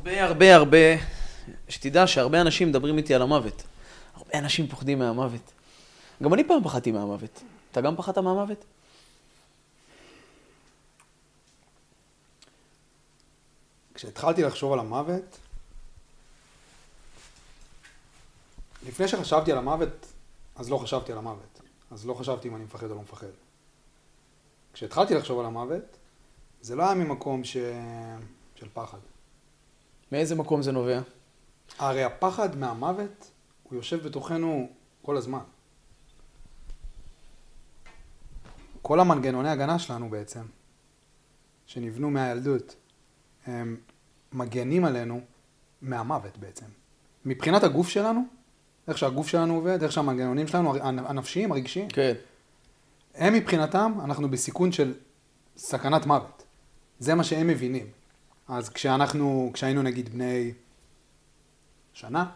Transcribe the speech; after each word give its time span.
הרבה 0.00 0.24
הרבה 0.24 0.56
הרבה, 0.56 0.78
שתדע 1.68 2.06
שהרבה 2.06 2.40
אנשים 2.40 2.68
מדברים 2.68 2.98
איתי 2.98 3.14
על 3.14 3.22
המוות. 3.22 3.62
הרבה 4.14 4.38
אנשים 4.38 4.68
פוחדים 4.68 4.98
מהמוות. 4.98 5.52
גם 6.22 6.34
אני 6.34 6.48
פעם 6.48 6.64
פחדתי 6.64 6.92
מהמוות. 6.92 7.42
אתה 7.72 7.80
גם 7.80 7.96
פחדת 7.96 8.18
מהמוות? 8.18 8.64
כשהתחלתי 13.94 14.42
לחשוב 14.42 14.72
על 14.72 14.78
המוות, 14.78 15.38
לפני 18.86 19.08
שחשבתי 19.08 19.52
על 19.52 19.58
המוות, 19.58 20.06
אז 20.56 20.70
לא 20.70 20.78
חשבתי 20.78 21.12
על 21.12 21.18
המוות. 21.18 21.60
אז 21.90 22.06
לא 22.06 22.14
חשבתי 22.14 22.48
אם 22.48 22.56
אני 22.56 22.64
מפחד 22.64 22.90
או 22.90 22.94
לא 22.94 23.00
מפחד. 23.00 23.26
כשהתחלתי 24.72 25.14
לחשוב 25.14 25.40
על 25.40 25.46
המוות, 25.46 25.82
זה 26.62 26.76
לא 26.76 26.82
היה 26.82 26.94
ממקום 26.94 27.44
ש... 27.44 27.56
של 28.56 28.66
פחד. 28.74 28.98
מאיזה 30.12 30.34
מקום 30.34 30.62
זה 30.62 30.72
נובע? 30.72 31.00
הרי 31.78 32.04
הפחד 32.04 32.56
מהמוות, 32.56 33.30
הוא 33.62 33.76
יושב 33.76 34.06
בתוכנו 34.06 34.68
כל 35.02 35.16
הזמן. 35.16 35.40
כל 38.82 39.00
המנגנוני 39.00 39.48
הגנה 39.48 39.78
שלנו 39.78 40.10
בעצם, 40.10 40.42
שנבנו 41.66 42.10
מהילדות, 42.10 42.76
הם 43.46 43.76
מגנים 44.32 44.84
עלינו 44.84 45.20
מהמוות 45.82 46.38
בעצם. 46.38 46.66
מבחינת 47.24 47.64
הגוף 47.64 47.88
שלנו, 47.88 48.24
איך 48.88 48.98
שהגוף 48.98 49.28
שלנו 49.28 49.54
עובד, 49.54 49.82
איך 49.82 49.92
שהמנגנונים 49.92 50.48
שלנו, 50.48 50.76
הנפשיים, 50.82 51.52
הרגשיים, 51.52 51.88
כן. 51.88 52.14
הם 53.14 53.34
מבחינתם, 53.34 53.92
אנחנו 54.04 54.30
בסיכון 54.30 54.72
של 54.72 54.94
סכנת 55.56 56.06
מוות. 56.06 56.42
זה 56.98 57.14
מה 57.14 57.24
שהם 57.24 57.46
מבינים. 57.46 57.86
אז 58.50 58.68
כשאנחנו, 58.68 59.50
כשהיינו 59.54 59.82
נגיד 59.82 60.08
בני 60.08 60.52
שנה, 61.92 62.30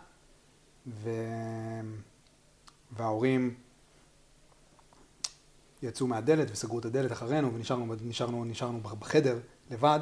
ו... 0.86 1.10
וההורים 2.92 3.54
יצאו 5.82 6.06
מהדלת 6.06 6.48
וסגרו 6.50 6.78
את 6.78 6.84
הדלת 6.84 7.12
אחרינו 7.12 7.54
ונשארנו 7.54 7.94
נשארנו, 8.02 8.44
נשארנו 8.44 8.80
בחדר 8.80 9.38
לבד, 9.70 10.00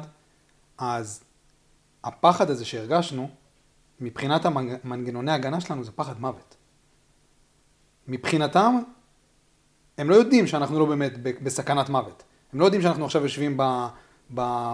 אז 0.77 1.23
הפחד 2.03 2.49
הזה 2.49 2.65
שהרגשנו, 2.65 3.29
מבחינת 3.99 4.45
המנגנוני 4.45 5.31
ההגנה 5.31 5.61
שלנו 5.61 5.83
זה 5.83 5.91
פחד 5.91 6.21
מוות. 6.21 6.55
מבחינתם, 8.07 8.75
הם 9.97 10.09
לא 10.09 10.15
יודעים 10.15 10.47
שאנחנו 10.47 10.79
לא 10.79 10.85
באמת 10.85 11.13
בסכנת 11.23 11.89
מוות. 11.89 12.23
הם 12.53 12.59
לא 12.59 12.65
יודעים 12.65 12.81
שאנחנו 12.81 13.05
עכשיו 13.05 13.23
יושבים 13.23 13.57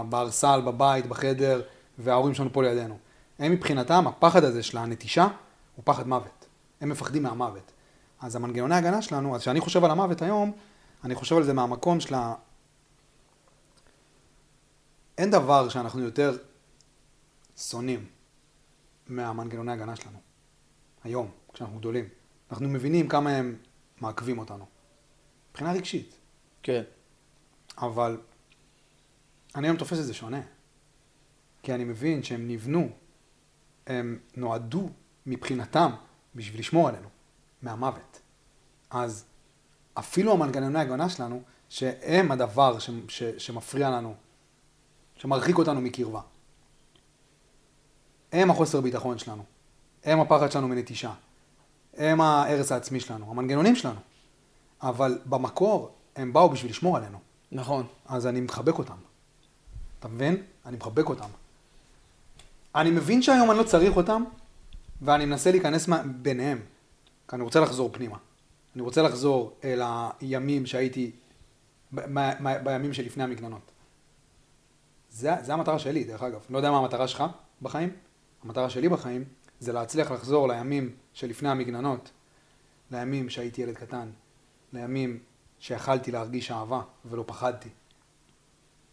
בארסל, 0.10 0.62
בבית, 0.66 1.06
בחדר, 1.06 1.62
וההורים 1.98 2.34
שלנו 2.34 2.54
פה 2.54 2.64
לידינו. 2.64 2.98
הם 3.40 3.52
מבחינתם, 3.52 4.08
הפחד 4.08 4.44
הזה 4.44 4.64
של 4.64 4.78
הנטישה 4.78 5.28
הוא 5.76 5.84
פחד 5.86 6.08
מוות. 6.08 6.46
הם 6.82 6.90
מפחדים 6.90 7.24
מהמוות. 7.24 7.72
אז 8.22 8.36
המנגנוני 8.36 8.76
ההגנה 8.76 9.02
שלנו, 9.02 9.36
אז 9.36 9.42
כשאני 9.42 9.60
חושב 9.60 9.84
על 9.84 9.92
המוות 9.92 10.22
היום, 10.22 10.52
אני 11.04 11.16
חושב 11.16 11.38
על 11.38 11.44
זה 11.44 11.54
מהמקום 11.54 12.00
של 12.00 12.14
ה... 12.14 12.34
אין 15.18 15.32
דבר 15.32 15.70
שאנחנו 15.70 16.02
יותר 16.02 16.38
שונאים 17.58 18.06
מהמנגנוני 19.08 19.72
ההגנה 19.72 19.96
שלנו. 19.96 20.18
היום, 21.04 21.32
כשאנחנו 21.54 21.78
גדולים. 21.78 22.06
אנחנו 22.52 22.70
מבינים 22.70 23.08
כמה 23.08 23.30
הם 23.30 23.56
מעכבים 24.02 24.40
אותנו. 24.40 24.66
מבחינה 25.52 25.72
רגשית. 25.72 26.16
כן. 26.64 26.84
אבל 27.78 28.18
אני 29.56 29.68
היום 29.68 29.78
תופס 29.78 30.00
את 30.00 30.06
זה 30.06 30.14
שונה. 30.14 30.42
כי 31.64 31.74
אני 31.74 31.84
מבין 31.84 32.24
שהם 32.24 32.48
נבנו, 32.48 32.90
הם 33.88 34.20
נועדו 34.38 34.90
מבחינתם 35.26 35.92
בשביל 36.36 36.60
לשמור 36.60 36.88
עלינו 36.90 37.08
מהמוות. 37.62 38.20
אז 38.90 39.26
אפילו 39.94 40.34
המנגנוני 40.34 40.80
ההגנה 40.80 41.10
שלנו, 41.10 41.42
שהם 41.70 42.32
הדבר 42.32 42.80
ש, 42.80 42.90
ש, 43.08 43.24
שמפריע 43.24 43.90
לנו, 43.90 44.16
שמרחיק 45.16 45.58
אותנו 45.58 45.82
מקרבה. 45.82 46.22
הם 48.32 48.52
החוסר 48.52 48.82
ביטחון 48.82 49.18
שלנו, 49.18 49.44
הם 50.04 50.20
הפחד 50.20 50.52
שלנו 50.52 50.68
מנטישה, 50.68 51.14
הם 51.94 52.22
ההרס 52.22 52.72
העצמי 52.72 53.00
שלנו, 53.00 53.32
המנגנונים 53.32 53.76
שלנו. 53.76 54.00
אבל 54.82 55.20
במקור 55.26 55.92
הם 56.16 56.34
באו 56.34 56.50
בשביל 56.50 56.72
לשמור 56.72 56.98
עלינו. 56.98 57.18
נכון. 57.52 57.88
אז 58.06 58.28
אני 58.28 58.42
מחבק 58.42 58.78
אותם. 58.78 59.09
אתה 60.00 60.08
מבין? 60.08 60.44
אני 60.66 60.78
מחבק 60.78 61.10
אותם. 61.10 61.30
אני 62.76 62.92
מבין 62.92 63.22
שהיום 63.22 63.52
אני 63.52 63.60
לא 63.60 63.64
צריך 63.64 63.98
אותם, 63.98 64.24
ואני 65.02 65.26
מנסה 65.26 65.52
להיכנס 65.52 65.90
ביניהם, 66.06 66.60
כי 67.28 67.36
אני 67.36 67.44
רוצה 67.44 67.60
לחזור 67.60 67.90
פנימה. 67.94 68.18
אני 68.76 68.82
רוצה 68.82 69.02
לחזור 69.02 69.54
אל 69.64 69.82
הימים 70.22 70.66
שהייתי, 70.66 71.12
ב- 71.94 72.20
ב- 72.20 72.64
בימים 72.64 72.94
שלפני 72.94 73.24
המגננות. 73.24 73.72
זה, 75.12 75.32
זה 75.42 75.54
המטרה 75.54 75.80
שלי, 75.80 76.04
דרך 76.04 76.24
אגב. 76.24 76.40
לא 76.50 76.58
יודע 76.58 76.72
מה 76.72 76.78
המטרה 76.78 77.08
שלך 77.08 77.24
בחיים, 77.62 77.90
המטרה 78.44 78.70
שלי 78.70 78.90
בחיים 78.90 79.24
זה 79.60 79.74
להצליח 79.74 80.12
לחזור 80.12 80.48
לימים 80.48 80.92
שלפני 81.14 81.50
המגננות, 81.50 82.10
לימים 82.92 83.30
שהייתי 83.30 83.62
ילד 83.62 83.76
קטן, 83.76 84.10
לימים 84.74 85.20
שיכלתי 85.60 86.12
להרגיש 86.12 86.52
אהבה 86.52 86.82
ולא 87.06 87.24
פחדתי, 87.28 87.70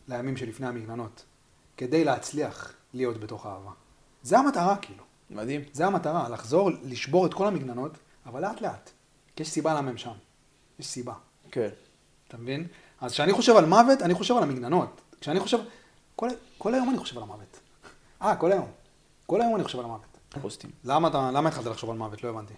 לימים 0.09 0.37
שלפני 0.37 0.67
המגננות, 0.67 1.25
כדי 1.77 2.05
להצליח 2.05 2.73
להיות 2.95 3.21
בתוך 3.21 3.47
האהבה. 3.47 3.71
זה 4.23 4.39
המטרה 4.39 4.77
כאילו. 4.77 5.03
מדהים. 5.31 5.61
זה 5.73 5.87
המטרה, 5.87 6.29
לחזור, 6.29 6.71
לשבור 6.85 7.27
את 7.27 7.35
כל 7.35 7.47
המגננות, 7.47 7.93
אבל 8.27 8.43
לאט 8.43 8.61
לאט. 8.61 8.91
כי 9.37 9.43
יש 9.43 9.51
סיבה 9.51 9.75
למה 9.75 9.91
הם 9.91 9.97
שם. 9.97 10.13
יש 10.79 10.87
סיבה. 10.87 11.15
כן. 11.51 11.69
אתה 12.29 12.37
מבין? 12.37 12.67
אז 13.01 13.13
כשאני 13.13 13.33
חושב 13.33 13.57
על 13.57 13.65
מוות, 13.65 14.03
אני 14.03 14.15
חושב 14.15 14.37
על 14.37 14.43
המגננות. 14.43 15.01
כשאני 15.21 15.41
חושב, 15.41 15.59
כל, 16.17 16.29
כל 16.59 16.75
היום 16.75 16.91
אני 16.91 16.99
חושב 16.99 17.17
על 17.17 17.23
המוות. 17.23 17.61
אה, 18.23 18.37
כל 18.37 18.53
היום. 18.53 18.69
כל 19.27 19.41
היום 19.41 19.57
אני 19.57 19.65
חושב 19.65 19.79
על 19.79 19.85
המוות. 19.85 20.17
פוסטים. 20.41 20.71
למה, 20.85 21.09
אתה, 21.09 21.31
למה 21.35 21.49
התחלת 21.49 21.67
לחשוב 21.67 21.91
על 21.91 21.97
מוות? 21.97 22.25
לא 22.25 22.29
הבנתי. 22.29 22.55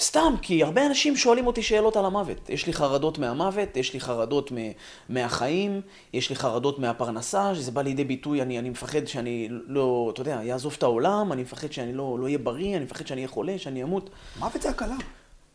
סתם, 0.00 0.34
כי 0.42 0.62
הרבה 0.62 0.86
אנשים 0.86 1.16
שואלים 1.16 1.46
אותי 1.46 1.62
שאלות 1.62 1.96
על 1.96 2.04
המוות. 2.04 2.50
יש 2.50 2.66
לי 2.66 2.72
חרדות 2.72 3.18
מהמוות, 3.18 3.76
יש 3.76 3.94
לי 3.94 4.00
חרדות 4.00 4.52
מ- 4.52 4.72
מהחיים, 5.08 5.80
יש 6.12 6.30
לי 6.30 6.36
חרדות 6.36 6.78
מהפרנסה, 6.78 7.54
שזה 7.54 7.70
בא 7.70 7.82
לידי 7.82 8.04
ביטוי, 8.04 8.42
אני, 8.42 8.58
אני 8.58 8.70
מפחד 8.70 9.06
שאני 9.06 9.48
לא, 9.50 10.10
אתה 10.14 10.20
יודע, 10.20 10.40
יעזוב 10.42 10.74
את 10.78 10.82
העולם, 10.82 11.32
אני 11.32 11.42
מפחד 11.42 11.72
שאני 11.72 11.92
לא 11.92 12.18
אהיה 12.22 12.38
לא 12.38 12.44
בריא, 12.44 12.76
אני 12.76 12.84
מפחד 12.84 13.06
שאני 13.06 13.20
אהיה 13.20 13.28
חולה, 13.28 13.58
שאני 13.58 13.82
אמות. 13.82 14.10
מוות 14.38 14.62
זה 14.62 14.70
הקלה. 14.70 14.96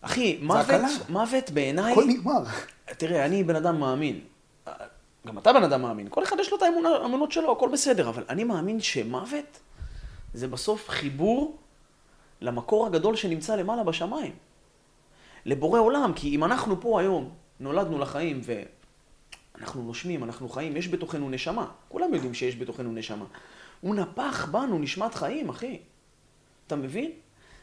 אחי, 0.01 0.39
מוות, 0.41 0.65
הקלה. 0.65 0.87
מוות 1.09 1.51
בעיניי... 1.51 1.91
הכל 1.91 2.05
נגמר. 2.07 2.43
תראה, 2.97 3.25
אני 3.25 3.43
בן 3.43 3.55
אדם 3.55 3.79
מאמין. 3.79 4.19
גם 5.27 5.37
אתה 5.37 5.53
בן 5.53 5.63
אדם 5.63 5.81
מאמין. 5.81 6.07
כל 6.09 6.23
אחד 6.23 6.35
יש 6.39 6.51
לו 6.51 6.57
את 6.57 6.63
האמונות 7.01 7.31
שלו, 7.31 7.51
הכל 7.51 7.69
בסדר, 7.73 8.09
אבל 8.09 8.23
אני 8.29 8.43
מאמין 8.43 8.79
שמוות 8.79 9.59
זה 10.33 10.47
בסוף 10.47 10.89
חיבור 10.89 11.57
למקור 12.41 12.85
הגדול 12.85 13.15
שנמצא 13.15 13.55
למעלה 13.55 13.83
בשמיים. 13.83 14.31
לבורא 15.45 15.79
עולם, 15.79 16.13
כי 16.15 16.35
אם 16.35 16.43
אנחנו 16.43 16.81
פה 16.81 16.99
היום, 16.99 17.29
נולדנו 17.59 17.99
לחיים 17.99 18.41
ואנחנו 19.55 19.83
נושמים, 19.83 20.23
אנחנו 20.23 20.49
חיים, 20.49 20.77
יש 20.77 20.87
בתוכנו 20.87 21.29
נשמה. 21.29 21.67
כולם 21.87 22.13
יודעים 22.13 22.33
שיש 22.33 22.55
בתוכנו 22.55 22.91
נשמה. 22.91 23.25
הוא 23.81 23.95
נפח 23.95 24.45
בנו 24.51 24.79
נשמת 24.79 25.15
חיים, 25.15 25.49
אחי. 25.49 25.79
אתה 26.67 26.75
מבין? 26.75 27.11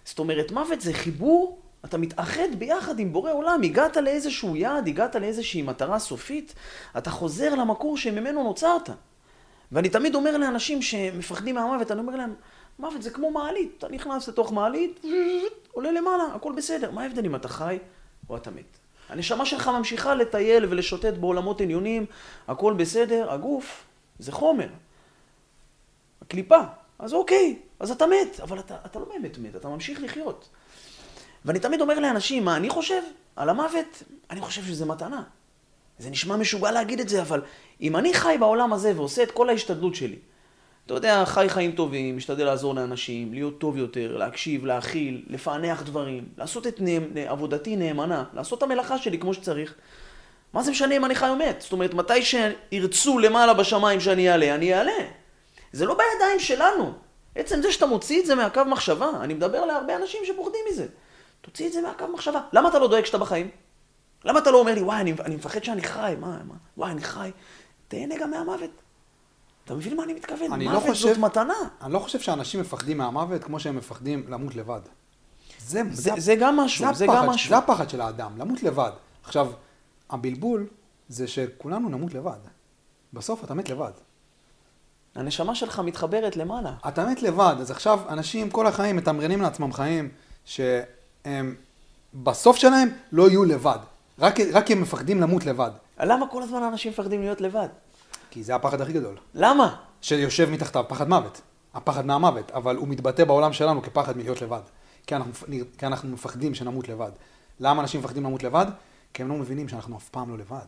זאת 0.04 0.18
אומרת, 0.18 0.52
מוות 0.52 0.80
זה 0.80 0.92
חיבור, 0.92 1.58
אתה 1.84 1.98
מתאחד 1.98 2.54
ביחד 2.58 2.98
עם 2.98 3.12
בורא 3.12 3.32
עולם, 3.32 3.62
הגעת 3.62 3.96
לאיזשהו 3.96 4.56
יעד, 4.56 4.88
הגעת 4.88 5.16
לאיזושהי 5.16 5.62
מטרה 5.62 5.98
סופית, 5.98 6.54
אתה 6.98 7.10
חוזר 7.10 7.54
למקור 7.54 7.96
שממנו 7.96 8.44
נוצרת. 8.44 8.90
ואני 9.72 9.88
תמיד 9.88 10.14
אומר 10.14 10.36
לאנשים 10.36 10.82
שמפחדים 10.82 11.54
מהמוות, 11.54 11.90
אני 11.90 12.00
אומר 12.00 12.16
להם, 12.16 12.34
מוות 12.78 13.02
זה 13.02 13.10
כמו 13.10 13.30
מעלית, 13.30 13.75
אתה 13.78 13.88
נכנס 13.88 14.28
לתוך 14.28 14.52
מעלית, 14.52 15.04
עולה 15.72 15.92
למעלה, 15.92 16.25
הכל 16.34 16.52
בסדר. 16.56 16.90
מה 16.90 17.02
ההבדל 17.02 17.26
אם 17.26 17.34
אתה 17.36 17.48
חי 17.48 17.78
או 18.28 18.36
אתה 18.36 18.50
מת? 18.50 18.78
הנשמה 19.08 19.46
שלך 19.46 19.69
ממשיכה 19.69 20.14
לטייל 20.14 20.66
ולשוטט 20.69 21.14
בעולמות 21.14 21.60
עליונים, 21.60 22.06
הכל 22.48 22.75
בסדר, 22.75 23.32
הגוף 23.32 23.84
זה 24.19 24.32
חומר. 24.32 24.69
הקליפה, 26.22 26.60
אז 26.98 27.14
אוקיי, 27.14 27.58
אז 27.80 27.90
אתה 27.90 28.06
מת, 28.06 28.40
אבל 28.40 28.58
אתה, 28.58 28.76
אתה 28.86 28.98
לא 28.98 29.04
באמת 29.04 29.38
מת, 29.38 29.56
אתה 29.56 29.69
ממשיך 29.69 30.02
לחיות. 30.02 30.48
ואני 31.44 31.60
תמיד 31.60 31.81
אומר 31.81 31.98
לאנשים, 31.98 32.44
מה 32.44 32.56
אני 32.56 32.69
חושב 32.69 33.02
על 33.36 33.48
המוות? 33.48 34.02
אני 34.31 34.40
חושב 34.40 34.62
שזה 34.62 34.84
מתנה. 34.84 35.22
זה 35.98 36.10
נשמע 36.10 36.36
משוגע 36.36 36.70
להגיד 36.70 37.00
את 37.00 37.08
זה, 37.08 37.22
אבל 37.22 37.42
אם 37.81 37.96
אני 37.96 38.14
חי 38.14 38.36
בעולם 38.40 38.72
הזה 38.72 38.92
ועושה 38.96 39.22
את 39.22 39.31
כל 39.31 39.48
ההשתדלות 39.48 39.94
שלי, 39.94 40.19
אתה 40.88 40.96
יודע, 40.96 41.25
חי 41.25 41.46
חיים 41.49 41.73
טובים, 41.73 42.17
משתדל 42.17 42.44
לעזור 42.44 42.75
לאנשים, 42.75 43.35
להיות 43.35 43.58
טוב 43.58 43.76
יותר, 43.76 44.17
להקשיב, 44.17 44.67
להכיל, 44.67 45.25
לפענח 45.29 45.82
דברים, 45.82 46.29
לעשות 46.38 46.67
את 46.67 46.81
נאמ... 46.81 47.02
עבודתי 47.26 47.76
נאמנה, 47.76 48.25
לעשות 48.35 48.58
את 48.58 48.62
המלאכה 48.62 48.99
שלי 48.99 49.19
כמו 49.19 49.35
שצריך. 49.35 49.75
מה 50.52 50.62
זה 50.62 50.70
משנה 50.70 50.96
אם 50.96 51.05
אני 51.05 51.14
חי 51.14 51.29
או 51.29 51.37
מת? 51.37 51.61
זאת 51.61 51.73
אומרת, 51.73 51.94
מתי 51.94 52.23
שירצו 52.23 53.19
למעלה 53.19 53.55
בשמיים 53.55 54.00
שאני 54.00 54.31
אעלה, 54.31 54.55
אני 54.55 54.75
אעלה. 54.75 54.93
זה 55.73 55.87
לא 55.87 55.94
בידיים 55.94 56.40
שלנו. 56.40 56.93
עצם 57.34 57.62
זה 57.62 57.73
שאתה 57.73 57.87
מוציא 57.87 58.20
את 58.20 58.26
זה 58.26 58.34
מהקו 58.34 58.64
מחשבה, 58.64 59.11
אני 59.20 59.34
מדבר 59.34 59.64
להרבה 59.64 59.96
אנשים 59.96 60.20
שפוחדים 60.25 60.61
מזה. 60.73 60.87
תוציא 61.41 61.67
את 61.67 61.73
זה 61.73 61.81
מהקו 61.82 62.06
מחשבה. 62.14 62.41
למה 62.52 62.69
אתה 62.69 62.79
לא 62.79 62.88
דואג 62.88 63.05
שאתה 63.05 63.19
בחיים? 63.19 63.50
למה 64.25 64.38
אתה 64.38 64.50
לא 64.50 64.58
אומר 64.58 64.75
לי, 64.75 64.81
וואי, 64.81 65.00
אני, 65.00 65.14
אני 65.25 65.37
מפחד 65.37 65.64
שאני 65.64 65.82
חי, 65.82 66.14
מה, 66.20 66.38
מה, 66.49 66.55
וואי, 66.76 66.91
אני 66.91 67.02
חי. 67.02 67.31
תהנה 67.88 68.14
גם 68.19 68.31
מהמוות. 68.31 68.88
אתה 69.69 69.76
מבין 69.76 69.97
מה 69.97 70.03
אני 70.05 70.12
מתכוון? 70.12 70.53
אני 70.53 70.65
לא 70.65 70.73
מוות 70.73 70.88
חושב- 70.88 71.09
זאת 71.09 71.19
מתנה. 71.19 71.55
אני 71.82 71.93
לא 71.93 71.99
חושב 71.99 72.20
שאנשים 72.20 72.61
מפחדים 72.61 72.99
מהמוות 72.99 73.44
כמו 73.44 73.61
שהם 73.61 73.76
מפחדים 73.76 74.25
למות 74.29 74.55
לבד. 74.55 74.81
זה, 75.67 75.82
זה, 75.93 76.11
זה 76.17 76.35
גם 76.35 76.56
משהו, 76.56 76.94
זה, 76.94 77.05
הפחד, 77.05 77.17
גם 77.17 77.26
משהו. 77.26 77.49
זה 77.49 77.56
הפחד 77.56 77.91
של 77.91 78.00
האדם, 78.00 78.38
למות 78.38 78.62
לבד. 78.62 78.91
עכשיו, 79.25 79.50
הבלבול 80.11 80.67
זה 81.09 81.29
שכולנו 81.29 81.88
נמות 81.88 82.15
לבד. 82.15 82.38
בסוף 83.12 83.44
אתה 83.44 83.55
מת 83.55 83.70
לבד. 83.70 83.91
הנשמה 85.15 85.55
שלך 85.55 85.79
מתחברת 85.81 86.37
למעלה. 86.37 86.73
אתה 86.88 87.05
מת 87.06 87.23
לבד, 87.23 87.56
אז 87.61 87.70
עכשיו 87.70 88.00
אנשים 88.09 88.50
כל 88.50 88.67
החיים 88.67 88.97
מתמרנים 88.97 89.43
לעצמם 89.43 89.73
חיים 89.73 90.09
שהם 90.44 91.55
בסוף 92.15 92.56
שלהם 92.56 92.88
לא 93.12 93.29
יהיו 93.29 93.44
לבד. 93.44 93.79
רק, 94.19 94.41
רק 94.53 94.67
כי 94.67 94.73
הם 94.73 94.81
מפחדים 94.82 95.20
למות 95.20 95.47
לבד. 95.47 95.70
למה 96.00 96.26
כל 96.31 96.43
הזמן 96.43 96.62
אנשים 96.62 96.93
מפחדים 96.93 97.20
להיות 97.20 97.41
לבד? 97.41 97.69
כי 98.30 98.42
זה 98.42 98.54
הפחד 98.54 98.80
הכי 98.80 98.92
גדול. 98.92 99.16
למה? 99.34 99.76
שיושב 100.00 100.50
מתחתיו, 100.50 100.84
פחד 100.88 101.08
מוות. 101.08 101.40
הפחד 101.75 102.06
מהמוות, 102.06 102.50
אבל 102.50 102.76
הוא 102.76 102.88
מתבטא 102.88 103.25
בעולם 103.25 103.52
שלנו 103.52 103.82
כפחד 103.82 104.16
מלהיות 104.16 104.42
לבד. 104.42 104.60
כי 105.06 105.16
אנחנו, 105.16 105.32
כי 105.78 105.86
אנחנו 105.86 106.08
מפחדים 106.08 106.54
שנמות 106.54 106.88
לבד. 106.88 107.10
למה 107.60 107.82
אנשים 107.82 108.00
מפחדים 108.00 108.25
למות 108.25 108.42
לבד? 108.42 108.66
כי 109.14 109.22
הם 109.22 109.28
לא 109.28 109.34
מבינים 109.34 109.69
שאנחנו 109.69 109.96
אף 109.96 110.08
פעם 110.08 110.30
לא 110.30 110.38
לבד. 110.38 110.66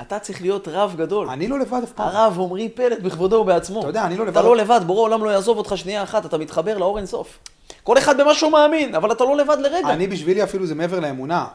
אתה 0.00 0.18
צריך 0.18 0.40
להיות 0.40 0.68
רב 0.68 0.94
גדול. 0.96 1.28
אני 1.30 1.48
לא 1.48 1.58
לבד 1.58 1.80
אף 1.84 1.92
פעם. 1.92 2.08
הרב 2.08 2.40
עמרי 2.40 2.68
פלד 2.68 3.04
בכבודו 3.04 3.36
ובעצמו. 3.36 3.80
אתה 3.80 3.88
יודע, 3.88 4.04
אני 4.04 4.16
לא 4.16 4.22
אתה 4.22 4.30
לבד. 4.30 4.42
לא 4.42 4.56
לבד, 4.56 4.80
בורא 4.86 5.00
עולם 5.00 5.24
לא 5.24 5.30
יעזוב 5.30 5.58
אותך 5.58 5.72
שנייה 5.76 6.02
אחת, 6.02 6.26
אתה 6.26 6.38
מתחבר 6.38 6.78
לאור 6.78 6.98
אינסוף. 6.98 7.38
כל 7.82 7.98
אחד 7.98 8.20
במה 8.20 8.34
שהוא 8.34 8.52
מאמין, 8.52 8.94
אבל 8.94 9.12
אתה 9.12 9.24
לא 9.24 9.36
לבד 9.36 9.56
לרגע. 9.60 9.88
אני 9.88 10.06
בשבילי 10.06 10.42
אפילו 10.42 10.66
זה 10.66 10.74
מעבר 10.74 11.00
לאמונה. 11.00 11.46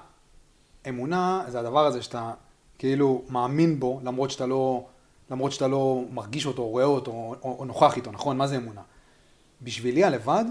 אמונה 0.90 1.44
זה 1.48 1.60
הדבר 1.60 1.86
הזה 1.86 2.02
שאתה 2.02 2.32
כאילו 2.80 3.22
מאמין 3.30 3.80
בו, 3.80 4.00
למרות 4.04 4.32
שאתה 4.32 4.46
לא, 4.46 4.86
למרות 5.32 5.52
שאתה 5.52 5.68
לא 5.68 6.04
מרגיש 6.12 6.46
אותו, 6.46 6.68
רואה 6.68 6.84
אותו, 6.84 7.12
או, 7.12 7.56
או 7.60 7.66
נוכח 7.66 7.98
איתו, 7.98 8.12
נכון? 8.12 8.38
מה 8.38 8.48
זה 8.48 8.58
אמונה? 8.58 8.82
בשבילי 9.62 10.04
הלבד, 10.04 10.46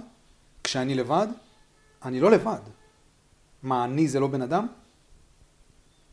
כשאני 0.64 0.94
לבד, 0.94 1.26
אני 2.04 2.20
לא 2.20 2.30
לבד. 2.30 2.58
מה, 3.62 3.84
אני 3.84 4.08
זה 4.08 4.20
לא 4.20 4.26
בן 4.26 4.42
אדם? 4.42 4.66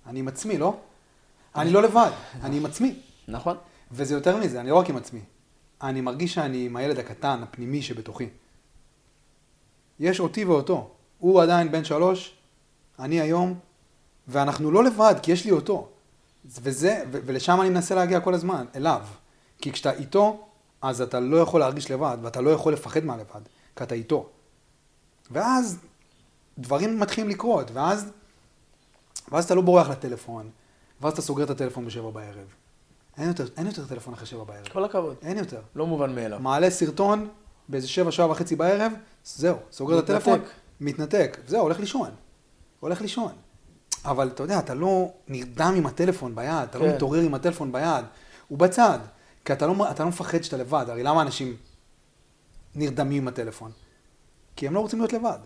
אני 0.05 0.19
עם 0.19 0.27
עצמי, 0.27 0.57
לא? 0.57 0.77
אני 1.55 1.71
לא 1.71 1.83
לבד, 1.83 2.11
אני 2.43 2.57
עם 2.57 2.65
עצמי. 2.65 2.95
נכון. 3.27 3.57
וזה 3.91 4.13
יותר 4.13 4.37
מזה, 4.37 4.61
אני 4.61 4.69
לא 4.69 4.75
רק 4.75 4.89
עם 4.89 4.97
עצמי. 4.97 5.21
אני 5.81 6.01
מרגיש 6.01 6.33
שאני 6.33 6.65
עם 6.65 6.75
הילד 6.75 6.99
הקטן, 6.99 7.43
הפנימי 7.43 7.81
שבתוכי. 7.81 8.29
יש 9.99 10.19
אותי 10.19 10.45
ואותו. 10.45 10.91
הוא 11.19 11.41
עדיין 11.41 11.71
בן 11.71 11.83
שלוש, 11.83 12.35
אני 12.99 13.21
היום, 13.21 13.59
ואנחנו 14.27 14.71
לא 14.71 14.83
לבד, 14.83 15.15
כי 15.23 15.31
יש 15.31 15.45
לי 15.45 15.51
אותו. 15.51 15.89
וזה, 16.45 17.03
ו- 17.11 17.19
ולשם 17.25 17.61
אני 17.61 17.69
מנסה 17.69 17.95
להגיע 17.95 18.19
כל 18.19 18.33
הזמן, 18.33 18.65
אליו. 18.75 19.01
כי 19.57 19.71
כשאתה 19.71 19.91
איתו, 19.91 20.47
אז 20.81 21.01
אתה 21.01 21.19
לא 21.19 21.37
יכול 21.37 21.59
להרגיש 21.59 21.91
לבד, 21.91 22.17
ואתה 22.21 22.41
לא 22.41 22.49
יכול 22.49 22.73
לפחד 22.73 23.03
מהלבד, 23.03 23.41
כי 23.75 23.83
אתה 23.83 23.95
איתו. 23.95 24.29
ואז 25.31 25.77
דברים 26.57 26.99
מתחילים 26.99 27.29
לקרות, 27.29 27.71
ואז, 27.73 28.05
ואז 29.31 29.45
אתה 29.45 29.55
לא 29.55 29.61
בורח 29.61 29.89
לטלפון, 29.89 30.49
ואז 31.01 31.13
אתה 31.13 31.21
סוגר 31.21 31.43
את 31.43 31.49
הטלפון 31.49 31.85
בשבע 31.85 32.09
בערב. 32.09 32.47
אין 33.17 33.27
יותר, 33.27 33.47
אין 33.57 33.67
יותר 33.67 33.85
טלפון 33.85 34.13
אחרי 34.13 34.25
שבע 34.25 34.43
בערב. 34.43 34.67
כל 34.67 34.83
הכבוד. 34.83 35.15
אין 35.21 35.37
יותר. 35.37 35.61
לא 35.75 35.87
מובן 35.87 36.15
מאליו. 36.15 36.39
מעלה 36.39 36.69
סרטון 36.69 37.29
באיזה 37.69 37.87
שבע, 37.87 38.11
שעה 38.11 38.31
וחצי 38.31 38.55
בערב, 38.55 38.91
זהו, 39.25 39.57
סוגר 39.71 39.99
את 39.99 40.03
מתנתק. 40.03 40.21
הטלפון, 40.21 40.39
מתנתק, 40.81 41.37
זהו, 41.47 41.61
הולך 41.61 41.79
לישון. 41.79 42.09
הולך 42.79 43.01
לישון. 43.01 43.31
אבל 44.05 44.27
אתה 44.27 44.43
יודע, 44.43 44.59
אתה 44.59 44.73
לא 44.73 45.11
נרדם 45.27 45.73
עם 45.77 45.85
הטלפון 45.85 46.35
ביד, 46.35 46.69
אתה 46.69 46.79
לא 46.79 46.85
כן. 46.85 46.95
מתעורר 46.95 47.21
עם 47.21 47.33
הטלפון 47.33 47.71
ביד, 47.71 48.05
הוא 48.47 48.57
בצד. 48.57 48.99
כי 49.45 49.53
אתה 49.53 49.67
לא, 49.67 49.91
אתה 49.91 50.03
לא 50.03 50.09
מפחד 50.09 50.41
שאתה 50.41 50.57
לבד, 50.57 50.85
הרי 50.89 51.03
למה 51.03 51.21
אנשים 51.21 51.55
נרדמים 52.75 53.21
עם 53.21 53.27
הטלפון? 53.27 53.71
כי 54.55 54.67
הם 54.67 54.73
לא 54.73 54.79
רוצים 54.79 54.99
להיות 54.99 55.13
לבד. 55.13 55.39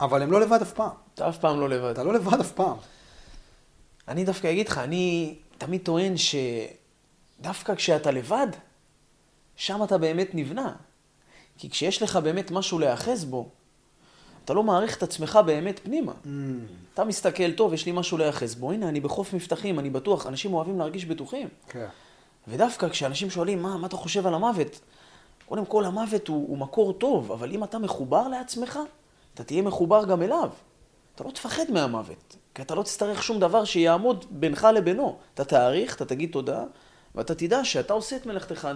אבל 0.00 0.22
הם 0.22 0.32
לא 0.32 0.40
לבד 0.40 0.62
אף 0.62 0.72
פעם. 0.72 0.90
אתה 1.14 1.28
אף 1.28 1.38
פעם 1.38 1.60
לא 1.60 1.68
לבד. 1.68 1.90
אתה 1.90 2.02
לא 2.02 2.12
לבד 2.14 2.40
אף 2.40 2.52
פעם. 2.52 2.76
אני 4.08 4.24
דווקא 4.24 4.50
אגיד 4.50 4.68
לך, 4.68 4.78
אני 4.78 5.38
תמיד 5.58 5.80
טוען 5.84 6.14
שדווקא 6.16 7.74
כשאתה 7.74 8.10
לבד, 8.10 8.46
שם 9.56 9.84
אתה 9.84 9.98
באמת 9.98 10.30
נבנה. 10.34 10.76
כי 11.58 11.70
כשיש 11.70 12.02
לך 12.02 12.16
באמת 12.16 12.50
משהו 12.50 12.78
להיאחז 12.78 13.24
בו, 13.24 13.48
אתה 14.44 14.54
לא 14.54 14.62
מעריך 14.62 14.96
את 14.96 15.02
עצמך 15.02 15.38
באמת 15.46 15.80
פנימה. 15.82 16.12
אתה 16.94 17.04
מסתכל, 17.04 17.52
טוב, 17.52 17.74
יש 17.74 17.86
לי 17.86 17.92
משהו 17.92 18.18
להיאחז 18.18 18.54
בו, 18.54 18.72
הנה, 18.72 18.88
אני 18.88 19.00
בחוף 19.00 19.34
מבטחים, 19.34 19.78
אני 19.78 19.90
בטוח, 19.90 20.26
אנשים 20.26 20.54
אוהבים 20.54 20.78
להרגיש 20.78 21.04
בטוחים. 21.04 21.48
כן. 21.68 21.86
ודווקא 22.48 22.88
כשאנשים 22.88 23.30
שואלים, 23.30 23.62
מה, 23.62 23.76
מה 23.76 23.86
אתה 23.86 23.96
חושב 23.96 24.26
על 24.26 24.34
המוות? 24.34 24.80
קודם 25.48 25.66
כל, 25.66 25.84
המוות 25.84 26.28
הוא, 26.28 26.48
הוא 26.48 26.58
מקור 26.58 26.92
טוב, 26.92 27.32
אבל 27.32 27.52
אם 27.52 27.64
אתה 27.64 27.78
מחובר 27.78 28.28
לעצמך, 28.28 28.78
אתה 29.34 29.44
תהיה 29.44 29.62
מחובר 29.62 30.04
גם 30.04 30.22
אליו. 30.22 30.50
אתה 31.14 31.24
לא 31.24 31.30
תפחד 31.30 31.64
מהמוות, 31.68 32.36
כי 32.54 32.62
אתה 32.62 32.74
לא 32.74 32.82
תצטרך 32.82 33.22
שום 33.22 33.40
דבר 33.40 33.64
שיעמוד 33.64 34.24
בינך 34.30 34.68
לבינו. 34.74 35.18
אתה 35.34 35.44
תעריך, 35.44 35.96
אתה 35.96 36.04
תגיד 36.04 36.30
תודה, 36.32 36.64
ואתה 37.14 37.34
תדע 37.34 37.64
שאתה 37.64 37.92
עושה 37.92 38.16
את 38.16 38.26
מלאכתך, 38.26 38.68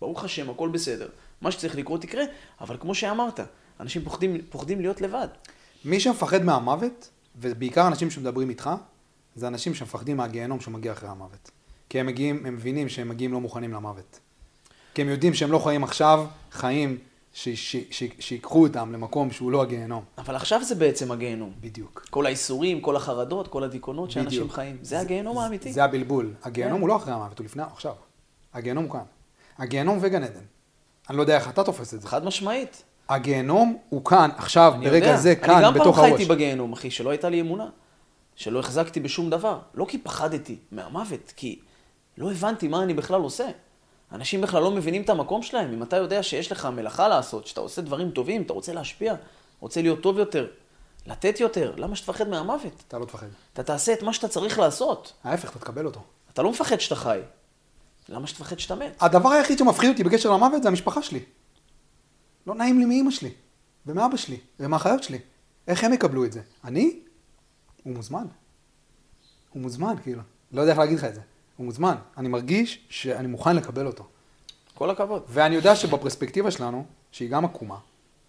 ברוך 0.00 0.24
השם, 0.24 0.50
הכל 0.50 0.68
בסדר. 0.68 1.08
מה 1.40 1.50
שצריך 1.50 1.76
לקרות 1.76 2.04
יקרה, 2.04 2.24
אבל 2.60 2.76
כמו 2.80 2.94
שאמרת, 2.94 3.40
אנשים 3.82 4.02
פוחדים, 4.04 4.40
פוחדים 4.50 4.80
להיות 4.80 5.00
לבד. 5.00 5.28
מי 5.84 6.00
שמפחד 6.00 6.44
מהמוות, 6.44 7.10
ובעיקר 7.40 7.86
אנשים 7.86 8.10
שמדברים 8.10 8.50
איתך, 8.50 8.70
זה 9.36 9.46
אנשים 9.48 9.74
שמפחדים 9.74 10.16
מהגיהנום 10.16 10.60
שמגיע 10.60 10.92
אחרי 10.92 11.08
המוות. 11.08 11.50
כי 11.88 12.00
הם 12.00 12.06
מגיעים, 12.06 12.46
הם 12.46 12.54
מבינים 12.54 12.88
שהם 12.88 13.08
מגיעים 13.08 13.32
לא 13.32 13.40
מוכנים 13.40 13.72
למוות. 13.72 14.18
כי 14.94 15.02
הם 15.02 15.08
יודעים 15.08 15.34
שהם 15.34 15.52
לא 15.52 15.58
חיים 15.58 15.84
עכשיו 15.84 16.26
חיים 16.52 16.98
ש- 17.34 17.48
ש- 17.48 17.76
ש- 17.90 18.12
שיקחו 18.18 18.62
אותם 18.66 18.92
למקום 18.92 19.30
שהוא 19.30 19.52
לא 19.52 19.62
הגיהנום. 19.62 20.04
אבל 20.18 20.36
עכשיו 20.36 20.64
זה 20.64 20.74
בעצם 20.74 21.12
הגיהנום. 21.12 21.52
בדיוק. 21.60 22.06
כל 22.10 22.26
האיסורים, 22.26 22.80
כל 22.80 22.96
החרדות, 22.96 23.48
כל 23.48 23.64
הדיכאונות 23.64 24.10
שאנשים 24.10 24.40
בדיוק. 24.40 24.52
חיים. 24.52 24.76
זה 24.82 25.00
הגיהנום 25.00 25.38
האמיתי. 25.38 25.72
זה 25.72 25.84
הבלבול. 25.84 26.32
הגיהנום 26.42 26.76
כן. 26.76 26.80
הוא 26.80 26.88
לא 26.88 26.96
אחרי 26.96 27.12
המוות, 27.12 27.38
הוא 27.38 27.44
לפני, 27.44 27.62
עכשיו. 27.72 27.92
הגיהנום 28.54 28.88
כאן. 28.88 29.00
הגיהנום 29.58 29.98
וגן 30.00 30.22
עדן. 30.22 30.40
אני 31.10 31.16
לא 31.16 31.22
יודע 31.22 31.36
איך 31.36 31.48
אתה 31.48 31.64
תופס 31.64 31.94
את 31.94 32.00
זה. 32.00 32.08
חד 32.08 32.24
משמעית. 32.24 32.82
הגיהנום 33.14 33.78
הוא 33.88 34.04
כאן, 34.04 34.30
עכשיו, 34.36 34.74
ברגע 34.80 34.96
יודע. 34.96 35.16
זה, 35.16 35.34
כאן, 35.34 35.54
אני 35.54 35.64
גם 35.64 35.74
בתוך 35.74 35.96
פעם 35.96 36.04
הראש. 36.04 36.16
חייתי 36.16 36.32
בגיהנום, 36.32 36.72
אחי, 36.72 36.90
שלא 36.90 37.10
הייתה 37.10 37.28
לי 37.28 37.40
אמונה. 37.40 37.66
שלא 38.36 38.58
החזקתי 38.58 39.00
בשום 39.00 39.30
דבר. 39.30 39.58
לא 39.74 39.84
כי 39.88 39.98
פחדתי 39.98 40.56
מהמוות, 40.72 41.32
כי 41.36 41.58
לא 42.18 42.30
הבנתי 42.30 42.68
מה 42.68 42.82
אני 42.82 42.94
בכלל 42.94 43.20
עושה. 43.20 43.48
אנשים 44.12 44.40
בכלל 44.40 44.62
לא 44.62 44.70
מבינים 44.70 45.02
את 45.02 45.10
המקום 45.10 45.42
שלהם. 45.42 45.72
אם 45.72 45.82
אתה 45.82 45.96
יודע 45.96 46.22
שיש 46.22 46.52
לך 46.52 46.66
מלאכה 46.66 47.08
לעשות, 47.08 47.46
שאתה 47.46 47.60
עושה 47.60 47.82
דברים 47.82 48.10
טובים, 48.10 48.42
אתה 48.42 48.52
רוצה 48.52 48.72
להשפיע, 48.72 49.14
רוצה 49.60 49.82
להיות 49.82 50.00
טוב 50.00 50.18
יותר, 50.18 50.46
לתת 51.06 51.40
יותר, 51.40 51.72
למה 51.76 51.96
שתפחד 51.96 52.28
מהמוות? 52.28 52.82
אתה 52.88 52.98
לא 52.98 53.04
תפחד. 53.04 53.26
אתה 53.52 53.62
תעשה 53.62 53.92
את 53.92 54.02
מה 54.02 54.12
שאתה 54.12 54.28
צריך 54.28 54.58
לעשות. 54.58 55.12
ההפך, 55.24 55.50
אתה 55.50 55.58
תקבל 55.58 55.86
אותו. 55.86 56.00
אתה 56.32 56.42
לא 56.42 56.50
מפחד 56.50 56.80
שאתה 56.80 56.96
חי. 56.96 57.18
למה 58.08 58.26
שתפחד 58.26 58.58
שאתה 58.58 58.74
מת? 58.74 58.96
הדבר 59.00 59.28
היחיד 59.28 59.58
שמפחיד 59.58 59.90
אותי 59.90 60.04
בקשר 60.04 60.30
למוות 60.30 60.62
זה 60.62 60.68
המשפחה 60.68 61.02
שלי. 61.02 61.20
לא 62.46 62.54
נעים 62.54 62.78
לי 62.78 62.84
מאימא 62.84 63.10
שלי, 63.10 63.30
ומאבא 63.86 64.16
שלי, 64.16 64.36
ומהאחיות 64.60 65.02
שלי. 65.02 65.18
איך 65.68 65.84
הם 65.84 65.92
יקבלו 65.92 66.24
את 66.24 66.32
זה? 66.32 66.40
אני? 66.64 67.00
הוא 67.82 67.94
מוזמן. 67.94 68.26
הוא 69.50 69.62
מוזמן, 69.62 69.94
כאילו. 70.02 70.22
לא 70.52 70.60
יודע 70.60 70.72
איך 70.72 70.78
להגיד 70.78 70.98
לך 70.98 71.04
את 71.04 71.14
זה. 71.14 71.20
הוא 71.56 71.64
מוזמן. 71.64 71.94
אני 72.16 72.28
מרגיש 72.28 72.86
שאני 72.88 73.26
מוכן 73.26 73.56
לקבל 73.56 73.86
אותו. 73.86 74.06
כל 74.74 74.90
הכבוד. 74.90 75.22
ואני 75.28 75.54
יודע 75.54 75.76
שבפרספקטיבה 75.76 76.50
שלנו, 76.50 76.86
שהיא 77.12 77.30
גם 77.30 77.44
עקומה 77.44 77.78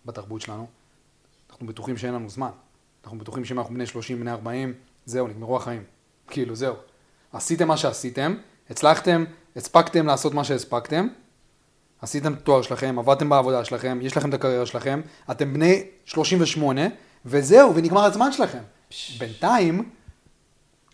בתרבות 0.06 0.42
שלנו, 0.42 0.68
אנחנו 1.50 1.68
בטוחים 1.68 1.98
שאין 1.98 2.14
לנו 2.14 2.30
זמן. 2.30 2.50
אנחנו 3.04 3.18
בטוחים 3.18 3.46
שאם 3.46 3.60
אנחנו 3.60 3.74
בני 3.74 3.86
30, 3.86 4.20
בני 4.20 4.32
40, 4.32 4.74
זהו, 5.06 5.28
נגמרו 5.28 5.58
החיים. 5.58 5.84
כאילו, 6.28 6.56
זהו. 6.56 6.76
עשיתם 7.34 7.68
מה 7.68 7.78
שעשיתם, 7.78 8.36
הצלחתם, 8.70 9.26
הספקתם 9.56 10.06
לעשות 10.06 10.34
מה 10.34 10.44
שהספקתם, 10.44 11.08
עשיתם 12.04 12.34
את 12.34 12.38
התואר 12.38 12.62
שלכם, 12.62 13.00
עבדתם 13.00 13.30
בעבודה 13.30 13.66
שלכם, 13.66 14.00
יש 14.02 14.18
לכם 14.18 14.30
את 14.30 14.34
הקריירה 14.34 14.66
שלכם, 14.66 15.02
אתם 15.32 15.54
בני 15.54 15.84
38, 16.06 16.82
וזהו, 17.26 17.76
ונגמר 17.76 18.04
הזמן 18.04 18.32
שלכם. 18.32 18.62
בינתיים, 19.18 19.90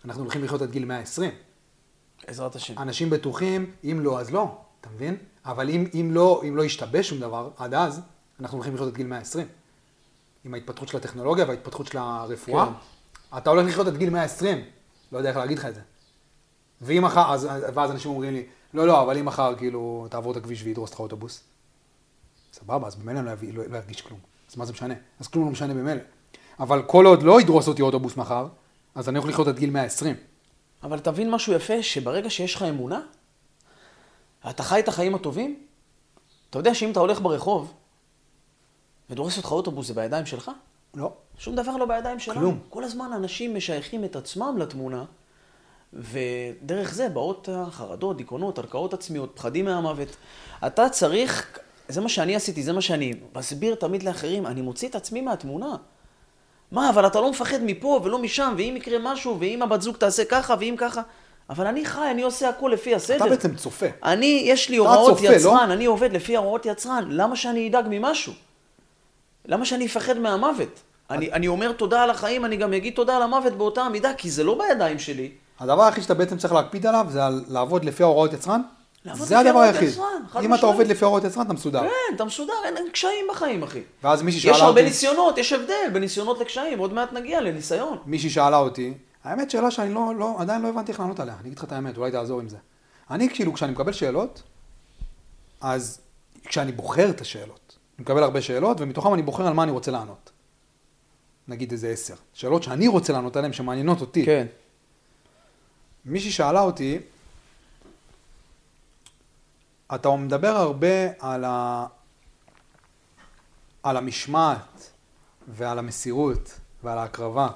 אנחנו 0.04 0.22
הולכים 0.22 0.44
לחיות 0.44 0.62
עד 0.62 0.70
גיל 0.70 0.84
120. 0.84 1.30
בעזרת 2.26 2.56
השם. 2.56 2.78
אנשים 2.78 3.10
בטוחים, 3.10 3.70
אם 3.84 4.00
לא, 4.02 4.20
אז 4.20 4.30
לא, 4.30 4.56
אתה 4.80 4.88
מבין? 4.94 5.16
אבל 5.44 5.70
אם, 5.70 5.86
אם, 5.94 6.10
לא, 6.12 6.42
אם 6.48 6.56
לא 6.56 6.62
ישתבש 6.62 7.08
שום 7.08 7.20
דבר, 7.20 7.50
עד 7.56 7.74
אז, 7.74 8.00
אנחנו 8.40 8.56
הולכים 8.56 8.74
לחיות 8.74 8.88
עד 8.88 8.94
גיל 8.94 9.06
120. 9.06 9.46
עם 10.44 10.54
ההתפתחות 10.54 10.88
של 10.88 10.96
הטכנולוגיה 10.96 11.44
וההתפתחות 11.48 11.86
של 11.86 11.98
הרפואה, 11.98 12.66
כן. 12.66 13.38
אתה 13.38 13.50
הולך 13.50 13.66
לחיות 13.66 13.86
עד 13.86 13.96
גיל 13.96 14.10
120, 14.10 14.64
לא 15.12 15.18
יודע 15.18 15.28
איך 15.28 15.38
להגיד 15.38 15.58
לך 15.58 15.66
את 15.66 15.74
זה. 15.74 15.80
ואם 16.80 17.04
אחר, 17.04 17.32
אז, 17.32 17.48
ואז 17.74 17.90
אנשים 17.90 18.10
אומרים 18.10 18.32
לי, 18.32 18.44
לא, 18.74 18.86
לא, 18.86 19.02
אבל 19.02 19.18
אם 19.18 19.24
מחר 19.24 19.54
כאילו 19.58 20.06
תעבור 20.10 20.32
את 20.32 20.36
הכביש 20.36 20.62
וידרוס 20.62 20.90
אותך 20.90 21.00
אוטובוס, 21.00 21.42
סבבה, 22.52 22.86
אז 22.86 22.94
במילא 22.94 23.18
אני 23.18 23.26
לא, 23.26 23.32
לא, 23.52 23.64
לא 23.70 23.76
ירגיש 23.76 24.00
כלום. 24.00 24.18
אז 24.50 24.56
מה 24.56 24.64
זה 24.64 24.72
משנה? 24.72 24.94
אז 25.20 25.28
כלום 25.28 25.44
לא 25.44 25.50
משנה 25.50 25.74
במילא. 25.74 26.00
אבל 26.60 26.82
כל 26.82 27.06
עוד 27.06 27.22
לא 27.22 27.40
ידרוס 27.40 27.68
אותי 27.68 27.82
אוטובוס 27.82 28.16
מחר, 28.16 28.46
אז 28.94 29.08
אני 29.08 29.18
יכול 29.18 29.30
לחיות 29.30 29.48
עד 29.48 29.58
גיל 29.58 29.70
120. 29.70 30.16
אבל 30.82 30.98
תבין 30.98 31.30
משהו 31.30 31.52
יפה, 31.52 31.82
שברגע 31.82 32.30
שיש 32.30 32.54
לך 32.54 32.62
אמונה, 32.62 33.00
אתה 34.50 34.62
חי 34.62 34.80
את 34.80 34.88
החיים 34.88 35.14
הטובים, 35.14 35.62
אתה 36.50 36.58
יודע 36.58 36.74
שאם 36.74 36.90
אתה 36.90 37.00
הולך 37.00 37.20
ברחוב, 37.20 37.72
ודורס 39.10 39.36
אותך 39.36 39.52
אוטובוס, 39.52 39.86
זה 39.86 39.94
בידיים 39.94 40.26
שלך? 40.26 40.50
לא. 40.94 41.12
שום 41.38 41.54
דבר 41.56 41.76
לא 41.76 41.86
בידיים 41.86 42.18
שלנו. 42.18 42.40
כלום. 42.40 42.58
כל 42.68 42.84
הזמן 42.84 43.12
אנשים 43.12 43.54
משייכים 43.54 44.04
את 44.04 44.16
עצמם 44.16 44.56
לתמונה, 44.58 45.04
ודרך 45.92 46.94
זה 46.94 47.08
באות 47.08 47.48
חרדות, 47.70 48.16
דיכאונות, 48.16 48.58
הלקאות 48.58 48.94
עצמיות, 48.94 49.32
פחדים 49.34 49.64
מהמוות. 49.64 50.16
אתה 50.66 50.88
צריך, 50.88 51.58
זה 51.88 52.00
מה 52.00 52.08
שאני 52.08 52.36
עשיתי, 52.36 52.62
זה 52.62 52.72
מה 52.72 52.80
שאני 52.80 53.14
מסביר 53.36 53.74
תמיד 53.74 54.02
לאחרים, 54.02 54.46
אני 54.46 54.60
מוציא 54.60 54.88
את 54.88 54.94
עצמי 54.94 55.20
מהתמונה. 55.20 55.76
מה, 56.72 56.90
אבל 56.90 57.06
אתה 57.06 57.20
לא 57.20 57.30
מפחד 57.30 57.58
מפה 57.62 58.00
ולא 58.04 58.18
משם, 58.18 58.54
ואם 58.58 58.74
יקרה 58.76 58.98
משהו, 59.02 59.36
ואם 59.40 59.62
הבת 59.62 59.82
זוג 59.82 59.96
תעשה 59.96 60.24
ככה, 60.24 60.54
ואם 60.60 60.74
ככה. 60.78 61.02
אבל 61.50 61.66
אני 61.66 61.84
חי, 61.84 62.10
אני 62.10 62.22
עושה 62.22 62.48
הכל 62.48 62.70
לפי 62.74 62.94
הסדר. 62.94 63.16
אתה 63.16 63.26
בעצם 63.26 63.54
צופה. 63.54 63.86
אני, 64.04 64.42
יש 64.46 64.68
לי 64.68 64.76
הוראות 64.76 65.16
צופה, 65.16 65.30
לא? 65.30 65.36
יצרן, 65.36 65.70
אני 65.70 65.86
עובד 65.86 66.12
לפי 66.12 66.36
הוראות 66.36 66.66
יצרן. 66.66 67.04
למה 67.10 67.36
שאני 67.36 67.68
אדאג 67.68 67.84
ממשהו? 67.90 68.32
למה 69.46 69.64
שאני 69.64 69.86
אפחד 69.86 70.18
מהמוות? 70.18 70.80
אני, 71.10 71.32
אני 71.32 71.48
אומר 71.48 71.72
תודה 71.72 72.02
על 72.02 72.10
החיים, 72.10 72.44
אני 72.44 72.56
גם 72.56 72.72
אגיד 72.72 72.94
תודה 72.94 73.16
על 73.16 73.22
המוות 73.22 73.52
באותה 73.52 73.82
המידה, 73.82 74.14
כי 74.14 74.30
זה 74.30 74.44
לא 74.44 74.58
בידיים 74.58 74.98
שלי. 74.98 75.30
הדבר 75.60 75.82
היחיד 75.82 76.02
שאתה 76.02 76.14
בעצם 76.14 76.38
צריך 76.38 76.52
להקפיד 76.52 76.86
עליו 76.86 77.06
זה 77.08 77.26
על 77.26 77.44
לעבוד 77.48 77.84
לפי 77.84 78.02
ההוראות 78.02 78.32
יצרן. 78.32 78.62
לעבוד 79.04 79.28
זה 79.28 79.34
לפי 79.34 79.48
הדבר 79.48 79.60
היחיד. 79.60 79.88
אם 80.42 80.54
אתה. 80.54 80.66
עובד 80.66 80.86
לפי 80.86 81.04
ההוראות 81.04 81.24
יצרן, 81.24 81.46
אתה 81.46 81.52
מסודר. 81.52 81.80
כן, 81.80 82.14
אתה 82.16 82.24
מסודר, 82.24 82.52
אין, 82.64 82.76
אין 82.76 82.86
קשיים 82.92 83.26
בחיים, 83.30 83.62
אחי. 83.62 83.80
ואז 84.02 84.22
מישהי 84.22 84.38
יש 84.38 84.56
שאלה 84.56 84.66
הרבה 84.66 84.80
אותי, 84.80 84.90
ניסיונות, 84.90 85.38
יש 85.38 85.52
הבדל 85.52 85.90
בין 85.92 86.02
ניסיונות 86.02 86.40
לקשיים, 86.40 86.78
עוד 86.78 86.92
מעט 86.92 87.12
נגיע 87.12 87.40
לניסיון. 87.40 87.98
מישהי 88.06 88.30
שאלה 88.30 88.56
אותי, 88.56 88.94
האמת 89.24 89.50
שאלה 89.50 89.70
שאני 89.70 89.94
לא, 89.94 90.12
לא, 90.18 90.36
עדיין 90.38 90.62
לא 90.62 90.68
הבנתי 90.68 90.92
איך 90.92 91.00
לענות 91.00 91.20
עליה, 91.20 91.34
אני 91.40 91.48
אגיד 91.48 91.58
לך 91.58 91.64
את 91.64 91.72
האמת, 91.72 91.96
אולי 91.96 92.10
תעזור 92.10 92.40
עם 92.40 92.48
זה. 92.48 92.56
אני 93.10 93.28
כאילו, 93.34 93.52
כשאני 93.52 93.72
מקבל 93.72 93.92
שאלות, 93.92 94.42
אז 95.60 96.00
כשאני 96.44 96.72
בוחר 96.72 97.10
את 97.10 97.20
השאלות, 97.20 97.76
אני 97.98 98.02
מקבל 98.02 98.22
הרבה 98.22 98.42
שאלות, 98.42 98.80
ומתוכם 98.80 99.14
אני 99.14 99.22
בוחר 99.22 99.46
על 99.46 99.52
מה 99.52 99.62
אני 99.62 99.72
רוצה 99.72 99.90
לענות. 99.90 100.30
נגיד 101.48 101.72
איזה 101.72 101.88
עשר. 101.88 102.14
שאלות 102.34 102.62
שאני 102.62 102.88
רוצה 102.88 103.12
לענות 103.12 103.36
עליהן, 103.36 103.52
שמעניינות 103.52 104.00
אותי. 104.00 104.26
כן. 104.26 104.46
מישהי 106.04 106.30
שאלה 106.30 106.60
אותי, 106.60 106.98
אתה 109.94 110.16
מדבר 110.16 110.48
הרבה 110.48 111.06
על, 111.18 111.44
ה... 111.44 111.86
על 113.82 113.96
המשמעת 113.96 114.90
ועל 115.48 115.78
המסירות 115.78 116.58
ועל 116.82 116.98
ההקרבה 116.98 117.48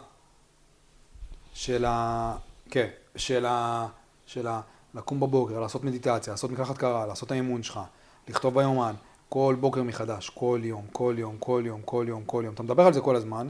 של 1.55 1.85
ה... 1.85 2.37
כן, 2.71 2.89
של 3.17 3.47
ה... 3.47 3.87
של 4.27 4.47
ה... 4.47 4.61
לקום 4.95 5.21
בבוקר, 5.21 5.61
לעשות 5.61 5.85
מדיטציה, 5.85 6.33
לעשות 6.33 6.51
מקלחת 6.51 6.79
קרה, 6.79 7.07
לעשות 7.07 7.31
האימון 7.31 7.63
שלך, 7.63 7.81
לכתוב 8.29 8.55
ביומן, 8.55 8.95
כל 9.29 9.57
בוקר 9.61 9.83
מחדש, 9.83 10.31
כל 10.31 10.61
יום, 10.65 10.87
כל 10.93 11.15
יום, 11.19 11.37
כל 11.39 11.63
יום, 11.67 11.83
כל 11.85 12.05
יום, 12.09 12.25
כל 12.25 12.43
יום. 12.45 12.55
אתה 12.55 12.63
מדבר 12.63 12.87
על 12.87 12.93
זה 12.93 13.01
כל 13.01 13.17
הזמן, 13.17 13.49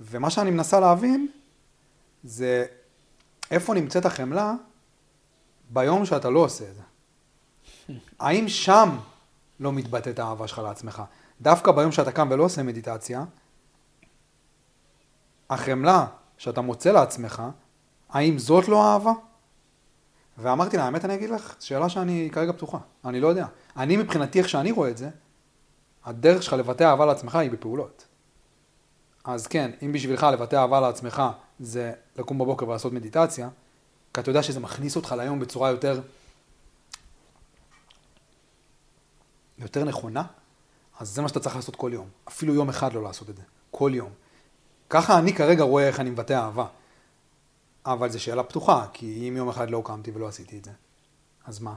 ומה 0.00 0.30
שאני 0.30 0.50
מנסה 0.50 0.80
להבין 0.80 1.28
זה 2.24 2.66
איפה 3.50 3.74
נמצאת 3.74 4.06
החמלה 4.06 4.54
ביום 5.70 6.06
שאתה 6.06 6.30
לא 6.30 6.40
עושה 6.40 6.64
את 6.64 6.74
זה. 6.74 6.82
האם 8.20 8.48
שם 8.48 8.98
לא 9.60 9.72
מתבטאת 9.72 10.18
האהבה 10.18 10.48
שלך 10.48 10.58
לעצמך? 10.58 11.02
דווקא 11.40 11.72
ביום 11.72 11.92
שאתה 11.92 12.12
קם 12.12 12.28
ולא 12.30 12.44
עושה 12.44 12.62
מדיטציה, 12.62 13.24
החמלה 15.50 16.06
שאתה 16.38 16.60
מוצא 16.60 16.92
לעצמך, 16.92 17.42
האם 18.10 18.38
זאת 18.38 18.68
לא 18.68 18.92
אהבה? 18.92 19.12
ואמרתי 20.38 20.76
לה, 20.76 20.84
האמת 20.84 21.04
אני 21.04 21.14
אגיד 21.14 21.30
לך, 21.30 21.54
שאלה 21.60 21.88
שאני 21.88 22.28
כרגע 22.32 22.52
פתוחה, 22.52 22.78
אני 23.04 23.20
לא 23.20 23.28
יודע. 23.28 23.46
אני 23.76 23.96
מבחינתי, 23.96 24.38
איך 24.38 24.48
שאני 24.48 24.72
רואה 24.72 24.90
את 24.90 24.98
זה, 24.98 25.10
הדרך 26.04 26.42
שלך 26.42 26.52
לבטא 26.52 26.84
אהבה 26.84 27.06
לעצמך 27.06 27.36
היא 27.36 27.50
בפעולות. 27.50 28.04
אז 29.24 29.46
כן, 29.46 29.70
אם 29.82 29.92
בשבילך 29.92 30.26
לבטא 30.32 30.56
אהבה 30.56 30.80
לעצמך 30.80 31.22
זה 31.60 31.92
לקום 32.16 32.38
בבוקר 32.38 32.68
ולעשות 32.68 32.92
מדיטציה, 32.92 33.48
כי 34.14 34.20
אתה 34.20 34.30
יודע 34.30 34.42
שזה 34.42 34.60
מכניס 34.60 34.96
אותך 34.96 35.14
ליום 35.18 35.40
בצורה 35.40 35.70
יותר, 35.70 36.00
יותר 39.58 39.84
נכונה, 39.84 40.22
אז 41.00 41.08
זה 41.08 41.22
מה 41.22 41.28
שאתה 41.28 41.40
צריך 41.40 41.56
לעשות 41.56 41.76
כל 41.76 41.90
יום. 41.94 42.08
אפילו 42.28 42.54
יום 42.54 42.68
אחד 42.68 42.92
לא 42.92 43.02
לעשות 43.02 43.30
את 43.30 43.36
זה. 43.36 43.42
כל 43.70 43.92
יום. 43.94 44.10
ככה 44.90 45.18
אני 45.18 45.34
כרגע 45.34 45.64
רואה 45.64 45.86
איך 45.86 46.00
אני 46.00 46.10
מבטא 46.10 46.32
אהבה. 46.32 46.66
אבל 47.86 48.10
זו 48.10 48.22
שאלה 48.22 48.42
פתוחה, 48.42 48.86
כי 48.92 49.28
אם 49.28 49.36
יום 49.36 49.48
אחד 49.48 49.70
לא 49.70 49.82
קמתי 49.84 50.10
ולא 50.14 50.28
עשיתי 50.28 50.58
את 50.58 50.64
זה, 50.64 50.70
אז 51.46 51.60
מה? 51.60 51.74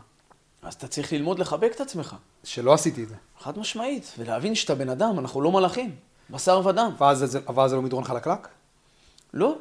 אז 0.62 0.74
אתה 0.74 0.88
צריך 0.88 1.14
ללמוד 1.14 1.40
לחבק 1.40 1.72
את 1.76 1.82
עצמך. 1.82 2.16
שלא 2.44 2.74
עשיתי 2.74 3.04
את 3.04 3.10
זה. 3.10 3.16
חד 3.40 3.60
משמעית, 3.60 4.14
ולהבין 4.18 4.56
שאתה 4.56 4.76
בן 4.76 4.90
אדם, 4.90 5.20
אנחנו 5.20 5.42
לא 5.42 5.52
מלאכים. 5.52 5.96
בשר 6.30 6.62
ודם. 6.66 6.92
ואז 6.98 7.20
זה, 7.20 7.40
ואז 7.56 7.70
זה 7.70 7.76
לא 7.76 7.82
מדרון 7.82 8.04
חלקלק? 8.04 8.48
לא. 9.36 9.56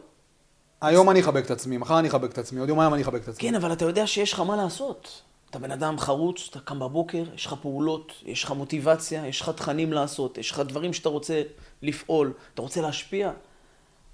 היום 0.80 1.10
אני 1.10 1.20
אחבק 1.20 1.44
את 1.44 1.50
עצמי, 1.50 1.78
מחר 1.78 1.98
אני 1.98 2.08
אחבק 2.08 2.32
את 2.32 2.38
עצמי, 2.38 2.60
עוד 2.60 2.68
יומיים 2.68 2.94
אני 2.94 3.02
אחבק 3.02 3.22
את 3.22 3.28
עצמי. 3.28 3.48
כן, 3.48 3.54
אבל 3.54 3.72
אתה 3.72 3.84
יודע 3.84 4.06
שיש 4.06 4.32
לך 4.32 4.40
מה 4.40 4.56
לעשות. 4.56 5.22
אתה 5.50 5.58
בן 5.58 5.70
אדם 5.70 5.98
חרוץ, 5.98 6.48
אתה 6.50 6.60
קם 6.60 6.78
בבוקר, 6.78 7.24
יש 7.34 7.46
לך 7.46 7.54
פעולות, 7.62 8.12
יש 8.22 8.44
לך 8.44 8.50
מוטיבציה, 8.50 9.26
יש 9.26 9.40
לך 9.40 9.48
תכנים 9.48 9.92
לעשות, 9.92 10.38
יש 10.38 10.50
לך 10.50 10.60
דברים 10.60 10.92
שאתה 10.92 11.08
רוצה 11.08 11.42
לפעול, 11.82 12.32
אתה 12.54 12.62
רוצה 12.62 12.80
להשפיע. 12.80 13.30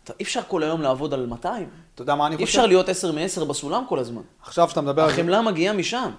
אתה, 0.05 0.13
אי 0.21 0.25
אפשר 0.25 0.41
כל 0.49 0.63
היום 0.63 0.83
לעבוד 0.83 1.15
על 1.15 1.27
200. 1.27 1.69
אתה 1.95 2.03
יודע 2.03 2.15
מה 2.15 2.27
אני 2.27 2.37
אי 2.37 2.45
חושב? 2.47 2.59
אפשר 2.59 2.67
להיות 2.67 2.89
10 2.89 3.13
מ-10 3.13 3.45
בסולם 3.45 3.85
כל 3.89 3.99
הזמן. 3.99 4.23
עכשיו 4.43 4.69
שאתה 4.69 4.81
מדבר 4.81 5.05
החמלה 5.05 5.43
מגיעה 5.43 5.75
משם. 5.75 6.11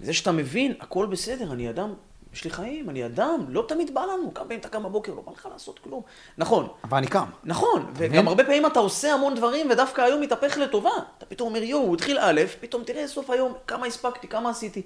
זה 0.00 0.12
שאתה 0.12 0.32
מבין, 0.32 0.74
הכל 0.80 1.06
בסדר, 1.06 1.52
אני 1.52 1.70
אדם, 1.70 1.94
יש 2.32 2.44
לי 2.44 2.50
חיים, 2.50 2.90
אני 2.90 3.06
אדם, 3.06 3.44
לא 3.48 3.64
תמיד 3.68 3.94
בא 3.94 4.00
לנו. 4.00 4.34
כמה 4.34 4.44
פעמים 4.44 4.60
אתה 4.60 4.68
קם 4.68 4.82
בבוקר, 4.82 5.14
לא 5.14 5.22
בא 5.22 5.32
לך 5.32 5.48
לעשות 5.52 5.78
כלום. 5.78 6.02
נכון, 6.38 6.68
אבל 6.84 6.98
אני 6.98 7.06
קם. 7.06 7.24
נכון? 7.44 7.92
וגם 7.94 8.28
הרבה 8.28 8.44
פעמים 8.44 8.66
אתה 8.66 8.78
עושה 8.78 9.14
המון 9.14 9.34
דברים, 9.34 9.70
ודווקא 9.70 10.00
היום 10.00 10.20
מתהפך 10.20 10.56
לטובה. 10.56 10.90
אתה 11.18 11.26
פתאום 11.26 11.48
אומר, 11.48 11.62
יואו, 11.62 11.82
הוא 11.82 11.94
התחיל 11.94 12.18
א', 12.20 12.40
פתאום 12.60 12.84
תראה 12.84 13.08
סוף 13.08 13.30
היום, 13.30 13.54
כמה 13.66 13.86
הספקתי, 13.86 14.28
כמה 14.28 14.50
עשיתי. 14.50 14.82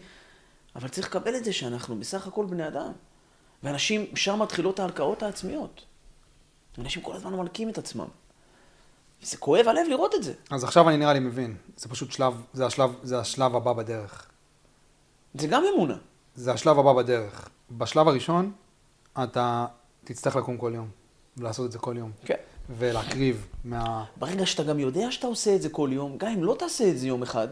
אבל 0.76 0.88
צריך 0.88 1.06
לקבל 1.06 1.36
את 1.36 1.44
זה 1.44 1.52
שאנחנו 1.52 1.96
בסך 1.96 2.26
הכל 2.26 2.46
בני 2.46 2.66
אדם. 2.66 2.92
ואנשים, 3.62 4.06
שם 4.14 4.42
מתחילות 4.42 4.80
ההלקאות 4.80 5.22
העצמיות. 5.22 5.82
אנשים 6.78 7.02
כל 7.02 7.16
הזמן 7.16 7.34
מלקים 7.34 7.68
את 7.68 7.78
עצמם. 7.78 8.06
וזה 9.22 9.36
כואב 9.36 9.68
הלב 9.68 9.86
לראות 9.88 10.14
את 10.14 10.22
זה. 10.22 10.32
אז 10.50 10.64
עכשיו 10.64 10.88
אני 10.88 10.96
נראה 10.96 11.12
לי 11.12 11.20
מבין. 11.20 11.56
זה 11.76 11.88
פשוט 11.88 12.12
שלב, 12.12 12.42
זה 12.52 12.66
השלב, 12.66 12.90
זה 13.02 13.18
השלב 13.18 13.56
הבא 13.56 13.72
בדרך. 13.72 14.26
זה 15.34 15.46
גם 15.46 15.64
אמונה. 15.74 15.96
זה 16.36 16.52
השלב 16.52 16.78
הבא 16.78 16.92
בדרך. 16.92 17.48
בשלב 17.70 18.08
הראשון, 18.08 18.52
אתה 19.22 19.66
תצטרך 20.04 20.36
לקום 20.36 20.56
כל 20.56 20.72
יום, 20.74 20.88
ולעשות 21.36 21.66
את 21.66 21.72
זה 21.72 21.78
כל 21.78 21.94
יום. 21.98 22.10
כן. 22.24 22.34
ולהקריב 22.78 23.46
מה... 23.64 24.04
ברגע 24.16 24.46
שאתה 24.46 24.62
גם 24.62 24.78
יודע 24.78 25.10
שאתה 25.10 25.26
עושה 25.26 25.54
את 25.54 25.62
זה 25.62 25.68
כל 25.68 25.90
יום, 25.92 26.18
גם 26.18 26.28
אם 26.28 26.44
לא 26.44 26.56
תעשה 26.58 26.90
את 26.90 26.98
זה 26.98 27.06
יום 27.06 27.22
אחד, 27.22 27.48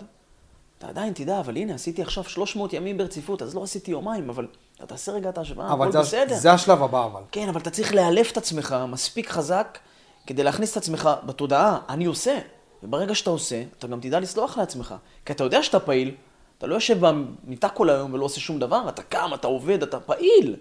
אתה 0.79 0.89
עדיין 0.89 1.13
תדע, 1.13 1.41
אבל 1.41 1.57
הנה, 1.57 1.75
עשיתי 1.75 2.03
עכשיו 2.03 2.25
300 2.25 2.73
ימים 2.73 2.99
ברציפות, 2.99 3.43
אז 3.43 3.55
לא 3.55 3.63
עשיתי 3.63 3.91
יומיים, 3.91 4.31
אבל 4.31 4.47
אתה 4.77 4.87
תעשה 4.87 5.13
רגע 5.13 5.29
את 5.29 5.39
ההשוואה, 5.39 5.73
הכל 5.73 5.93
זה, 5.93 6.01
בסדר. 6.01 6.35
זה 6.35 6.53
השלב 6.53 6.83
הבא 6.83 7.05
אבל. 7.05 7.23
כן, 7.33 7.49
אבל 7.49 7.61
אתה 7.61 7.71
צריך 7.71 7.95
לאלף 7.95 8.33
את 8.33 8.37
עצמך 8.37 8.77
מספיק 8.89 9.29
חזק 9.29 9.79
כדי 10.27 10.43
להכניס 10.43 10.73
את 10.73 10.77
עצמך 10.77 11.11
בתודעה, 11.27 11.79
אני 11.89 12.05
עושה. 12.05 12.39
וברגע 12.83 13.15
שאתה 13.15 13.31
עושה, 13.31 13.63
אתה 13.79 13.87
גם 13.87 14.01
תדע 14.01 14.21
לסלוח 14.21 14.59
לעצמך. 14.59 14.95
כי 15.27 15.33
אתה 15.33 15.45
יודע 15.45 15.63
שאתה 15.63 15.81
פעיל, 15.81 16.15
אתה 16.59 16.67
לא 16.67 16.75
יושב 16.75 17.07
במיטה 17.07 17.69
כל 17.69 17.91
היום 17.91 18.15
ולא 18.15 18.25
עושה 18.25 18.41
שום 18.41 18.59
דבר, 18.59 18.89
אתה 18.89 19.03
קם, 19.03 19.31
אתה 19.35 19.47
עובד, 19.47 19.83
אתה 19.83 20.01
פעיל. 20.01 20.57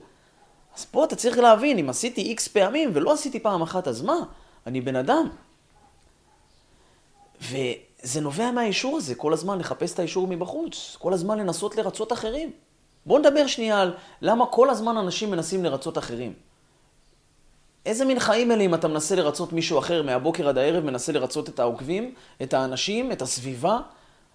אז 0.78 0.86
פה 0.86 1.06
אתה 1.06 1.16
צריך 1.16 1.38
להבין, 1.38 1.78
אם 1.78 1.90
עשיתי 1.90 2.22
איקס 2.22 2.48
פעמים 2.48 2.90
ולא 2.94 3.14
עשיתי 3.14 3.40
פעם 3.40 3.62
אחת, 3.62 3.88
אז 3.88 4.02
מה? 4.02 4.16
אני 4.68 4.82
בן 4.82 4.96
אדם. 4.96 5.30
וזה 7.42 8.22
נובע 8.22 8.52
מהאישור 8.52 8.98
הזה, 8.98 9.16
כל 9.16 9.34
הזמן 9.34 9.60
לחפש 9.60 9.94
את 9.94 10.00
האישור 10.00 10.28
מבחוץ, 10.28 10.98
כל 11.00 11.14
הזמן 11.14 11.40
לנסות 11.40 11.76
לרצות 11.76 12.14
אחרים. 12.14 12.52
בואו 13.06 13.20
נדבר 13.20 13.48
שנייה 13.48 13.82
על 13.82 13.94
למה 14.22 14.46
כל 14.46 14.70
הזמן 14.70 14.98
אנשים 14.98 15.32
מנסים 15.32 15.64
לרצות 15.64 15.98
אחרים. 15.98 16.34
איזה 17.86 18.06
מין 18.06 18.20
חיים 18.20 18.52
אלה 18.52 18.64
אם 18.64 18.74
אתה 18.74 18.88
מנסה 18.88 19.16
לרצות 19.16 19.54
מישהו 19.54 19.80
אחר 19.80 20.04
מהבוקר 20.04 20.50
עד 20.50 20.58
הערב, 20.58 20.84
מנסה 20.84 21.12
לרצות 21.12 21.50
את 21.50 21.60
העוקבים, 21.60 22.14
את 22.42 22.54
האנשים, 22.54 23.12
את 23.12 23.22
הסביבה? 23.22 23.80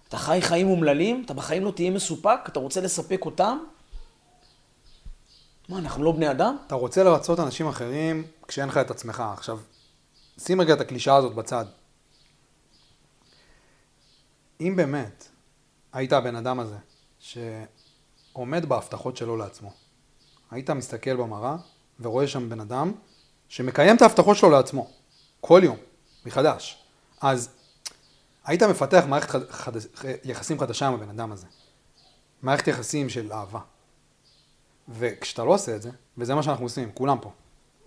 אתה 0.09 0.17
חי 0.17 0.39
חיים 0.41 0.69
אומללים? 0.69 1.23
אתה 1.25 1.33
בחיים 1.33 1.65
לא 1.65 1.71
תהיה 1.71 1.91
מסופק? 1.91 2.39
אתה 2.47 2.59
רוצה 2.59 2.81
לספק 2.81 3.25
אותם? 3.25 3.57
מה, 5.69 5.79
אנחנו 5.79 6.03
לא 6.03 6.11
בני 6.11 6.31
אדם? 6.31 6.57
אתה 6.67 6.75
רוצה 6.75 7.03
לרצות 7.03 7.39
אנשים 7.39 7.67
אחרים 7.67 8.23
כשאין 8.47 8.69
לך 8.69 8.77
את 8.77 8.91
עצמך. 8.91 9.23
עכשיו, 9.33 9.59
שים 10.39 10.61
רגע 10.61 10.73
את 10.73 10.81
הקלישאה 10.81 11.15
הזאת 11.15 11.35
בצד. 11.35 11.65
אם 14.61 14.73
באמת 14.75 15.27
היית 15.93 16.13
הבן 16.13 16.35
אדם 16.35 16.59
הזה, 16.59 16.75
שעומד 17.19 18.65
בהבטחות 18.65 19.17
שלו 19.17 19.37
לעצמו. 19.37 19.71
היית 20.51 20.69
מסתכל 20.69 21.15
במראה 21.15 21.55
ורואה 21.99 22.27
שם 22.27 22.49
בן 22.49 22.59
אדם 22.59 22.93
שמקיים 23.49 23.95
את 23.95 24.01
ההבטחות 24.01 24.37
שלו 24.37 24.49
לעצמו, 24.49 24.87
כל 25.41 25.61
יום, 25.63 25.77
מחדש. 26.25 26.83
אז 27.21 27.49
היית 28.45 28.63
מפתח 28.63 29.03
מערכת 29.07 29.29
חד... 29.29 29.41
חד... 29.49 29.71
יחסים 30.23 30.59
חדשה 30.59 30.87
עם 30.87 30.93
הבן 30.93 31.09
אדם 31.09 31.31
הזה. 31.31 31.47
מערכת 32.41 32.67
יחסים 32.67 33.09
של 33.09 33.33
אהבה. 33.33 33.59
וכשאתה 34.89 35.43
לא 35.43 35.53
עושה 35.53 35.75
את 35.75 35.81
זה, 35.81 35.89
וזה 36.17 36.35
מה 36.35 36.43
שאנחנו 36.43 36.65
עושים, 36.65 36.91
כולם 36.93 37.17
פה. 37.21 37.31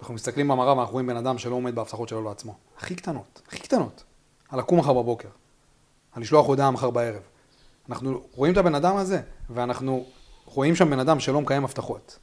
אנחנו 0.01 0.15
מסתכלים 0.15 0.49
במראה 0.49 0.77
ואנחנו 0.77 0.93
רואים 0.93 1.07
בן 1.07 1.17
אדם 1.17 1.39
שלא 1.39 1.55
עומד 1.55 1.75
בהבטחות 1.75 2.09
שלו 2.09 2.23
לעצמו. 2.23 2.55
הכי 2.79 2.95
קטנות, 2.95 3.43
הכי 3.49 3.59
קטנות. 3.59 4.05
על 4.49 4.59
לקום 4.59 4.79
מחר 4.79 4.93
בבוקר. 4.93 5.29
על 6.13 6.23
לשלוח 6.23 6.47
הודעה 6.47 6.71
מחר 6.71 6.91
בערב. 6.91 7.23
אנחנו 7.89 8.23
רואים 8.35 8.53
את 8.53 8.59
הבן 8.59 8.75
אדם 8.75 8.97
הזה, 8.97 9.21
ואנחנו 9.51 10.07
רואים 10.45 10.77
שם 10.77 10.91
בן 10.91 10.99
אדם 10.99 11.21
שלא 11.21 11.41
מקיים 11.41 11.65
הבטחות. 11.65 12.19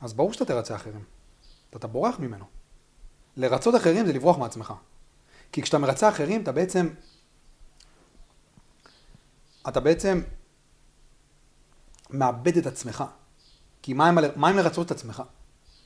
אז 0.00 0.12
ברור 0.12 0.32
שאתה 0.32 0.44
תרצה 0.44 0.74
אחרים. 0.74 1.04
אתה 1.76 1.86
בורח 1.86 2.18
ממנו. 2.18 2.44
לרצות 3.36 3.74
אחרים 3.74 4.06
זה 4.06 4.12
לברוח 4.12 4.38
מעצמך. 4.38 4.74
כי 5.52 5.62
כשאתה 5.62 5.78
מרצה 5.78 6.08
אחרים, 6.08 6.42
אתה 6.42 6.52
בעצם... 6.52 6.88
אתה 9.68 9.80
בעצם 9.80 10.22
מאבד 12.10 12.56
את 12.56 12.66
עצמך. 12.66 13.04
כי 13.82 13.92
מה 13.92 14.08
עם, 14.08 14.18
מה 14.36 14.48
עם 14.48 14.56
לרצות 14.56 14.86
את 14.86 14.90
עצמך? 14.90 15.22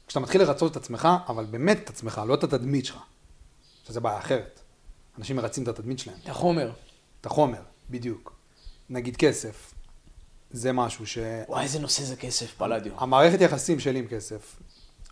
כשאתה 0.07 0.21
מתחיל 0.21 0.43
לרצות 0.43 0.73
את 0.73 0.77
עצמך, 0.77 1.09
אבל 1.29 1.45
באמת 1.45 1.79
את 1.85 1.91
עצמך, 1.91 2.23
לא 2.27 2.35
את 2.35 2.45
התדמית 2.45 2.87
שלך, 2.87 2.99
שזה 3.87 4.01
בעיה 4.01 4.19
אחרת. 4.19 4.61
אנשים 5.19 5.37
מרצים 5.37 5.63
את 5.63 5.69
התדמית 5.69 5.99
שלהם. 5.99 6.17
את 6.25 6.29
החומר. 6.29 6.73
את 7.21 7.27
החומר, 7.27 7.63
בדיוק. 7.91 8.33
נגיד 8.91 9.17
כסף, 9.17 9.75
זה 10.51 10.73
משהו 10.73 11.07
ש... 11.07 11.19
וואי, 11.49 11.63
איזה 11.63 11.79
נושא 11.79 12.03
זה 12.03 12.17
כסף, 12.17 12.55
פלדיו. 12.57 12.93
המערכת 13.01 13.41
יחסים 13.41 13.81
שלי 13.81 13.99
עם 13.99 14.07
כסף 14.07 14.57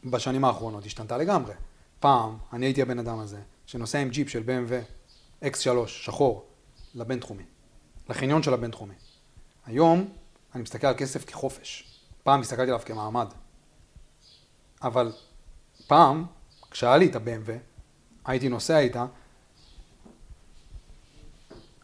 בשנים 0.05 0.45
האחרונות 0.45 0.87
השתנתה 0.87 1.17
לגמרי. 1.17 1.53
פעם, 2.01 2.39
אני 2.53 2.67
הייתי 2.67 2.83
הבן 2.83 2.99
אדם 2.99 3.19
הזה, 3.19 3.41
שנוסע 3.67 3.99
עם 3.99 4.09
ג'יפ 4.09 4.29
של 4.29 4.43
BMW 4.47 5.45
X3, 5.45 5.87
שחור, 5.87 6.47
לבינתחומי, 6.95 7.43
לחניון 8.09 8.43
של 8.43 8.55
הבינתחומי. 8.55 8.95
היום, 9.67 10.09
אני 10.55 10.63
מסתכל 10.63 10.87
על 10.87 10.95
כסף 10.97 11.25
כחופש. 11.25 11.85
פעם 12.23 12.41
הסתכלתי 12.41 12.71
עליו 12.71 12.81
כמעמד. 12.85 13.27
אבל 14.83 15.13
פעם, 15.87 16.25
כשהיה 16.71 16.97
לי 16.97 17.07
את 17.07 17.17
ה-BMW, 17.17 17.51
הייתי 18.25 18.49
נוסע 18.49 18.79
איתה, 18.79 19.07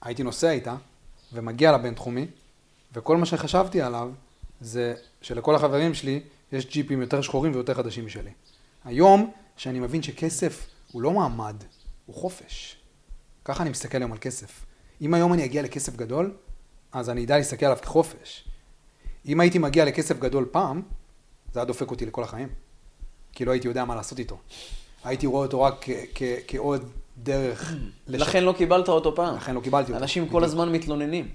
הייתי 0.02 0.22
נוסע 0.22 0.50
איתה, 0.50 0.76
ומגיע 1.32 1.72
לבינתחומי, 1.72 2.26
וכל 2.92 3.16
מה 3.16 3.26
שחשבתי 3.26 3.82
עליו, 3.82 4.10
זה 4.60 4.94
שלכל 5.22 5.54
החברים 5.54 5.94
שלי 5.94 6.22
יש 6.52 6.66
ג'יפים 6.66 7.00
יותר 7.00 7.22
שחורים 7.22 7.52
ויותר 7.52 7.74
חדשים 7.74 8.06
משלי. 8.06 8.30
היום, 8.84 9.32
שאני 9.56 9.80
מבין 9.80 10.02
שכסף 10.02 10.66
הוא 10.92 11.02
לא 11.02 11.10
מעמד, 11.10 11.56
הוא 12.06 12.16
חופש. 12.16 12.76
ככה 13.44 13.62
אני 13.62 13.70
מסתכל 13.70 13.98
היום 13.98 14.12
על 14.12 14.18
כסף. 14.20 14.64
אם 15.00 15.14
היום 15.14 15.32
אני 15.32 15.44
אגיע 15.44 15.62
לכסף 15.62 15.96
גדול, 15.96 16.32
אז 16.92 17.10
אני 17.10 17.24
אדע 17.24 17.36
להסתכל 17.36 17.66
עליו 17.66 17.78
כחופש. 17.82 18.44
אם 19.26 19.40
הייתי 19.40 19.58
מגיע 19.58 19.84
לכסף 19.84 20.18
גדול 20.18 20.48
פעם, 20.50 20.82
זה 21.52 21.60
היה 21.60 21.64
דופק 21.64 21.90
אותי 21.90 22.06
לכל 22.06 22.22
החיים. 22.22 22.48
כי 23.32 23.44
לא 23.44 23.52
הייתי 23.52 23.68
יודע 23.68 23.84
מה 23.84 23.94
לעשות 23.94 24.18
איתו. 24.18 24.38
הייתי 25.04 25.26
רואה 25.26 25.46
אותו 25.46 25.62
רק 25.62 25.86
כעוד 26.46 26.90
דרך... 27.18 27.74
לכן 28.06 28.44
לא 28.44 28.54
קיבלת 28.58 28.88
אותו 28.88 29.14
פעם. 29.14 29.36
לכן 29.36 29.54
לא 29.54 29.60
קיבלתי 29.60 29.92
אותו. 29.92 30.02
אנשים 30.02 30.28
כל 30.28 30.44
הזמן 30.44 30.72
מתלוננים. 30.72 31.28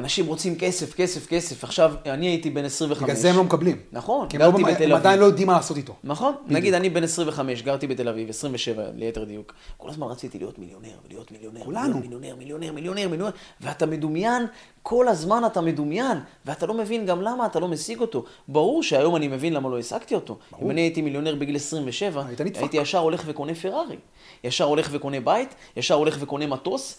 אנשים 0.00 0.26
רוצים 0.26 0.56
כסף, 0.58 0.94
כסף, 0.94 1.26
כסף. 1.26 1.64
עכשיו, 1.64 1.94
אני 2.06 2.26
הייתי 2.26 2.50
בן 2.50 2.64
25. 2.64 3.02
בגלל 3.02 3.16
זה 3.16 3.30
הם 3.30 3.36
לא 3.36 3.44
מקבלים. 3.44 3.76
נכון, 3.92 4.28
גרתי 4.28 4.62
לא, 4.62 4.68
בתל 4.68 4.74
אביב. 4.74 4.90
הם 4.90 4.96
עדיין 4.96 5.18
לא 5.18 5.24
יודעים 5.24 5.46
מה 5.46 5.52
לעשות 5.52 5.76
איתו. 5.76 5.96
נכון. 6.04 6.34
בדיוק. 6.34 6.50
נגיד, 6.50 6.74
אני 6.74 6.90
בן 6.90 7.04
25, 7.04 7.62
גרתי 7.62 7.86
בתל 7.86 8.08
אביב, 8.08 8.28
27 8.28 8.82
ליתר 8.94 9.24
דיוק. 9.24 9.54
כל 9.76 9.90
הזמן 9.90 10.06
רציתי 10.06 10.38
להיות 10.38 10.58
מיליונר, 10.58 10.88
ולהיות 11.06 11.32
מיליונר. 11.32 11.64
כולנו. 11.64 11.98
מיליונר, 11.98 12.36
מיליונר, 12.36 12.72
מיליונר, 12.72 13.08
מיליונר. 13.08 13.32
ואתה 13.60 13.86
מדומיין, 13.86 14.46
כל 14.82 15.08
הזמן 15.08 15.42
אתה 15.46 15.60
מדומיין, 15.60 16.18
ואתה 16.44 16.66
לא 16.66 16.74
מבין 16.74 17.06
גם 17.06 17.22
למה 17.22 17.46
אתה 17.46 17.60
לא 17.60 17.68
משיג 17.68 18.00
אותו. 18.00 18.24
ברור 18.48 18.82
שהיום 18.82 19.16
אני 19.16 19.28
מבין 19.28 19.52
למה 19.52 19.68
לא 19.68 19.78
השגתי 19.78 20.14
אותו. 20.14 20.38
ברור. 20.50 20.64
אם 20.64 20.70
אני 20.70 20.80
הייתי 20.80 21.02
מיליונר 21.02 21.34
בגיל 21.34 21.56
27, 21.56 22.24
הייתי 22.60 22.76
ישר 22.76 22.98
הולך 22.98 23.22
וקונה 23.26 23.54
פרארי. 23.54 23.96
ישר 24.44 24.64
הולך 24.64 24.88
וקונה 24.92 25.20
בית, 25.20 25.54
ישר 25.76 25.94
הולך 25.94 26.16
וקונה 26.20 26.46
מטוס, 26.46 26.98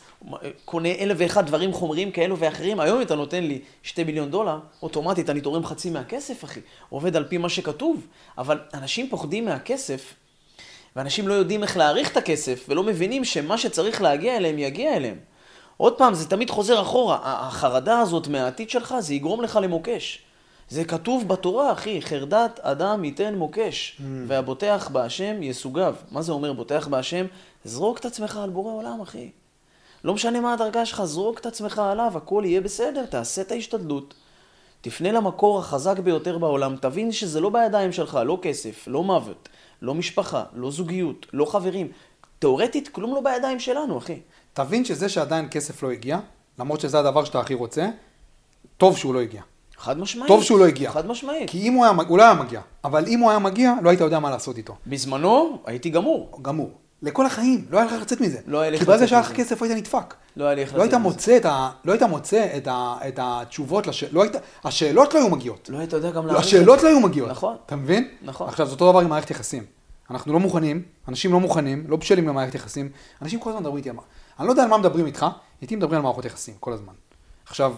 קונה 0.65 0.89
אלף 0.89 1.17
ואחד 1.19 1.45
דברים 1.45 1.73
חומריים 1.73 2.11
כאלו 2.11 2.37
ואחרים. 2.39 2.79
היום 2.79 2.97
אם 2.97 3.01
אתה 3.03 3.15
נותן 3.15 3.43
לי 3.43 3.61
שתי 3.83 4.03
מיליון 4.03 4.31
דולר, 4.31 4.59
אוטומטית 4.83 5.29
אני 5.29 5.41
תורם 5.41 5.65
חצי 5.65 5.89
מהכסף, 5.89 6.43
אחי. 6.43 6.59
עובד 6.89 7.15
על 7.15 7.23
פי 7.23 7.37
מה 7.37 7.49
שכתוב. 7.49 8.07
אבל 8.37 8.59
אנשים 8.73 9.09
פוחדים 9.09 9.45
מהכסף, 9.45 10.13
ואנשים 10.95 11.27
לא 11.27 11.33
יודעים 11.33 11.63
איך 11.63 11.77
להעריך 11.77 12.11
את 12.11 12.17
הכסף, 12.17 12.65
ולא 12.69 12.83
מבינים 12.83 13.25
שמה 13.25 13.57
שצריך 13.57 14.01
להגיע 14.01 14.37
אליהם, 14.37 14.59
יגיע 14.59 14.95
אליהם. 14.95 15.17
עוד 15.81 15.97
פעם, 15.97 16.13
זה 16.13 16.29
תמיד 16.29 16.49
חוזר 16.49 16.81
אחורה. 16.81 17.19
החרדה 17.23 17.99
הזאת 17.99 18.27
מהעתיד 18.27 18.69
שלך, 18.69 18.95
זה 18.99 19.13
יגרום 19.13 19.41
לך 19.41 19.59
למוקש. 19.61 20.21
זה 20.69 20.85
כתוב 20.85 21.27
בתורה, 21.27 21.71
אחי, 21.71 22.01
חרדת 22.01 22.59
אדם 22.59 23.03
ייתן 23.03 23.35
מוקש, 23.35 23.97
mm. 23.97 24.03
והבוטח 24.27 24.89
בהשם 24.91 25.43
יסוגב. 25.43 25.95
מה 26.11 26.21
זה 26.21 26.31
אומר 26.31 26.53
בוטח 26.53 26.87
בהשם? 26.87 27.25
זרוק 27.65 27.97
את 27.97 28.05
עצמך 28.05 28.37
על 28.37 28.49
בורא 28.49 28.73
עולם, 28.73 29.01
אחי. 29.01 29.29
לא 30.03 30.13
משנה 30.13 30.41
מה 30.41 30.53
הדרגה 30.53 30.85
שלך, 30.85 31.03
זרוק 31.03 31.39
את 31.39 31.45
עצמך 31.45 31.79
עליו, 31.79 32.11
הכל 32.15 32.43
יהיה 32.45 32.61
בסדר, 32.61 33.05
תעשה 33.05 33.41
את 33.41 33.51
ההשתדלות. 33.51 34.13
תפנה 34.81 35.11
למקור 35.11 35.59
החזק 35.59 35.99
ביותר 35.99 36.37
בעולם, 36.37 36.75
תבין 36.75 37.11
שזה 37.11 37.39
לא 37.39 37.49
בידיים 37.49 37.91
שלך, 37.91 38.19
לא 38.25 38.39
כסף, 38.41 38.87
לא 38.87 39.03
מוות, 39.03 39.49
לא 39.81 39.95
משפחה, 39.95 40.43
לא 40.53 40.71
זוגיות, 40.71 41.25
לא 41.33 41.45
חברים. 41.45 41.91
תאורטית, 42.39 42.87
כלום 42.87 43.15
לא 43.15 43.21
בידיים 43.21 43.59
שלנו, 43.59 43.97
אחי. 43.97 44.19
תבין 44.53 44.85
שזה 44.85 45.09
שעדיין 45.09 45.47
כסף 45.51 45.83
לא 45.83 45.91
הגיע, 45.91 46.19
למרות 46.59 46.79
שזה 46.79 46.99
הדבר 46.99 47.25
שאתה 47.25 47.39
הכי 47.39 47.53
רוצה, 47.53 47.87
טוב 48.77 48.97
שהוא 48.97 49.13
לא 49.13 49.19
הגיע. 49.19 49.41
חד 49.77 49.99
משמעית. 49.99 50.27
טוב 50.27 50.43
שהוא 50.43 50.59
לא 50.59 50.65
הגיע. 50.65 50.91
חד 50.91 51.07
משמעית. 51.07 51.49
כי 51.49 51.67
אם 51.67 51.73
הוא 51.73 51.85
היה, 51.85 51.93
הוא 52.07 52.17
לא 52.17 52.23
היה 52.23 52.33
מגיע. 52.33 52.61
אבל 52.83 53.05
אם 53.07 53.19
הוא 53.19 53.29
היה 53.29 53.39
מגיע, 53.39 53.73
לא 53.81 53.89
היית 53.89 54.01
יודע 54.01 54.19
מה 54.19 54.29
לעשות 54.29 54.57
איתו. 54.57 54.75
בזמנו 54.87 55.59
הייתי 55.65 55.89
גמור. 55.89 56.39
גמור. 56.41 56.71
לכל 57.01 57.25
החיים, 57.25 57.65
לא 57.69 57.77
היה 57.77 57.87
לך 57.87 58.01
לצאת 58.01 58.21
מזה. 58.21 58.39
לא 58.47 58.59
היה 58.59 58.69
לי 58.69 58.77
איך 58.77 58.83
לצאת 58.83 58.95
מזה. 58.95 59.05
כי 59.05 59.13
ברגע 59.13 59.21
שהיה 59.21 59.21
לך 59.21 59.31
כסף 59.31 59.61
היית 59.61 59.77
נדפק. 59.77 60.13
לא 60.35 60.45
היה 60.45 60.55
לי 60.55 60.65
לא 60.65 60.85
לצאת 60.85 60.99
מזה. 60.99 61.49
ה... 61.49 61.71
לא 61.85 61.91
היית 61.91 62.03
מוצא 62.03 62.47
את, 62.57 62.67
ה... 62.67 62.95
את 63.07 63.19
התשובות, 63.21 63.87
לש... 63.87 64.03
לא 64.03 64.21
היית... 64.21 64.35
השאלות 64.63 65.13
לא 65.13 65.19
היו 65.19 65.29
מגיעות. 65.29 65.69
לא 65.73 65.77
היית 65.77 65.93
יודע 65.93 66.11
גם 66.11 66.27
להעריך. 66.27 66.45
השאלות 66.45 66.83
לא 66.83 66.87
היו 66.87 66.99
מגיעות. 66.99 67.29
נכון. 67.29 67.55
אתה 67.65 67.75
מבין? 67.75 68.07
נכון. 68.21 68.49
עכשיו, 68.49 68.65
זה 68.65 68.71
אותו 68.71 68.91
דבר 68.91 68.99
עם 68.99 69.09
מערכת 69.09 69.31
יחסים. 69.31 69.63
אנחנו 70.11 70.33
לא 70.33 70.39
מוכנים, 70.39 70.83
אנשים 71.07 71.33
לא 71.33 71.39
מוכנים, 71.39 71.85
לא 71.87 71.97
בשלים 71.97 72.27
למערכת 72.27 72.55
יחסים. 72.55 72.89
אנשים 73.21 73.39
כל 73.39 73.49
הזמן 73.49 73.61
מדברים 73.61 73.77
איתי 73.77 73.89
על 73.89 73.95
מה. 73.95 74.01
אני 74.41 74.47
לא 74.47 74.51
יודע 74.51 74.63
על 74.63 74.69
מה 74.69 74.77
מדברים 74.77 75.05
איתך, 75.05 75.25
איתי 75.61 75.75
מדברים 75.75 75.97
על 75.97 76.03
מערכות 76.03 76.25
יחסים, 76.25 76.55
כל 76.59 76.73
הזמן. 76.73 76.93
עכשיו, 77.45 77.75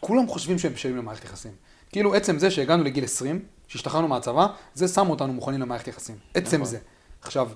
כולם 0.00 0.28
חושבים 0.28 0.58
שהם 0.58 0.72
בשלים 0.72 0.96
למערכת 0.96 1.24
יחסים. 1.24 1.52
כאילו 1.90 2.14
עצם 2.14 2.38
זה 2.38 2.50
שהגענו 2.50 2.84
לגיל 2.84 3.04
20, 3.04 3.44
שהשתחררנו 3.68 4.08
מהצבא, 4.08 4.46
זה 4.74 4.88
שם 4.88 5.10
אותנו 5.10 5.32
מוכנים 5.32 5.60
למערכת 5.60 5.88
יחסים. 5.88 6.18
עצם 6.34 6.56
נכון. 6.56 6.64
זה. 6.64 6.78
עכשיו, 7.22 7.50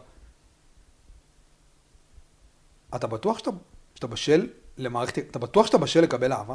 אתה 2.94 3.06
בטוח 3.06 3.38
שאתה, 3.38 3.50
שאתה 3.94 4.06
בשל 4.06 4.48
למערכת, 4.78 5.18
אתה 5.18 5.38
בטוח 5.38 5.66
שאתה 5.66 5.78
בשל 5.78 6.00
לקבל 6.00 6.32
אהבה 6.32 6.54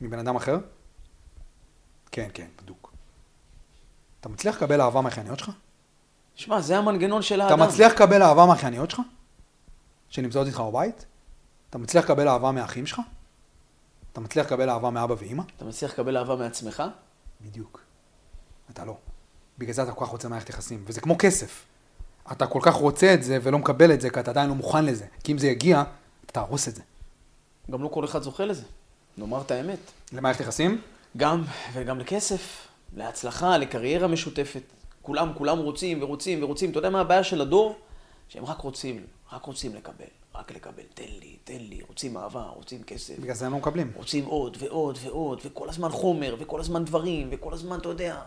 מבן 0.00 0.18
אדם 0.18 0.36
אחר? 0.36 0.58
כן, 2.12 2.28
כן, 2.34 2.46
בדוק. 2.62 2.92
אתה 4.20 4.28
מצליח 4.28 4.56
לקבל 4.56 4.80
אהבה 4.80 5.00
מהאחייניות 5.00 5.38
שלך? 5.38 5.50
שמע, 6.34 6.60
זה 6.60 6.78
המנגנון 6.78 7.22
של 7.22 7.40
האדם. 7.40 7.60
אתה 7.60 7.68
מצליח 7.68 7.92
לקבל 7.92 8.22
אהבה 8.22 8.46
מהאחייניות 8.46 8.90
שלך? 8.90 9.00
שנמצאות 10.12 10.46
איתך 10.46 10.60
בבית? 10.60 11.06
אתה 11.70 11.78
מצליח 11.78 12.04
לקבל 12.04 12.28
אהבה 12.28 12.52
מהאחים 12.52 12.86
שלך? 12.86 13.00
אתה 14.12 14.20
מצליח 14.20 14.46
לקבל 14.46 14.70
אהבה 14.70 14.90
מאבא 14.90 15.14
ואימא? 15.18 15.42
אתה 15.56 15.64
מצליח 15.64 15.92
לקבל 15.92 16.16
אהבה 16.16 16.36
מעצמך? 16.36 16.82
בדיוק. 17.40 17.80
אתה 18.70 18.84
לא. 18.84 18.96
בגלל 19.58 19.74
זה 19.74 19.82
אתה 19.82 19.92
כל 19.92 20.04
כך 20.04 20.10
רוצה 20.10 20.28
מערכת 20.28 20.50
יחסים. 20.50 20.84
וזה 20.86 21.00
כמו 21.00 21.16
כסף. 21.18 21.64
אתה 22.32 22.46
כל 22.46 22.58
כך 22.62 22.74
רוצה 22.74 23.14
את 23.14 23.22
זה 23.22 23.38
ולא 23.42 23.58
מקבל 23.58 23.92
את 23.92 24.00
זה, 24.00 24.10
כי 24.10 24.20
אתה 24.20 24.30
עדיין 24.30 24.48
לא 24.48 24.54
מוכן 24.54 24.84
לזה. 24.84 25.06
כי 25.24 25.32
אם 25.32 25.38
זה 25.38 25.46
יגיע, 25.46 25.82
אתה 26.24 26.32
תהרוס 26.32 26.68
את 26.68 26.74
זה. 26.74 26.82
גם 27.70 27.82
לא 27.82 27.88
כל 27.88 28.04
אחד 28.04 28.22
זוכה 28.22 28.44
לזה. 28.44 28.62
נאמר 29.18 29.40
את 29.40 29.50
האמת. 29.50 29.78
למערכת 30.12 30.40
יחסים? 30.40 30.80
גם, 31.16 31.42
וגם 31.72 31.98
לכסף, 31.98 32.66
להצלחה, 32.96 33.58
לקריירה 33.58 34.08
משותפת. 34.08 34.62
כולם, 35.02 35.32
כולם 35.34 35.58
רוצים 35.58 36.02
ורוצים 36.02 36.42
ורוצים. 36.42 36.70
אתה 36.70 36.78
יודע 36.78 36.90
מה 36.90 37.00
הבעיה 37.00 37.24
של 37.24 37.40
הדור? 37.40 37.78
שהם 38.32 38.44
רק 38.44 38.60
רוצים, 38.60 39.06
רק 39.32 39.44
רוצים 39.44 39.74
לקבל. 39.74 40.04
רק 40.34 40.52
לקבל, 40.52 40.82
תן 40.94 41.02
לי, 41.20 41.36
תן 41.44 41.58
לי, 41.58 41.80
רוצים 41.88 42.16
אהבה, 42.16 42.42
רוצים 42.42 42.82
כסף. 42.82 43.18
בגלל 43.18 43.34
זה 43.34 43.46
הם 43.46 43.52
לא 43.52 43.58
מקבלים. 43.58 43.92
רוצים 43.94 44.24
עוד 44.24 44.56
ועוד 44.60 44.98
ועוד, 45.02 45.40
וכל 45.44 45.68
הזמן 45.68 45.88
חומר, 45.88 46.36
וכל 46.38 46.60
הזמן 46.60 46.84
דברים, 46.84 47.28
וכל 47.32 47.52
הזמן, 47.52 47.78
אתה 47.78 47.88
יודע, 47.88 48.20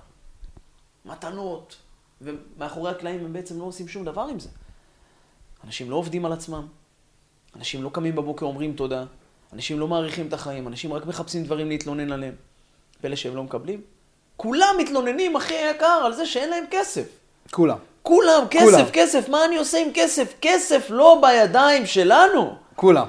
מתנות. 1.06 1.76
ומאחורי 2.22 2.92
הקלעים 2.92 3.26
הם 3.26 3.34
בעצם 3.34 3.60
לא 3.60 3.64
עושים 3.64 3.88
שום 3.88 4.06
דבר 4.06 4.22
עם 4.22 4.40
זה. 4.40 4.50
אנשים 5.64 5.90
לא 5.90 5.96
עובדים 5.96 6.26
על 6.26 6.34
עצמם, 6.34 6.68
אנשים 7.56 7.84
לא 7.84 7.90
קמים 7.90 8.16
בבוקר 8.16 8.46
אומרים 8.46 8.74
תודה, 8.74 9.06
אנשים 9.54 9.80
לא 9.80 9.88
מעריכים 9.88 10.28
את 10.28 10.34
החיים, 10.34 10.68
אנשים 10.68 10.94
רק 10.94 11.06
מחפשים 11.06 11.44
דברים 11.44 11.70
להתלונן 11.70 12.12
עליהם. 12.12 12.36
פלא 13.02 13.16
שהם 13.16 13.36
לא 13.36 13.44
מקבלים? 13.44 13.82
כולם 14.38 14.76
מתלוננים, 14.80 15.36
אחי 15.36 15.54
היקר, 15.54 16.02
על 16.06 16.14
זה 16.14 16.26
שאין 16.26 16.50
להם 16.50 16.64
כסף. 16.72 17.08
כולם. 17.52 17.78
כולם, 18.06 18.44
כסף, 18.50 18.64
כולם. 18.64 18.86
כסף, 18.94 19.30
מה 19.30 19.46
אני 19.46 19.58
עושה 19.58 19.78
עם 19.78 19.88
כסף? 19.94 20.34
כסף 20.42 20.86
לא 20.90 21.20
בידיים 21.22 21.86
שלנו. 21.86 22.56
כולם. 22.76 23.06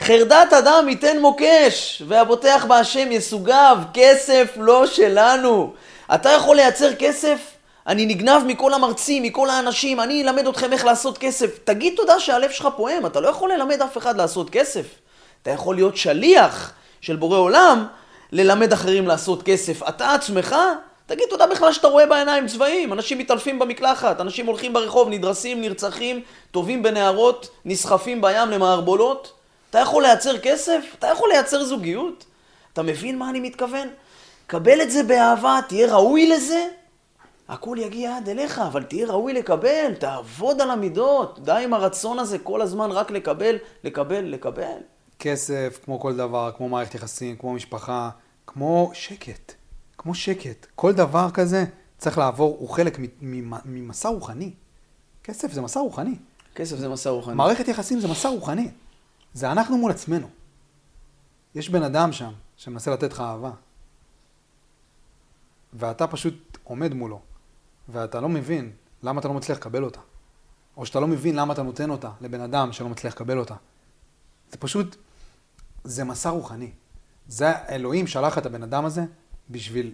חרדת 0.00 0.52
אדם 0.52 0.88
ייתן 0.88 1.18
מוקש, 1.20 2.02
והבוטח 2.08 2.64
בהשם 2.68 3.12
יסוגב, 3.12 3.78
כסף 3.94 4.52
לא 4.56 4.86
שלנו. 4.86 5.72
אתה 6.14 6.30
יכול 6.30 6.56
לייצר 6.56 6.94
כסף? 6.94 7.38
אני 7.86 8.06
נגנב 8.06 8.42
מכל 8.46 8.74
המרצים, 8.74 9.22
מכל 9.22 9.50
האנשים, 9.50 10.00
אני 10.00 10.22
אלמד 10.22 10.46
אתכם 10.46 10.72
איך 10.72 10.84
לעשות 10.84 11.18
כסף. 11.18 11.58
תגיד 11.64 11.92
תודה 11.96 12.20
שהלב 12.20 12.50
שלך 12.50 12.68
פועם, 12.76 13.06
אתה 13.06 13.20
לא 13.20 13.28
יכול 13.28 13.52
ללמד 13.52 13.82
אף 13.82 13.98
אחד 13.98 14.16
לעשות 14.16 14.50
כסף. 14.50 14.86
אתה 15.42 15.50
יכול 15.50 15.74
להיות 15.74 15.96
שליח 15.96 16.72
של 17.00 17.16
בורא 17.16 17.38
עולם, 17.38 17.86
ללמד 18.32 18.72
אחרים 18.72 19.06
לעשות 19.06 19.42
כסף. 19.42 19.88
אתה 19.88 20.14
עצמך, 20.14 20.56
תגיד 21.10 21.26
תודה 21.30 21.46
בכלל 21.46 21.72
שאתה 21.72 21.88
רואה 21.88 22.06
בעיניים 22.06 22.46
צבעים. 22.46 22.92
אנשים 22.92 23.18
מתעלפים 23.18 23.58
במקלחת, 23.58 24.20
אנשים 24.20 24.46
הולכים 24.46 24.72
ברחוב, 24.72 25.08
נדרסים, 25.08 25.60
נרצחים, 25.60 26.22
טובעים 26.50 26.82
בנהרות, 26.82 27.50
נסחפים 27.64 28.20
בים 28.20 28.50
למערבולות. 28.50 29.32
אתה 29.70 29.78
יכול 29.78 30.02
לייצר 30.02 30.38
כסף? 30.38 30.84
אתה 30.98 31.06
יכול 31.06 31.28
לייצר 31.32 31.64
זוגיות? 31.64 32.24
אתה 32.72 32.82
מבין 32.82 33.18
מה 33.18 33.30
אני 33.30 33.40
מתכוון? 33.40 33.88
קבל 34.46 34.82
את 34.82 34.90
זה 34.90 35.02
באהבה, 35.02 35.60
תהיה 35.68 35.94
ראוי 35.94 36.28
לזה, 36.28 36.68
הכל 37.48 37.76
יגיע 37.80 38.16
עד 38.16 38.28
אליך, 38.28 38.58
אבל 38.58 38.82
תהיה 38.82 39.06
ראוי 39.06 39.32
לקבל, 39.32 39.94
תעבוד 39.98 40.60
על 40.60 40.70
המידות, 40.70 41.38
די 41.42 41.60
עם 41.64 41.74
הרצון 41.74 42.18
הזה 42.18 42.38
כל 42.38 42.62
הזמן 42.62 42.90
רק 42.90 43.10
לקבל, 43.10 43.56
לקבל, 43.84 44.24
לקבל. 44.24 44.78
כסף, 45.18 45.78
כמו 45.84 46.00
כל 46.00 46.16
דבר, 46.16 46.50
כמו 46.56 46.68
מערכת 46.68 46.94
יחסים, 46.94 47.36
כמו 47.36 47.52
משפחה, 47.52 48.10
כמו 48.46 48.90
שקט. 48.94 49.59
כמו 50.00 50.14
שקט. 50.14 50.66
כל 50.74 50.92
דבר 50.92 51.30
כזה 51.30 51.64
צריך 51.98 52.18
לעבור, 52.18 52.56
הוא 52.60 52.68
חלק 52.68 52.98
ממסע 53.64 54.08
רוחני. 54.08 54.52
כסף 55.24 55.52
זה 55.52 55.60
מסע 55.60 55.80
רוחני. 55.80 56.16
כסף 56.54 56.76
זה 56.76 56.88
מסע 56.88 57.10
רוחני. 57.10 57.34
מערכת 57.34 57.68
יחסים 57.68 58.00
זה 58.00 58.08
מסע 58.08 58.28
רוחני. 58.28 58.70
זה 59.34 59.52
אנחנו 59.52 59.78
מול 59.78 59.90
עצמנו. 59.90 60.28
יש 61.54 61.68
בן 61.68 61.82
אדם 61.82 62.12
שם 62.12 62.32
שמנסה 62.56 62.90
לתת 62.90 63.12
לך 63.12 63.20
אהבה, 63.20 63.50
ואתה 65.72 66.06
פשוט 66.06 66.58
עומד 66.64 66.94
מולו, 66.94 67.20
ואתה 67.88 68.20
לא 68.20 68.28
מבין 68.28 68.72
למה 69.02 69.20
אתה 69.20 69.28
לא 69.28 69.34
מצליח 69.34 69.58
לקבל 69.58 69.84
אותה. 69.84 70.00
או 70.76 70.86
שאתה 70.86 71.00
לא 71.00 71.06
מבין 71.06 71.36
למה 71.36 71.52
אתה 71.52 71.62
נותן 71.62 71.90
אותה 71.90 72.10
לבן 72.20 72.40
אדם 72.40 72.72
שלא 72.72 72.88
מצליח 72.88 73.14
לקבל 73.14 73.38
אותה. 73.38 73.54
זה 74.50 74.56
פשוט, 74.56 74.96
זה 75.84 76.04
מסע 76.04 76.30
רוחני. 76.30 76.70
זה 77.28 77.66
אלוהים 77.68 78.06
שלח 78.06 78.38
את 78.38 78.46
הבן 78.46 78.62
אדם 78.62 78.84
הזה 78.84 79.04
בשביל, 79.50 79.92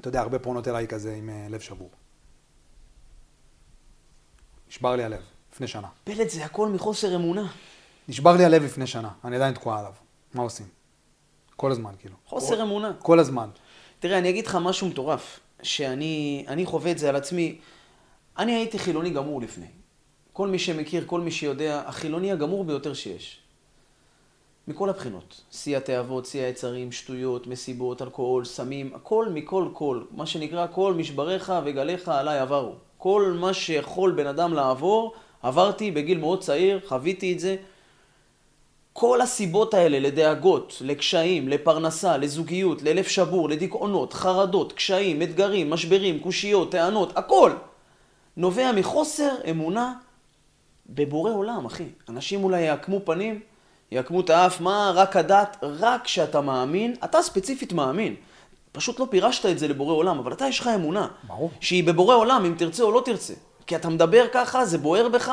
אתה 0.00 0.08
יודע, 0.08 0.20
הרבה 0.20 0.38
פרונות 0.38 0.68
אליי 0.68 0.86
כזה 0.86 1.14
עם 1.14 1.30
אה, 1.30 1.46
לב 1.50 1.60
שבור. 1.60 1.90
נשבר 4.68 4.96
לי 4.96 5.04
הלב 5.04 5.22
לפני 5.52 5.66
שנה. 5.66 5.88
פלט 6.04 6.30
זה 6.30 6.44
הכל 6.44 6.68
מחוסר 6.68 7.16
אמונה. 7.16 7.52
נשבר 8.08 8.36
לי 8.36 8.44
הלב 8.44 8.62
לפני 8.62 8.86
שנה, 8.86 9.10
אני 9.24 9.36
עדיין 9.36 9.54
תקוע 9.54 9.78
עליו. 9.78 9.92
מה 10.34 10.42
עושים? 10.42 10.66
כל 11.56 11.72
הזמן, 11.72 11.92
כאילו. 11.98 12.16
חוסר 12.26 12.56
כל, 12.56 12.62
אמונה. 12.62 12.92
כל 12.98 13.18
הזמן. 13.18 13.50
תראה, 14.00 14.18
אני 14.18 14.30
אגיד 14.30 14.46
לך 14.46 14.58
משהו 14.60 14.88
מטורף, 14.88 15.40
שאני 15.62 16.44
אני 16.48 16.66
חווה 16.66 16.90
את 16.90 16.98
זה 16.98 17.08
על 17.08 17.16
עצמי. 17.16 17.58
אני 18.38 18.54
הייתי 18.54 18.78
חילוני 18.78 19.10
גמור 19.10 19.40
לפני. 19.40 19.66
כל 20.32 20.48
מי 20.48 20.58
שמכיר, 20.58 21.04
כל 21.06 21.20
מי 21.20 21.30
שיודע, 21.30 21.82
החילוני 21.86 22.32
הגמור 22.32 22.64
ביותר 22.64 22.94
שיש. 22.94 23.41
מכל 24.68 24.88
הבחינות. 24.88 25.40
שיא 25.50 25.76
התאוות, 25.76 26.26
שיא 26.26 26.42
היצרים, 26.42 26.92
שטויות, 26.92 27.46
מסיבות, 27.46 28.02
אלכוהול, 28.02 28.44
סמים, 28.44 28.90
הכל 28.94 29.26
מכל 29.28 29.68
כל. 29.72 30.02
מה 30.10 30.26
שנקרא, 30.26 30.66
כל 30.72 30.94
משבריך 30.94 31.52
וגליך 31.64 32.08
עליי 32.08 32.38
עברו. 32.38 32.72
כל 32.98 33.36
מה 33.40 33.54
שיכול 33.54 34.12
בן 34.12 34.26
אדם 34.26 34.54
לעבור, 34.54 35.14
עברתי 35.42 35.90
בגיל 35.90 36.18
מאוד 36.18 36.40
צעיר, 36.40 36.80
חוויתי 36.86 37.32
את 37.32 37.40
זה. 37.40 37.56
כל 38.92 39.20
הסיבות 39.20 39.74
האלה 39.74 39.98
לדאגות, 39.98 40.82
לקשיים, 40.84 41.48
לפרנסה, 41.48 42.16
לזוגיות, 42.16 42.82
ללב 42.82 43.04
שבור, 43.04 43.48
לדיכאונות, 43.48 44.12
חרדות, 44.12 44.72
קשיים, 44.72 45.22
אתגרים, 45.22 45.70
משברים, 45.70 46.18
קושיות, 46.18 46.70
טענות, 46.72 47.16
הכל 47.16 47.52
נובע 48.36 48.72
מחוסר 48.72 49.34
אמונה 49.50 49.94
בבורא 50.86 51.32
עולם, 51.32 51.64
אחי. 51.66 51.86
אנשים 52.08 52.44
אולי 52.44 52.60
יעקמו 52.60 53.00
פנים, 53.04 53.40
יעקמו 53.92 54.20
את 54.20 54.30
האף, 54.30 54.60
מה, 54.60 54.92
רק 54.94 55.16
הדת, 55.16 55.56
רק 55.62 56.04
כשאתה 56.04 56.40
מאמין, 56.40 56.94
אתה 57.04 57.22
ספציפית 57.22 57.72
מאמין. 57.72 58.14
פשוט 58.72 59.00
לא 59.00 59.06
פירשת 59.10 59.46
את 59.46 59.58
זה 59.58 59.68
לבורא 59.68 59.94
עולם, 59.94 60.18
אבל 60.18 60.32
אתה 60.32 60.46
יש 60.46 60.60
לך 60.60 60.66
אמונה. 60.74 61.08
ברור. 61.26 61.50
שהיא 61.60 61.84
בבורא 61.84 62.14
עולם, 62.14 62.44
אם 62.44 62.54
תרצה 62.58 62.82
או 62.82 62.92
לא 62.92 63.02
תרצה. 63.04 63.34
כי 63.66 63.76
אתה 63.76 63.88
מדבר 63.88 64.24
ככה, 64.32 64.64
זה 64.64 64.78
בוער 64.78 65.08
בך. 65.08 65.32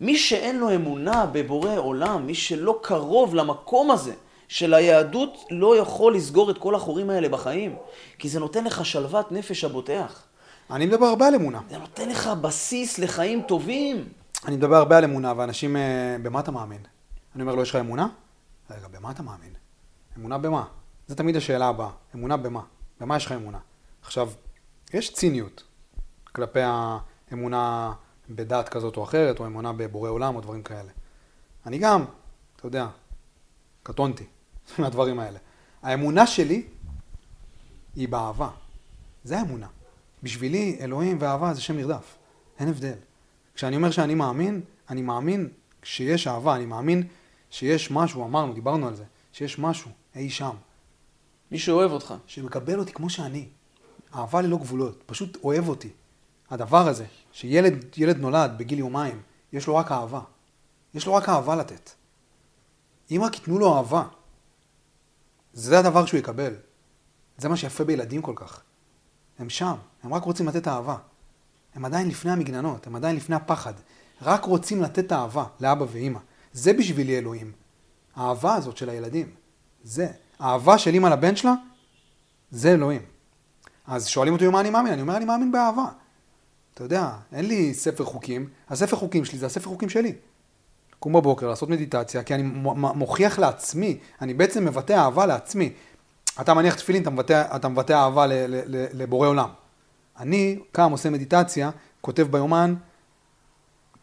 מי 0.00 0.16
שאין 0.16 0.58
לו 0.58 0.74
אמונה 0.74 1.26
בבורא 1.26 1.76
עולם, 1.76 2.26
מי 2.26 2.34
שלא 2.34 2.78
קרוב 2.82 3.34
למקום 3.34 3.90
הזה 3.90 4.12
של 4.48 4.74
היהדות, 4.74 5.44
לא 5.50 5.76
יכול 5.76 6.16
לסגור 6.16 6.50
את 6.50 6.58
כל 6.58 6.74
החורים 6.74 7.10
האלה 7.10 7.28
בחיים. 7.28 7.76
כי 8.18 8.28
זה 8.28 8.40
נותן 8.40 8.64
לך 8.64 8.86
שלוות 8.86 9.32
נפש 9.32 9.64
הבוטח. 9.64 10.22
אני 10.70 10.86
מדבר 10.86 11.06
הרבה 11.06 11.26
על 11.26 11.34
אמונה. 11.34 11.60
זה 11.70 11.78
נותן 11.78 12.08
לך 12.08 12.30
בסיס 12.40 12.98
לחיים 12.98 13.42
טובים. 13.42 14.04
אני 14.46 14.56
מדבר 14.56 14.76
הרבה 14.76 14.98
על 14.98 15.04
אמונה, 15.04 15.32
ואנשים, 15.36 15.76
אה, 15.76 16.16
במה 16.22 16.40
אתה 16.40 16.50
מאמין? 16.50 16.93
אני 17.34 17.42
אומר 17.42 17.54
לו, 17.54 17.62
יש 17.62 17.70
לך 17.70 17.76
אמונה? 17.76 18.08
רגע, 18.70 18.88
במה 18.88 19.10
אתה 19.10 19.22
מאמין? 19.22 19.52
אמונה 20.18 20.38
במה? 20.38 20.64
זו 21.08 21.14
תמיד 21.14 21.36
השאלה 21.36 21.68
הבאה. 21.68 21.90
אמונה 22.14 22.36
במה? 22.36 22.62
במה 23.00 23.16
יש 23.16 23.26
לך 23.26 23.32
אמונה? 23.32 23.58
עכשיו, 24.02 24.30
יש 24.94 25.14
ציניות 25.14 25.62
כלפי 26.32 26.60
האמונה 26.62 27.92
בדת 28.28 28.68
כזאת 28.68 28.96
או 28.96 29.04
אחרת, 29.04 29.40
או 29.40 29.46
אמונה 29.46 29.72
בבורא 29.72 30.10
עולם, 30.10 30.36
או 30.36 30.40
דברים 30.40 30.62
כאלה. 30.62 30.90
אני 31.66 31.78
גם, 31.78 32.04
אתה 32.56 32.66
יודע, 32.66 32.86
קטונתי 33.82 34.24
מהדברים 34.78 35.20
האלה. 35.20 35.38
האמונה 35.82 36.26
שלי 36.26 36.66
היא 37.96 38.08
באהבה. 38.08 38.50
זה 39.24 39.38
האמונה. 39.38 39.66
בשבילי, 40.22 40.76
אלוהים 40.80 41.16
ואהבה 41.20 41.54
זה 41.54 41.60
שם 41.60 41.76
נרדף. 41.76 42.16
אין 42.58 42.68
הבדל. 42.68 42.98
כשאני 43.54 43.76
אומר 43.76 43.90
שאני 43.90 44.14
מאמין, 44.14 44.60
אני 44.90 45.02
מאמין 45.02 45.48
שיש 45.82 46.26
אהבה, 46.26 46.56
אני 46.56 46.66
מאמין 46.66 47.06
שיש 47.54 47.90
משהו, 47.90 48.24
אמרנו, 48.24 48.52
דיברנו 48.52 48.88
על 48.88 48.94
זה, 48.94 49.04
שיש 49.32 49.58
משהו 49.58 49.90
אי 50.16 50.30
שם, 50.30 50.56
מי 51.50 51.58
שאוהב 51.58 51.90
אותך. 51.90 52.14
שמקבל 52.26 52.78
אותי 52.78 52.92
כמו 52.92 53.10
שאני. 53.10 53.48
אהבה 54.14 54.40
ללא 54.40 54.56
גבולות, 54.56 55.02
פשוט 55.06 55.36
אוהב 55.44 55.68
אותי. 55.68 55.88
הדבר 56.50 56.88
הזה, 56.88 57.06
שילד 57.32 57.84
ילד 57.96 58.16
נולד 58.16 58.54
בגיל 58.56 58.78
יומיים, 58.78 59.22
יש 59.52 59.66
לו 59.66 59.76
רק 59.76 59.92
אהבה. 59.92 60.20
יש 60.94 61.06
לו 61.06 61.14
רק 61.14 61.28
אהבה 61.28 61.56
לתת. 61.56 61.90
אם 63.10 63.20
רק 63.24 63.34
ייתנו 63.34 63.58
לו 63.58 63.76
אהבה, 63.76 64.04
זה 65.52 65.78
הדבר 65.78 66.06
שהוא 66.06 66.18
יקבל. 66.18 66.54
זה 67.38 67.48
מה 67.48 67.56
שיפה 67.56 67.84
בילדים 67.84 68.22
כל 68.22 68.34
כך. 68.36 68.60
הם 69.38 69.50
שם, 69.50 69.74
הם 70.02 70.14
רק 70.14 70.22
רוצים 70.22 70.48
לתת 70.48 70.68
אהבה. 70.68 70.96
הם 71.74 71.84
עדיין 71.84 72.08
לפני 72.08 72.30
המגננות, 72.30 72.86
הם 72.86 72.96
עדיין 72.96 73.16
לפני 73.16 73.36
הפחד. 73.36 73.74
רק 74.22 74.44
רוצים 74.44 74.82
לתת 74.82 75.12
אהבה 75.12 75.44
לאבא 75.60 75.86
ואימא. 75.90 76.20
זה 76.54 76.72
בשבילי 76.72 77.18
אלוהים. 77.18 77.52
האהבה 78.16 78.54
הזאת 78.54 78.76
של 78.76 78.90
הילדים. 78.90 79.30
זה. 79.84 80.08
האהבה 80.38 80.78
של 80.78 80.94
אימא 80.94 81.08
לבן 81.08 81.36
שלה, 81.36 81.54
זה 82.50 82.72
אלוהים. 82.72 83.02
אז 83.86 84.06
שואלים 84.06 84.32
אותי 84.32 84.48
מה 84.48 84.60
אני 84.60 84.70
מאמין, 84.70 84.92
אני 84.92 85.02
אומר 85.02 85.16
אני 85.16 85.24
מאמין 85.24 85.52
באהבה. 85.52 85.86
אתה 86.74 86.84
יודע, 86.84 87.10
אין 87.32 87.46
לי 87.46 87.74
ספר 87.74 88.04
חוקים, 88.04 88.48
הספר 88.70 88.96
חוקים 88.96 89.24
שלי 89.24 89.38
זה 89.38 89.46
הספר 89.46 89.70
חוקים 89.70 89.88
שלי. 89.88 90.12
לקום 90.96 91.12
בבוקר, 91.12 91.48
לעשות 91.48 91.68
מדיטציה, 91.68 92.22
כי 92.22 92.34
אני 92.34 92.42
מוכיח 92.94 93.38
לעצמי, 93.38 93.98
אני 94.22 94.34
בעצם 94.34 94.64
מבטא 94.64 94.92
אהבה 94.92 95.26
לעצמי. 95.26 95.72
אתה 96.40 96.54
מניח 96.54 96.74
תפילין, 96.74 97.02
אתה 97.02 97.10
מבטא, 97.10 97.56
אתה 97.56 97.68
מבטא 97.68 97.92
אהבה 97.92 98.26
לבורא 98.92 99.28
עולם. 99.28 99.48
אני 100.18 100.58
קם, 100.72 100.90
עושה 100.90 101.10
מדיטציה, 101.10 101.70
כותב 102.00 102.26
ביומן, 102.30 102.74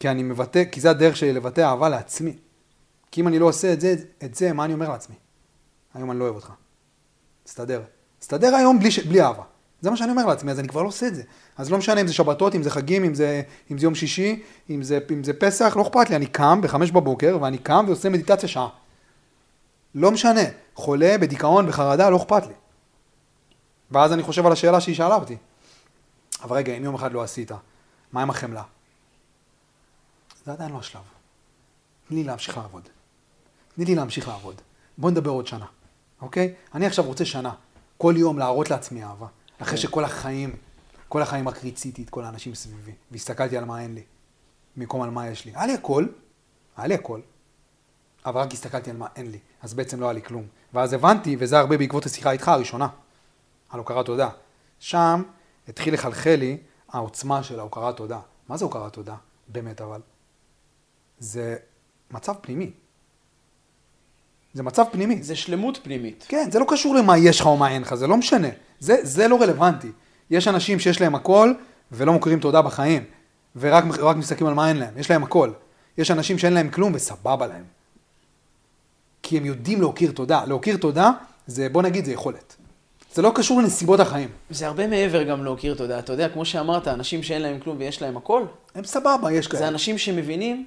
כי 0.02 0.10
אני 0.10 0.24
מבטא, 0.24 0.64
כי 0.72 0.82
זה 0.82 0.90
הדרך 0.90 1.18
שלי 1.18 1.34
לבטא 1.34 1.62
אהבה 1.62 1.90
לעצמי. 1.90 2.34
כי 3.12 3.22
אם 3.22 3.28
אני 3.28 3.40
לא 3.40 3.46
עושה 3.46 3.74
את 3.74 3.82
זה, 3.82 3.96
את 4.24 4.36
זה, 4.36 4.54
מה 4.54 4.66
אני 4.66 4.74
אומר 4.74 4.90
לעצמי? 4.90 5.16
היום 5.94 6.12
אני 6.12 6.20
לא 6.20 6.24
אוהב 6.24 6.36
אותך. 6.36 6.52
תסתדר. 7.44 7.82
תסתדר 8.20 8.56
היום 8.56 8.80
בלי, 8.80 8.92
ש... 8.92 9.00
בלי 9.00 9.22
אהבה. 9.22 9.44
זה 9.82 9.90
מה 9.90 9.98
שאני 9.98 10.12
אומר 10.12 10.26
לעצמי, 10.26 10.52
אז 10.52 10.60
אני 10.60 10.68
כבר 10.68 10.84
לא 10.84 10.88
עושה 10.88 11.08
את 11.08 11.16
זה. 11.16 11.24
אז 11.58 11.72
לא 11.72 11.78
משנה 11.78 12.02
אם 12.02 12.08
זה 12.08 12.14
שבתות, 12.14 12.56
אם 12.56 12.64
זה 12.64 12.70
חגים, 12.70 13.04
אם 13.04 13.14
זה, 13.14 13.42
אם 13.72 13.78
זה 13.78 13.86
יום 13.86 13.96
שישי, 13.96 14.44
אם 14.70 14.84
זה, 14.84 15.00
אם 15.12 15.24
זה 15.24 15.34
פסח, 15.34 15.74
לא 15.78 15.82
אכפת 15.82 16.10
לי. 16.10 16.16
אני 16.16 16.26
קם 16.26 16.60
בחמש 16.64 16.92
בבוקר, 16.92 17.38
ואני 17.42 17.58
קם 17.58 17.86
ועושה 17.88 18.10
מדיטציה 18.10 18.50
שעה. 18.50 18.70
לא 19.96 20.12
משנה. 20.12 20.44
חולה, 20.76 21.18
בדיכאון, 21.18 21.68
בחרדה, 21.68 22.10
לא 22.10 22.18
אכפת 22.18 22.48
לי. 22.48 22.54
ואז 23.92 24.14
אני 24.14 24.24
חושב 24.24 24.46
על 24.46 24.52
השאלה 24.52 24.82
שהיא 24.82 24.96
שאלה 24.96 25.16
אותי. 25.16 25.38
אבל 26.44 26.58
רגע, 26.58 26.74
אם 26.74 26.84
יום 26.84 26.96
אחד 26.96 27.14
לא 27.14 27.24
עשית, 27.24 27.52
מה 28.12 28.22
עם 28.22 28.30
החמלה? 28.30 28.64
זה 30.46 30.52
עדיין 30.52 30.72
לא 30.72 30.80
השלב. 30.80 31.02
תני 32.08 32.18
לי 32.18 32.24
להמשיך 32.24 32.58
לעבוד. 32.58 32.90
תני 33.76 33.86
לי 33.86 33.96
להמשיך 33.96 34.28
לעבוד. 34.28 34.62
בוא 34.98 35.12
נדבר 35.12 35.30
עוד 35.30 35.48
שנה, 35.48 35.66
אוקיי? 36.22 36.54
אני 36.74 36.86
עכשיו 36.86 37.06
רוצה 37.06 37.26
שנה. 37.26 37.54
כל 37.98 38.14
יום 38.18 38.40
להראות 38.40 38.70
לעצמי 38.70 39.04
אהבה. 39.04 39.28
אחרי 39.62 39.78
כן. 39.78 39.78
שכל 39.78 40.04
החיים, 40.04 40.56
כל 41.08 41.22
החיים 41.22 41.50
רק 41.50 41.64
ריציתי 41.64 42.04
את 42.04 42.10
כל 42.10 42.24
האנשים 42.24 42.56
סביבי, 42.56 42.92
והסתכלתי 43.12 43.58
על 43.58 43.66
מה 43.66 43.82
אין 43.82 43.96
לי, 43.96 44.04
במקום 44.78 45.02
על 45.02 45.10
מה 45.10 45.28
יש 45.28 45.46
לי. 45.46 45.52
היה 45.56 45.66
לי 45.66 45.74
הכל, 45.74 46.06
היה 46.78 46.88
לי 46.88 46.94
הכל, 46.94 47.22
אבל 48.26 48.42
רק 48.42 48.54
הסתכלתי 48.54 48.90
על 48.90 48.98
מה 48.98 49.08
אין 49.16 49.32
לי, 49.32 49.40
אז 49.62 49.74
בעצם 49.74 50.00
לא 50.00 50.06
היה 50.06 50.14
לי 50.14 50.22
כלום. 50.22 50.44
ואז 50.74 50.94
הבנתי, 50.94 51.36
וזה 51.40 51.60
הרבה 51.60 51.78
בעקבות 51.78 52.06
השיחה 52.06 52.32
איתך 52.32 52.48
הראשונה, 52.48 52.88
על 53.70 53.80
הוקרת 53.80 54.06
תודה. 54.06 54.30
שם 54.80 55.24
התחיל 55.68 55.94
לחלחל 55.94 56.36
לי 56.36 56.58
העוצמה 56.90 57.44
של 57.44 57.60
ההוקרת 57.60 57.98
תודה. 57.98 58.20
מה 58.50 58.58
זה 58.58 58.66
הוקרת 58.66 58.94
תודה? 58.94 59.16
באמת 59.48 59.82
אבל. 59.82 60.02
זה 61.22 61.56
מצב 62.12 62.34
פנימי. 62.42 62.72
זה 64.54 64.64
מצב 64.64 64.84
פנימי. 64.92 65.24
זה 65.24 65.36
שלמות 65.36 65.80
פנימית. 65.84 66.26
כן, 66.28 66.50
זה 66.52 66.60
לא 66.60 66.66
קשור 66.68 66.96
למה 66.96 67.18
יש 67.18 67.40
לך 67.40 67.46
או 67.46 67.58
מה 67.58 67.72
אין 67.72 67.82
לך, 67.82 67.94
זה 67.94 68.08
לא 68.08 68.18
משנה. 68.18 68.48
זה, 68.80 68.96
זה 69.02 69.28
לא 69.28 69.42
רלוונטי. 69.42 69.92
יש 70.30 70.48
אנשים 70.48 70.80
שיש 70.80 71.02
להם 71.02 71.16
הכל 71.16 71.54
ולא 71.92 72.14
מוכרים 72.14 72.40
תודה 72.40 72.62
בחיים, 72.62 73.04
ורק 73.56 73.84
רק 74.00 74.16
מסתכלים 74.16 74.48
על 74.48 74.54
מה 74.54 74.70
אין 74.70 74.78
להם, 74.78 74.98
יש 74.98 75.12
להם 75.12 75.24
הכל. 75.24 75.52
יש 75.98 76.12
אנשים 76.12 76.38
שאין 76.38 76.54
להם 76.54 76.70
כלום 76.70 76.92
וסבבה 76.96 77.48
להם. 77.48 77.64
כי 79.24 79.38
הם 79.38 79.46
יודעים 79.46 79.82
להוקיר 79.82 80.12
תודה. 80.12 80.46
להוקיר 80.46 80.78
תודה 80.78 81.12
זה, 81.48 81.70
בוא 81.70 81.82
נגיד, 81.82 82.06
זה 82.06 82.12
יכולת. 82.12 82.56
זה 83.14 83.22
לא 83.22 83.32
קשור 83.36 83.62
לנסיבות 83.62 84.00
החיים. 84.00 84.30
זה 84.50 84.68
הרבה 84.68 84.88
מעבר 84.88 85.24
גם 85.24 85.44
להוקיר 85.44 85.76
תודה. 85.76 86.00
אתה 86.00 86.14
יודע, 86.14 86.30
כמו 86.30 86.46
שאמרת, 86.46 86.88
אנשים 86.88 87.24
שאין 87.24 87.42
להם 87.42 87.60
כלום 87.60 87.78
ויש 87.80 88.02
להם 88.02 88.18
הכל, 88.18 88.44
הם 88.76 88.84
סבבה, 88.84 89.32
יש 89.32 89.46
זה 89.46 89.52
כאלה. 89.52 89.68
אנשים 89.68 89.98
שמבינים 89.98 90.66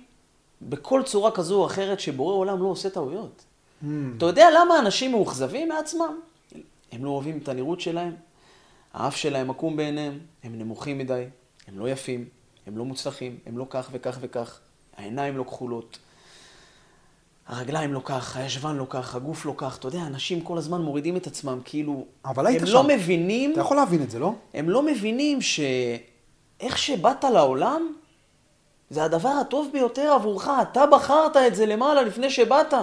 בכל 0.68 1.02
צורה 1.04 1.30
כזו 1.30 1.60
או 1.60 1.66
אחרת 1.66 2.00
שבורא 2.00 2.34
עולם 2.34 2.62
לא 2.62 2.68
עושה 2.68 2.90
טעויות. 2.90 3.44
Mm. 3.82 3.86
אתה 4.16 4.26
יודע 4.26 4.48
למה 4.60 4.78
אנשים 4.78 5.10
מאוכזבים 5.10 5.68
מעצמם? 5.68 6.20
הם 6.92 7.04
לא 7.04 7.10
אוהבים 7.10 7.38
את 7.42 7.48
הנראות 7.48 7.80
שלהם, 7.80 8.14
האף 8.94 9.16
שלהם 9.16 9.50
עקום 9.50 9.76
בעיניהם, 9.76 10.18
הם 10.44 10.58
נמוכים 10.58 10.98
מדי, 10.98 11.24
הם 11.68 11.78
לא 11.78 11.88
יפים, 11.88 12.24
הם 12.66 12.78
לא 12.78 12.84
מוצלחים, 12.84 13.38
הם 13.46 13.58
לא 13.58 13.66
כך 13.70 13.88
וכך 13.92 14.18
וכך, 14.20 14.58
העיניים 14.96 15.36
לא 15.36 15.42
כחולות, 15.42 15.98
הרגליים 17.46 17.92
לא 17.92 18.00
כך, 18.04 18.36
הישבן 18.36 18.76
לא 18.76 18.86
כך, 18.88 19.14
הגוף 19.14 19.46
לא 19.46 19.54
כך. 19.56 19.78
אתה 19.78 19.88
יודע, 19.88 20.00
אנשים 20.00 20.40
כל 20.40 20.58
הזמן 20.58 20.80
מורידים 20.80 21.16
את 21.16 21.26
עצמם, 21.26 21.60
כאילו... 21.64 22.04
אבל 22.24 22.46
היית 22.46 22.60
הם 22.60 22.66
שם. 22.66 22.74
לא 22.74 22.82
מבינים, 22.82 23.52
אתה 23.52 23.60
יכול 23.60 23.76
להבין 23.76 24.02
את 24.02 24.10
זה, 24.10 24.18
לא? 24.18 24.34
הם 24.54 24.70
לא 24.70 24.82
מבינים 24.82 25.38
שאיך 25.40 26.78
שבאת 26.78 27.24
לעולם, 27.24 27.92
זה 28.94 29.04
הדבר 29.04 29.28
הטוב 29.28 29.70
ביותר 29.72 30.12
עבורך. 30.12 30.48
אתה 30.62 30.86
בחרת 30.86 31.36
את 31.36 31.54
זה 31.54 31.66
למעלה 31.66 32.02
לפני 32.02 32.30
שבאת. 32.30 32.74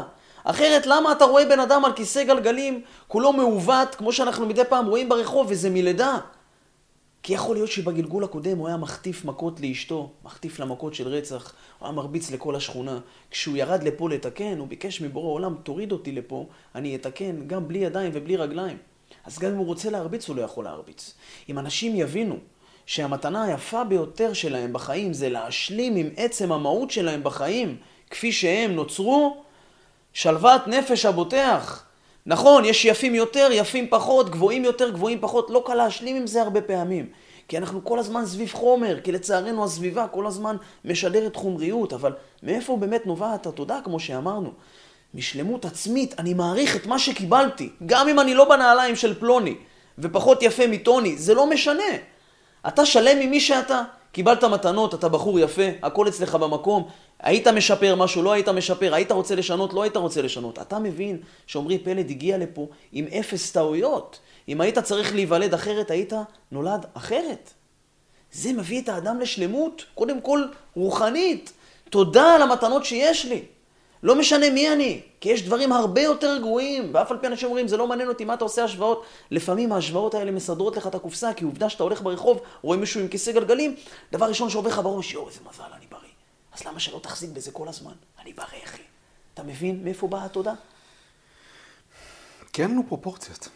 אחרת, 0.43 0.85
למה 0.85 1.11
אתה 1.11 1.25
רואה 1.25 1.45
בן 1.45 1.59
אדם 1.59 1.85
על 1.85 1.93
כיסא 1.93 2.23
גלגלים, 2.23 2.81
כולו 3.07 3.33
מעוות, 3.33 3.95
כמו 3.95 4.13
שאנחנו 4.13 4.45
מדי 4.45 4.65
פעם 4.69 4.87
רואים 4.87 5.09
ברחוב, 5.09 5.47
וזה 5.49 5.69
מלידה? 5.69 6.17
כי 7.23 7.33
יכול 7.33 7.55
להיות 7.55 7.71
שבגלגול 7.71 8.23
הקודם 8.23 8.57
הוא 8.57 8.67
היה 8.67 8.77
מחטיף 8.77 9.25
מכות 9.25 9.59
לאשתו, 9.59 10.11
מחטיף 10.25 10.59
לה 10.59 10.65
מכות 10.65 10.93
של 10.93 11.07
רצח, 11.07 11.53
הוא 11.79 11.87
היה 11.87 11.95
מרביץ 11.95 12.31
לכל 12.31 12.55
השכונה. 12.55 12.99
כשהוא 13.31 13.57
ירד 13.57 13.83
לפה 13.83 14.09
לתקן, 14.09 14.59
הוא 14.59 14.67
ביקש 14.67 15.01
מבורא 15.01 15.33
עולם, 15.33 15.55
תוריד 15.63 15.91
אותי 15.91 16.11
לפה, 16.11 16.45
אני 16.75 16.95
אתקן 16.95 17.47
גם 17.47 17.67
בלי 17.67 17.79
ידיים 17.79 18.11
ובלי 18.13 18.35
רגליים. 18.35 18.77
אז 19.25 19.39
גם 19.39 19.51
אם 19.51 19.57
הוא 19.57 19.65
רוצה 19.65 19.89
להרביץ, 19.89 20.27
הוא 20.27 20.35
לא 20.35 20.41
יכול 20.41 20.63
להרביץ. 20.63 21.13
אם 21.49 21.59
אנשים 21.59 21.95
יבינו 21.95 22.37
שהמתנה 22.85 23.43
היפה 23.43 23.83
ביותר 23.83 24.33
שלהם 24.33 24.73
בחיים 24.73 25.13
זה 25.13 25.29
להשלים 25.29 25.95
עם 25.95 26.09
עצם 26.17 26.51
המהות 26.51 26.91
שלהם 26.91 27.23
בחיים, 27.23 27.77
כפי 28.09 28.31
שהם 28.31 28.71
נוצרו, 28.71 29.43
שלוות 30.13 30.67
נפש 30.67 31.05
הבוטח. 31.05 31.83
נכון, 32.25 32.65
יש 32.65 32.85
יפים 32.85 33.15
יותר, 33.15 33.49
יפים 33.51 33.87
פחות, 33.89 34.29
גבוהים 34.29 34.63
יותר, 34.63 34.89
גבוהים 34.89 35.19
פחות, 35.21 35.49
לא 35.49 35.63
קל 35.65 35.75
להשלים 35.75 36.15
עם 36.15 36.27
זה 36.27 36.41
הרבה 36.41 36.61
פעמים. 36.61 37.09
כי 37.47 37.57
אנחנו 37.57 37.85
כל 37.85 37.99
הזמן 37.99 38.25
סביב 38.25 38.53
חומר, 38.53 38.99
כי 39.03 39.11
לצערנו 39.11 39.63
הסביבה 39.63 40.07
כל 40.07 40.27
הזמן 40.27 40.55
משדרת 40.85 41.35
חומריות, 41.35 41.93
אבל 41.93 42.13
מאיפה 42.43 42.77
באמת 42.77 43.05
נובעת 43.05 43.47
התודה, 43.47 43.79
כמו 43.83 43.99
שאמרנו? 43.99 44.51
משלמות 45.13 45.65
עצמית, 45.65 46.19
אני 46.19 46.33
מעריך 46.33 46.75
את 46.75 46.85
מה 46.85 46.99
שקיבלתי, 46.99 47.69
גם 47.85 48.07
אם 48.07 48.19
אני 48.19 48.33
לא 48.33 48.49
בנעליים 48.49 48.95
של 48.95 49.19
פלוני, 49.19 49.55
ופחות 49.99 50.43
יפה 50.43 50.67
מטוני, 50.67 51.17
זה 51.17 51.33
לא 51.33 51.49
משנה. 51.49 51.93
אתה 52.67 52.85
שלם 52.85 53.19
ממי 53.19 53.39
שאתה. 53.39 53.83
קיבלת 54.11 54.43
מתנות, 54.43 54.93
אתה 54.93 55.09
בחור 55.09 55.39
יפה, 55.39 55.61
הכל 55.83 56.07
אצלך 56.07 56.35
במקום, 56.35 56.87
היית 57.19 57.47
משפר 57.47 57.95
משהו, 57.95 58.23
לא 58.23 58.31
היית 58.31 58.49
משפר, 58.49 58.93
היית 58.93 59.11
רוצה 59.11 59.35
לשנות, 59.35 59.73
לא 59.73 59.83
היית 59.83 59.97
רוצה 59.97 60.21
לשנות. 60.21 60.59
אתה 60.59 60.79
מבין 60.79 61.17
שעמרי 61.47 61.77
פלד 61.77 62.09
הגיע 62.09 62.37
לפה 62.37 62.67
עם 62.91 63.05
אפס 63.19 63.51
טעויות. 63.51 64.19
אם 64.47 64.61
היית 64.61 64.79
צריך 64.79 65.15
להיוולד 65.15 65.53
אחרת, 65.53 65.91
היית 65.91 66.13
נולד 66.51 66.85
אחרת. 66.93 67.53
זה 68.31 68.53
מביא 68.53 68.81
את 68.81 68.89
האדם 68.89 69.19
לשלמות, 69.19 69.85
קודם 69.95 70.21
כל 70.21 70.43
רוחנית. 70.75 71.53
תודה 71.89 72.35
על 72.35 72.41
המתנות 72.41 72.85
שיש 72.85 73.25
לי. 73.25 73.43
לא 74.03 74.15
משנה 74.15 74.49
מי 74.49 74.73
אני, 74.73 75.01
כי 75.19 75.29
יש 75.29 75.43
דברים 75.43 75.71
הרבה 75.71 76.01
יותר 76.01 76.37
גרועים, 76.37 76.89
ואף 76.93 77.11
על 77.11 77.17
פי 77.17 77.27
אנשים 77.27 77.47
אומרים, 77.47 77.67
זה 77.67 77.77
לא 77.77 77.87
מעניין 77.87 78.09
אותי 78.09 78.25
מה 78.25 78.33
אתה 78.33 78.43
עושה 78.43 78.63
השוואות. 78.63 79.05
לפעמים 79.31 79.71
ההשוואות 79.71 80.13
האלה 80.13 80.31
מסדרות 80.31 80.77
לך 80.77 80.87
את 80.87 80.95
הקופסה, 80.95 81.33
כי 81.33 81.45
עובדה 81.45 81.69
שאתה 81.69 81.83
הולך 81.83 82.01
ברחוב, 82.01 82.41
רואה 82.61 82.77
מישהו 82.77 83.01
עם 83.01 83.07
כיסא 83.07 83.31
גלגלים, 83.31 83.75
דבר 84.11 84.25
ראשון 84.25 84.49
שעובר 84.49 84.69
לך 84.69 84.79
בראש, 84.79 85.13
יואו, 85.13 85.27
איזה 85.27 85.39
מזל, 85.49 85.63
אני 85.77 85.85
בריא. 85.91 86.11
אז 86.53 86.63
למה 86.63 86.79
שלא 86.79 86.99
תחזיק 86.99 87.29
בזה 87.29 87.51
כל 87.51 87.67
הזמן? 87.67 87.93
אני 88.21 88.33
בריא, 88.33 88.63
אחי. 88.63 88.81
אתה 89.33 89.43
מבין 89.43 89.83
מאיפה 89.83 90.07
באה 90.07 90.25
התודה? 90.25 90.53
כי 92.53 92.63
אין 92.63 92.71
לנו 92.71 92.83
פרופורציות. 92.87 93.49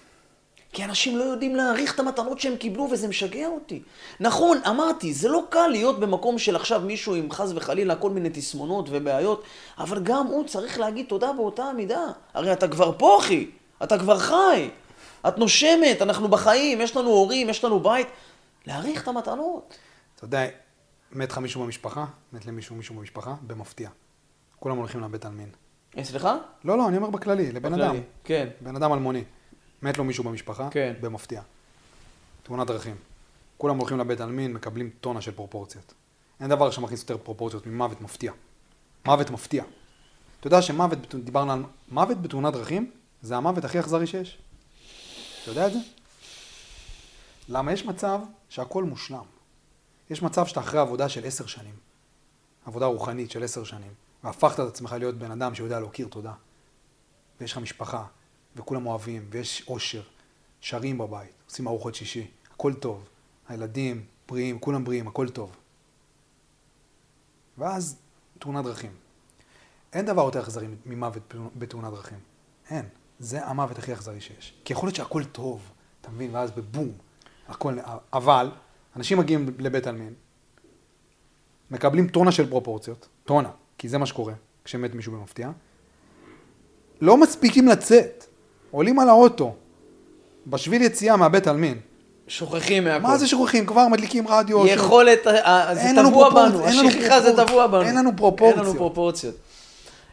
כי 0.76 0.84
אנשים 0.84 1.18
לא 1.18 1.24
יודעים 1.24 1.56
להעריך 1.56 1.96
את 1.96 2.00
המתנות 2.00 2.40
שהם 2.40 2.56
קיבלו, 2.58 2.88
וזה 2.92 3.08
משגע 3.08 3.48
אותי. 3.48 3.82
נכון, 4.20 4.58
אמרתי, 4.70 5.14
זה 5.14 5.30
לא 5.30 5.44
קל 5.50 5.68
להיות 5.68 6.00
במקום 6.00 6.38
של 6.40 6.56
עכשיו 6.56 6.82
מישהו 6.82 7.16
עם 7.16 7.32
חס 7.32 7.52
וחלילה 7.56 7.96
כל 7.96 8.10
מיני 8.10 8.30
תסמונות 8.30 8.88
ובעיות, 8.92 9.44
אבל 9.78 10.04
גם 10.04 10.28
הוא 10.28 10.48
צריך 10.48 10.80
להגיד 10.80 11.06
תודה 11.06 11.34
באותה 11.34 11.64
המידה. 11.64 12.04
הרי 12.34 12.54
אתה 12.54 12.68
כבר 12.68 12.92
פה, 12.98 13.20
אחי. 13.20 13.50
אתה 13.84 14.00
כבר 14.00 14.20
חי. 14.20 14.70
את 15.28 15.38
נושמת, 15.38 16.02
אנחנו 16.02 16.28
בחיים, 16.28 16.82
יש 16.82 16.96
לנו 16.96 17.10
הורים, 17.10 17.50
יש 17.50 17.64
לנו 17.64 17.80
בית. 17.80 18.08
להעריך 18.66 19.04
את 19.04 19.08
המתנות. 19.08 19.78
אתה 20.16 20.26
יודע, 20.26 20.46
מת 21.12 21.32
לך 21.32 21.38
מישהו 21.38 21.64
במשפחה, 21.64 22.06
מת 22.34 22.46
למישהו 22.46 22.76
מישהו 22.76 22.96
במשפחה, 22.96 23.34
במפתיע. 23.48 23.90
כולם 24.60 24.78
הולכים 24.78 25.02
לבית 25.02 25.26
עלמין. 25.26 25.50
אה, 25.98 26.04
סליחה? 26.04 26.38
לא, 26.66 26.78
לא, 26.78 26.88
אני 26.88 26.98
אומר 26.98 27.10
בכללי, 27.10 27.52
לבן 27.52 27.72
בכללי, 27.72 27.88
אדם. 27.88 27.96
כן. 28.24 28.48
בן 28.62 28.76
אדם 28.76 28.94
אלמוני. 28.94 29.24
מת 29.82 29.98
לו 29.98 30.04
מישהו 30.04 30.24
במשפחה, 30.24 30.70
כן. 30.72 30.94
במפתיע. 31.02 31.42
תאונת 32.44 32.68
דרכים. 32.68 32.96
כולם 33.58 33.78
הולכים 33.78 34.00
לבית 34.00 34.22
עלמין, 34.22 34.54
מקבלים 34.54 34.90
טונה 35.02 35.22
של 35.22 35.32
פרופורציות. 35.32 35.94
אין 36.40 36.50
דבר 36.50 36.72
שמכניס 36.72 37.02
יותר 37.02 37.18
פרופורציות 37.18 37.68
ממוות 37.68 38.02
מפתיע. 38.02 38.32
מוות 39.06 39.30
מפתיע. 39.30 39.64
אתה 40.40 40.48
יודע 40.48 40.62
שמוות, 40.62 41.16
דיברנו 41.16 41.52
על 41.52 41.64
מוות 41.92 42.22
בתאונת 42.22 42.54
דרכים, 42.54 42.92
זה 43.22 43.38
המוות 43.38 43.66
הכי 43.66 43.80
אכזרי 43.80 44.08
שיש. 44.08 44.38
אתה 45.44 45.52
יודע 45.52 45.68
את 45.68 45.74
זה? 45.74 45.80
למה 47.50 47.72
יש 47.74 47.86
מצב 47.86 48.20
שהכל 48.50 48.84
מושלם. 48.84 49.24
יש 50.10 50.22
מצב 50.22 50.46
שאתה 50.46 50.60
אחרי 50.60 50.80
עבודה 50.80 51.10
של 51.10 51.26
עשר 51.26 51.46
שנים, 51.46 51.76
עבודה 52.66 52.86
רוחנית 52.86 53.32
של 53.32 53.44
עשר 53.44 53.64
שנים, 53.64 53.92
והפכת 54.24 54.60
את 54.60 54.68
עצמך 54.68 54.96
להיות 55.00 55.16
בן 55.16 55.32
אדם 55.32 55.56
שיודע 55.56 55.80
להכיר 55.80 56.08
תודה. 56.08 56.34
ויש 57.42 57.52
לך 57.52 57.58
משפחה, 57.58 58.06
וכולם 58.56 58.88
אוהבים, 58.88 59.28
ויש 59.30 59.64
אושר, 59.68 60.02
שרים 60.62 60.98
בבית, 60.98 61.32
עושים 61.50 61.68
ארוחות 61.68 61.96
שישי, 61.96 62.28
הכל 62.54 62.74
טוב. 62.74 63.08
הילדים 63.48 64.06
בריאים, 64.28 64.60
כולם 64.60 64.84
בריאים, 64.84 65.08
הכל 65.08 65.30
טוב. 65.30 65.56
ואז 67.58 67.98
תאונת 68.40 68.66
דרכים. 68.66 68.92
אין 69.94 70.06
דבר 70.06 70.22
יותר 70.22 70.42
אכזרי 70.42 70.68
ממוות 70.86 71.34
בתאונת 71.56 71.94
דרכים. 71.94 72.20
אין. 72.70 72.86
זה 73.20 73.46
המוות 73.46 73.78
הכי 73.78 73.94
אכזרי 73.94 74.22
שיש. 74.22 74.54
כי 74.66 74.74
יכול 74.74 74.88
להיות 74.88 74.96
שהכל 74.96 75.24
טוב, 75.24 75.72
אתה 76.02 76.10
מבין? 76.10 76.36
ואז 76.36 76.52
בבום, 76.52 76.92
הכל... 77.48 77.78
אבל, 78.14 78.52
אנשים 78.96 79.18
מגיעים 79.18 79.50
לבית 79.60 79.88
עלמין, 79.88 80.14
מקבלים 81.72 82.08
טונה 82.08 82.32
של 82.32 82.50
פרופורציות, 82.50 83.08
טונה, 83.24 83.52
כי 83.78 83.90
זה 83.90 83.98
מה 83.98 84.06
שקורה 84.06 84.34
כשמת 84.64 84.96
מישהו 84.96 85.14
במפתיע, 85.14 85.52
לא 87.02 87.22
מספיקים 87.22 87.68
לצאת, 87.68 88.25
עולים 88.76 89.00
על 89.00 89.10
האוטו, 89.10 89.54
בשביל 90.48 90.82
יציאה 90.82 91.16
מהבית 91.16 91.48
עלמין. 91.48 91.78
שוכחים 92.28 92.84
מהכל. 92.84 93.04
מה 93.04 93.18
זה 93.18 93.28
שוכחים? 93.28 93.66
כבר 93.66 93.88
מדליקים 93.88 94.28
רדיו. 94.28 94.68
יכולת, 94.68 95.28
אה, 95.28 95.70
זה 95.74 95.82
אין 95.82 95.96
לנו 95.96 96.10
טבוע 96.10 96.30
בנו, 96.30 96.66
אין 96.66 96.88
השכחה 96.88 97.22
זה 97.22 97.36
טבוע 97.36 97.68
בנו. 97.68 97.82
אין 97.82 97.96
לנו 97.96 98.10
אין 98.10 98.18
פרופורציות. 98.18 98.66
לנו 98.66 98.76
פרופורציות. 98.76 99.36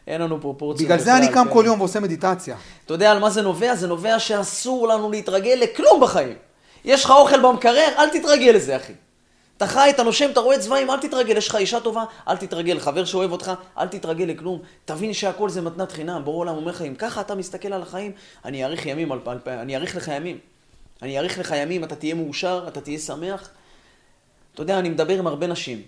אין 0.07 0.21
לנו 0.21 0.41
פרופורציות. 0.41 0.89
בגלל 0.89 0.99
זה 0.99 1.17
אני 1.17 1.27
קם 1.27 1.45
כן. 1.45 1.53
כל 1.53 1.63
יום 1.65 1.79
ועושה 1.79 1.99
מדיטציה. 1.99 2.55
אתה 2.85 2.93
יודע 2.93 3.11
על 3.11 3.19
מה 3.19 3.29
זה 3.29 3.41
נובע? 3.41 3.75
זה 3.75 3.87
נובע 3.87 4.19
שאסור 4.19 4.87
לנו 4.87 5.11
להתרגל 5.11 5.59
לכלום 5.61 6.01
בחיים. 6.01 6.35
יש 6.85 7.05
לך 7.05 7.11
אוכל 7.11 7.39
במקרר, 7.41 7.87
אל 7.97 8.09
תתרגל 8.09 8.51
לזה, 8.55 8.75
אחי. 8.75 8.93
אתה 9.63 9.71
חי, 9.71 9.89
אתה 9.89 10.03
נושם, 10.03 10.31
אתה 10.31 10.39
רואה 10.39 10.59
צבעים, 10.59 10.91
אל 10.91 10.99
תתרגל, 10.99 11.37
יש 11.37 11.47
לך 11.47 11.55
אישה 11.55 11.79
טובה, 11.79 12.03
אל 12.27 12.37
תתרגל, 12.37 12.79
חבר 12.79 13.05
שאוהב 13.05 13.31
אותך, 13.31 13.51
אל 13.77 13.87
תתרגל 13.87 14.25
לכלום. 14.25 14.61
תבין 14.85 15.13
שהכל 15.13 15.49
זה 15.49 15.61
מתנת 15.61 15.91
חינם, 15.91 16.21
בורא 16.25 16.37
עולם 16.37 16.55
אומר 16.55 16.71
לך, 16.71 16.81
אם 16.81 16.95
ככה 16.95 17.21
אתה 17.21 17.35
מסתכל 17.35 17.73
על 17.73 17.81
החיים, 17.81 18.11
אני 18.45 18.65
אאריך 18.65 18.85
ימים, 18.85 19.11
על, 19.11 19.19
על, 19.25 19.39
אני 19.47 19.75
אאריך 19.75 19.95
לך 19.95 20.07
ימים. 20.07 20.37
אני 21.01 21.17
אאריך 21.17 21.39
לך 21.39 21.53
ימים, 21.57 21.83
אתה 21.83 21.95
תהיה 21.95 22.15
מאושר, 22.15 22.65
אתה 22.67 22.81
תהיה 22.81 22.99
שמח. 22.99 23.49
אתה 24.53 24.61
יודע, 24.61 24.79
אני 24.79 24.89
מדבר 24.89 25.19
עם 25.19 25.27
הרבה 25.27 25.47
נשים 25.47 25.81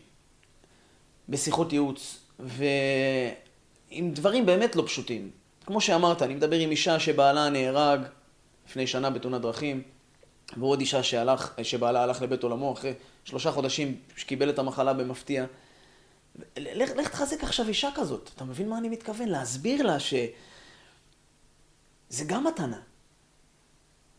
בשיחות 1.30 1.74
ייעוץ, 1.74 2.18
ועם 2.40 4.12
דברים 4.12 4.46
באמת 4.46 4.76
לא 4.76 4.84
פשוטים. 4.86 5.30
כמו 5.66 5.82
שאמרת, 5.82 6.22
אני 6.22 6.34
מדבר 6.34 6.58
עם 6.60 6.72
אישה 6.72 7.00
שבעלה 7.00 7.50
נהרג 7.50 8.00
לפני 8.70 8.88
שנה 8.88 9.10
בתאונת 9.10 9.42
דרכים, 9.42 9.82
ועוד 10.58 10.80
אישה 10.80 11.04
שהלך, 11.04 11.54
שבעלה 11.64 12.04
הלך 12.04 12.22
לבית 12.22 12.44
עולמו 12.44 12.74
אחרי 12.74 12.94
שלושה 13.24 13.52
חודשים 13.52 14.00
שקיבל 14.18 14.50
את 14.50 14.60
המחלה 14.60 14.94
במפתיע. 14.94 15.46
לך, 16.58 16.90
לך 16.96 17.08
תחזק 17.10 17.44
עכשיו 17.44 17.68
אישה 17.68 17.90
כזאת, 17.96 18.30
אתה 18.36 18.44
מבין 18.44 18.70
מה 18.70 18.78
אני 18.78 18.90
מתכוון? 18.90 19.30
להסביר 19.30 19.84
לה 19.84 20.00
ש... 20.00 20.14
זה 22.10 22.26
גם 22.26 22.44
מתנה. 22.44 22.80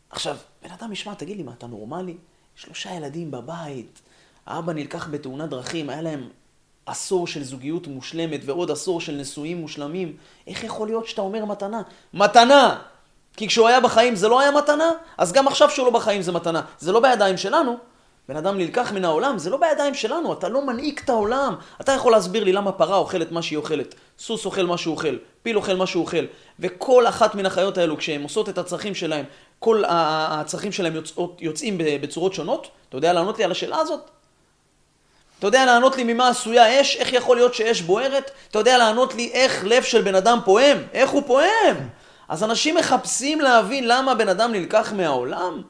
עכשיו, 0.09 0.37
בן 0.63 0.71
אדם 0.71 0.91
ישמע, 0.93 1.13
תגיד 1.13 1.37
לי, 1.37 1.43
מה, 1.43 1.53
אתה 1.53 1.67
נורמלי? 1.67 2.17
שלושה 2.55 2.93
ילדים 2.93 3.31
בבית, 3.31 4.01
האבא 4.45 4.73
נלקח 4.73 5.07
בתאונת 5.07 5.49
דרכים, 5.49 5.89
היה 5.89 6.01
להם 6.01 6.29
עשור 6.85 7.27
של 7.27 7.43
זוגיות 7.43 7.87
מושלמת 7.87 8.41
ועוד 8.45 8.71
עשור 8.71 9.01
של 9.01 9.15
נשואים 9.15 9.57
מושלמים. 9.57 10.17
איך 10.47 10.63
יכול 10.63 10.87
להיות 10.87 11.07
שאתה 11.07 11.21
אומר 11.21 11.45
מתנה? 11.45 11.81
מתנה! 12.13 12.83
כי 13.37 13.47
כשהוא 13.47 13.67
היה 13.67 13.79
בחיים 13.79 14.15
זה 14.15 14.27
לא 14.27 14.39
היה 14.39 14.51
מתנה, 14.51 14.91
אז 15.17 15.31
גם 15.31 15.47
עכשיו 15.47 15.69
שהוא 15.69 15.85
לא 15.85 15.91
בחיים 15.91 16.21
זה 16.21 16.31
מתנה. 16.31 16.61
זה 16.79 16.91
לא 16.91 16.99
בידיים 16.99 17.37
שלנו. 17.37 17.77
בן 18.29 18.35
אדם 18.35 18.57
נלקח 18.57 18.91
מן 18.91 19.05
העולם, 19.05 19.37
זה 19.37 19.49
לא 19.49 19.57
בידיים 19.57 19.93
שלנו, 19.93 20.33
אתה 20.33 20.49
לא 20.49 20.65
מנהיג 20.65 20.99
את 21.03 21.09
העולם. 21.09 21.55
אתה 21.81 21.91
יכול 21.91 22.11
להסביר 22.11 22.43
לי 22.43 22.53
למה 22.53 22.71
פרה 22.71 22.97
אוכלת 22.97 23.31
מה 23.31 23.41
שהיא 23.41 23.57
אוכלת, 23.57 23.95
סוס 24.19 24.45
אוכל 24.45 24.65
מה 24.65 24.77
שהוא 24.77 24.95
אוכל, 24.95 25.15
פיל 25.43 25.57
אוכל 25.57 25.75
מה 25.75 25.87
שהוא 25.87 26.01
אוכל, 26.01 26.25
וכל 26.59 27.07
אחת 27.07 27.35
מן 27.35 27.45
החיות 27.45 27.77
האלו, 27.77 27.97
כשהן 27.97 28.23
עושות 28.23 28.49
את 28.49 28.57
הצרכים 28.57 28.95
שלהן, 28.95 29.25
כל 29.59 29.83
הצרכים 29.87 30.71
שלהן 30.71 30.95
יוצאות, 30.95 31.37
יוצאים 31.41 31.77
בצורות 31.77 32.33
שונות? 32.33 32.67
אתה 32.89 32.97
יודע 32.97 33.13
לענות 33.13 33.37
לי 33.37 33.43
על 33.43 33.51
השאלה 33.51 33.77
הזאת? 33.77 33.99
אתה 35.39 35.47
יודע 35.47 35.65
לענות 35.65 35.97
לי 35.97 36.03
ממה 36.03 36.27
עשויה 36.27 36.81
אש? 36.81 36.95
איך 36.95 37.13
יכול 37.13 37.37
להיות 37.37 37.53
שאש 37.53 37.81
בוערת? 37.81 38.31
אתה 38.51 38.59
יודע 38.59 38.77
לענות 38.77 39.15
לי 39.15 39.31
איך 39.33 39.63
לב 39.67 39.83
של 39.83 40.01
בן 40.01 40.15
אדם 40.15 40.39
פועם? 40.45 40.77
איך 40.93 41.09
הוא 41.09 41.23
פועם? 41.27 41.87
אז 42.27 42.43
אנשים 42.43 42.75
מחפשים 42.75 43.41
להבין 43.41 43.87
למה 43.87 44.15
בן 44.15 44.29
אדם 44.29 44.51
נלקח 44.51 44.93
מהעולם? 44.95 45.61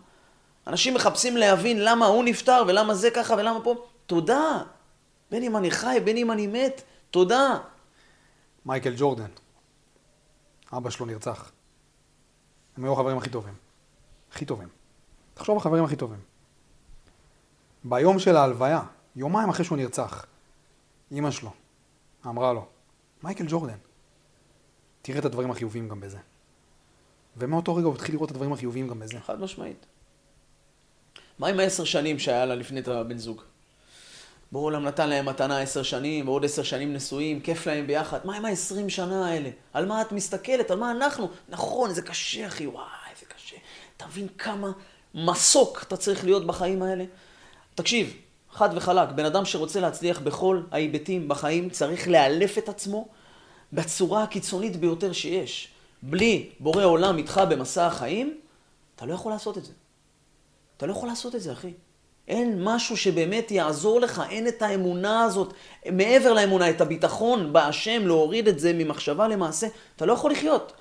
אנשים 0.68 0.94
מחפשים 0.94 1.38
להבין 1.38 1.84
למה 1.84 2.06
הוא 2.06 2.24
נפטר 2.24 2.64
ולמה 2.68 2.94
זה 2.94 3.12
ככה 3.12 3.34
ולמה 3.34 3.60
פה. 3.64 3.86
תודה. 4.06 4.64
בין 5.32 5.44
אם 5.44 5.58
אני 5.58 5.72
חי, 5.72 5.98
בין 6.04 6.18
אם 6.18 6.32
אני 6.32 6.48
מת, 6.48 6.82
תודה. 7.12 7.58
מייקל 8.66 8.94
ג'ורדן, 8.98 9.30
אבא 10.78 10.90
שלו 10.90 11.06
נרצח. 11.06 11.52
הם 12.78 12.84
היו 12.84 12.94
החברים 12.94 13.18
הכי 13.18 13.30
טובים. 13.30 13.54
הכי 14.32 14.46
טובים. 14.46 14.68
תחשוב 15.34 15.58
החברים 15.58 15.84
הכי 15.84 15.96
טובים. 15.96 16.20
ביום 17.84 18.20
של 18.20 18.36
ההלוויה, 18.36 18.82
יומיים 19.16 19.50
אחרי 19.50 19.66
שהוא 19.66 19.78
נרצח, 19.78 20.26
אימא 21.12 21.32
שלו 21.32 21.52
אמרה 22.26 22.54
לו, 22.54 22.66
מייקל 23.24 23.46
ג'ורדן, 23.48 23.78
תראה 25.02 25.20
את 25.20 25.26
הדברים 25.26 25.52
החיוביים 25.52 25.90
גם 25.90 26.00
בזה. 26.00 26.18
ומאותו 27.40 27.76
רגע 27.76 27.86
הוא 27.86 27.96
התחיל 27.96 28.16
לראות 28.16 28.30
את 28.30 28.36
הדברים 28.36 28.54
החיוביים 28.54 28.88
גם 28.88 29.00
בזה. 29.00 29.18
חד 29.26 29.42
משמעית. 29.42 29.86
מה 31.40 31.48
עם 31.48 31.60
העשר 31.60 31.84
שנים 31.84 32.20
שהיה 32.20 32.46
לה 32.46 32.56
לפני 32.56 32.80
את 32.80 32.88
הבן 32.88 33.18
זוג? 33.18 33.42
בורא 34.52 34.66
עולם 34.66 34.84
נתן 34.84 35.10
להם 35.10 35.26
מתנה 35.26 35.60
עשר 35.60 35.84
שנים, 35.84 36.28
ועוד 36.28 36.46
עשר 36.46 36.64
שנים 36.64 36.94
נשואים, 36.94 37.40
כיף 37.40 37.68
להם 37.68 37.88
ביחד. 37.88 38.20
מה 38.24 38.38
עם 38.38 38.46
העשרים 38.46 38.90
שנה 38.90 39.30
האלה? 39.30 39.50
על 39.74 39.86
מה 39.86 40.02
את 40.02 40.12
מסתכלת? 40.12 40.72
על 40.72 40.80
מה 40.80 40.92
אנחנו? 40.92 41.30
נכון, 41.50 41.94
זה 41.94 42.02
קשה, 42.02 42.48
אחי, 42.48 42.68
וואי, 42.68 42.86
זה 43.20 43.26
קשה. 43.26 43.56
אתה 43.98 44.06
מבין 44.08 44.28
כמה 44.38 44.72
מסוק 45.16 45.84
אתה 45.84 45.98
צריך 45.98 46.24
להיות 46.26 46.48
בחיים 46.48 46.82
האלה? 46.82 47.06
תקשיב, 47.76 48.14
חד 48.52 48.70
וחלק, 48.76 49.10
בן 49.10 49.26
אדם 49.26 49.46
שרוצה 49.46 49.80
להצליח 49.80 50.20
בכל 50.20 50.62
ההיבטים 50.72 51.28
בחיים 51.28 51.70
צריך 51.70 52.08
לאלף 52.08 52.58
את 52.58 52.70
עצמו 52.70 53.08
בצורה 53.74 54.24
הקיצונית 54.24 54.76
ביותר 54.76 55.14
שיש. 55.14 55.72
בלי 56.02 56.50
בורא 56.60 56.84
עולם 56.84 57.18
איתך 57.18 57.42
במסע 57.50 57.88
החיים, 57.88 58.38
אתה 58.96 59.06
לא 59.06 59.14
יכול 59.14 59.32
לעשות 59.32 59.58
את 59.58 59.66
זה. 59.66 59.72
אתה 60.78 60.86
לא 60.86 60.92
יכול 60.92 61.10
לעשות 61.10 61.36
את 61.36 61.42
זה, 61.42 61.52
אחי. 61.52 61.74
אין 62.28 62.64
משהו 62.64 62.98
שבאמת 62.98 63.52
יעזור 63.52 64.00
לך, 64.00 64.22
אין 64.30 64.48
את 64.48 64.62
האמונה 64.62 65.24
הזאת, 65.24 65.54
מעבר 65.92 66.34
לאמונה, 66.34 66.70
את 66.70 66.82
הביטחון 66.82 67.54
בהשם, 67.54 68.08
להוריד 68.08 68.48
את 68.48 68.60
זה 68.60 68.74
ממחשבה 68.74 69.28
למעשה, 69.28 69.68
אתה 69.96 70.06
לא 70.06 70.14
יכול 70.14 70.32
לחיות. 70.32 70.74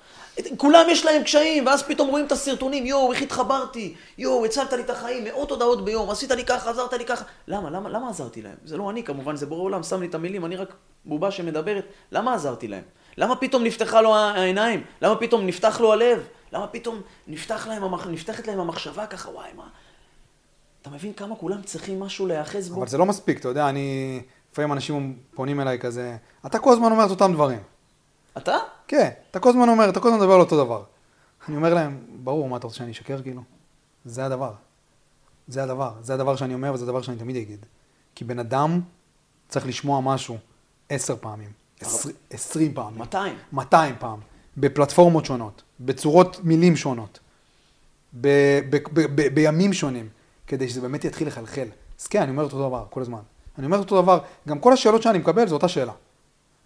כולם 0.57 0.85
יש 0.89 1.05
להם 1.05 1.23
קשיים, 1.23 1.65
ואז 1.65 1.83
פתאום 1.83 2.09
רואים 2.09 2.25
את 2.25 2.31
הסרטונים, 2.31 2.85
יואו, 2.85 3.11
איך 3.13 3.21
התחברתי, 3.21 3.95
יואו, 4.17 4.45
הצלת 4.45 4.73
לי 4.73 4.81
את 4.81 4.89
החיים, 4.89 5.23
מאות 5.23 5.51
הודעות 5.51 5.85
ביום, 5.85 6.09
עשית 6.09 6.31
לי 6.31 6.45
ככה, 6.45 6.69
עזרת 6.69 6.93
לי 6.93 7.05
ככה. 7.05 7.25
למה, 7.47 7.69
למה, 7.69 7.89
למה 7.89 8.09
עזרתי 8.09 8.41
להם? 8.41 8.55
זה 8.65 8.77
לא 8.77 8.89
אני 8.89 9.03
כמובן, 9.03 9.35
זה 9.35 9.45
בורא 9.45 9.61
עולם, 9.61 9.83
שם 9.83 10.01
לי 10.01 10.07
את 10.07 10.15
המילים, 10.15 10.45
אני 10.45 10.55
רק 10.55 10.73
בובה 11.05 11.31
שמדברת. 11.31 11.85
למה 12.11 12.33
עזרתי 12.33 12.67
להם? 12.67 12.83
למה 13.17 13.35
פתאום 13.35 13.63
נפתחה 13.63 14.01
לו 14.01 14.15
העיניים? 14.15 14.83
למה 15.01 15.15
פתאום 15.15 15.45
נפתח 15.45 15.79
לו 15.79 15.93
הלב? 15.93 16.27
למה 16.51 16.67
פתאום 16.67 17.01
נפתח 17.27 17.67
להם, 17.67 17.83
נפתחת 18.11 18.47
להם 18.47 18.59
המחשבה 18.59 19.05
ככה, 19.05 19.29
וואי, 19.29 19.49
מה... 19.55 19.67
אתה 20.81 20.89
מבין 20.89 21.13
כמה 21.13 21.35
כולם 21.35 21.61
צריכים 21.61 21.99
משהו 21.99 22.27
להיאחז 22.27 22.69
בו? 22.69 22.79
אבל 22.79 22.87
זה 22.87 22.97
לא 22.97 23.05
מספיק, 23.05 23.39
אתה 23.39 23.47
יודע, 23.47 23.69
אני... 23.69 24.21
לפעמים 24.51 24.73
אנשים 24.73 25.17
פונים 25.35 25.61
אליי 25.61 25.79
כזה, 25.79 26.17
אתה 26.45 26.59
כל 26.59 26.73
הזמן 26.73 26.91
אומר 26.91 27.05
את 27.05 27.09
אותם 27.09 27.33
דברים. 27.33 27.59
אתה? 28.37 28.57
כן, 28.87 29.09
אתה 29.31 29.39
כל 29.39 29.49
הזמן 29.49 29.69
אומר, 29.69 29.89
אתה 29.89 29.99
כל 29.99 30.07
הזמן 30.07 30.19
מדבר 30.19 30.33
על 30.33 30.39
אותו 30.39 30.65
דבר. 30.65 30.83
אני 31.47 31.55
אומר 31.55 31.73
להם, 31.73 31.99
ברור, 32.23 32.49
מה 32.49 32.57
אתה 32.57 32.67
רוצה 32.67 32.77
שאני 32.77 32.91
אשקר 32.91 33.21
כאילו? 33.21 33.41
זה 34.05 34.25
הדבר. 34.25 34.51
זה 35.47 35.63
הדבר. 35.63 35.91
זה 36.01 36.13
הדבר 36.13 36.35
שאני 36.35 36.53
אומר 36.53 36.73
וזה 36.73 36.83
הדבר 36.83 37.01
שאני 37.01 37.17
תמיד 37.17 37.35
אגיד. 37.35 37.65
כי 38.15 38.25
בן 38.25 38.39
אדם 38.39 38.81
צריך 39.49 39.67
לשמוע 39.67 40.01
משהו 40.01 40.37
עשר 40.89 41.15
פעמים, 41.21 41.51
עשרים 42.29 42.73
פעמים. 42.73 42.99
200. 42.99 43.35
200 43.53 43.95
פעם. 43.99 44.19
בפלטפורמות 44.57 45.25
שונות, 45.25 45.61
בצורות 45.79 46.39
מילים 46.43 46.75
שונות, 46.75 47.19
ב- 48.21 48.59
ב- 48.69 48.77
ב- 48.93 49.15
ב- 49.15 49.33
בימים 49.33 49.73
שונים, 49.73 50.09
כדי 50.47 50.69
שזה 50.69 50.81
באמת 50.81 51.05
יתחיל 51.05 51.27
לחלחל. 51.27 51.67
אז 51.99 52.07
כן, 52.07 52.21
אני 52.21 52.31
אומר 52.31 52.43
אותו 52.43 52.67
דבר 52.67 52.85
כל 52.89 53.01
הזמן. 53.01 53.19
אני 53.57 53.65
אומר 53.65 53.77
אותו 53.77 54.01
דבר, 54.01 54.19
גם 54.47 54.59
כל 54.59 54.73
השאלות 54.73 55.01
שאני 55.01 55.17
מקבל 55.17 55.47
זו 55.47 55.55
אותה 55.55 55.67
שאלה. 55.67 55.91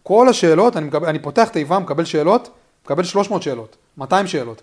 כל 0.04 0.30
השאלות, 0.30 0.78
אני, 0.78 0.86
מקבל, 0.86 1.10
אני 1.10 1.20
פותח 1.20 1.50
תיבה, 1.50 1.80
מקבל 1.80 2.06
שאלות, 2.06 2.50
מקבל 2.86 3.04
300 3.04 3.42
שאלות, 3.44 3.76
200 3.98 4.28
שאלות. 4.28 4.62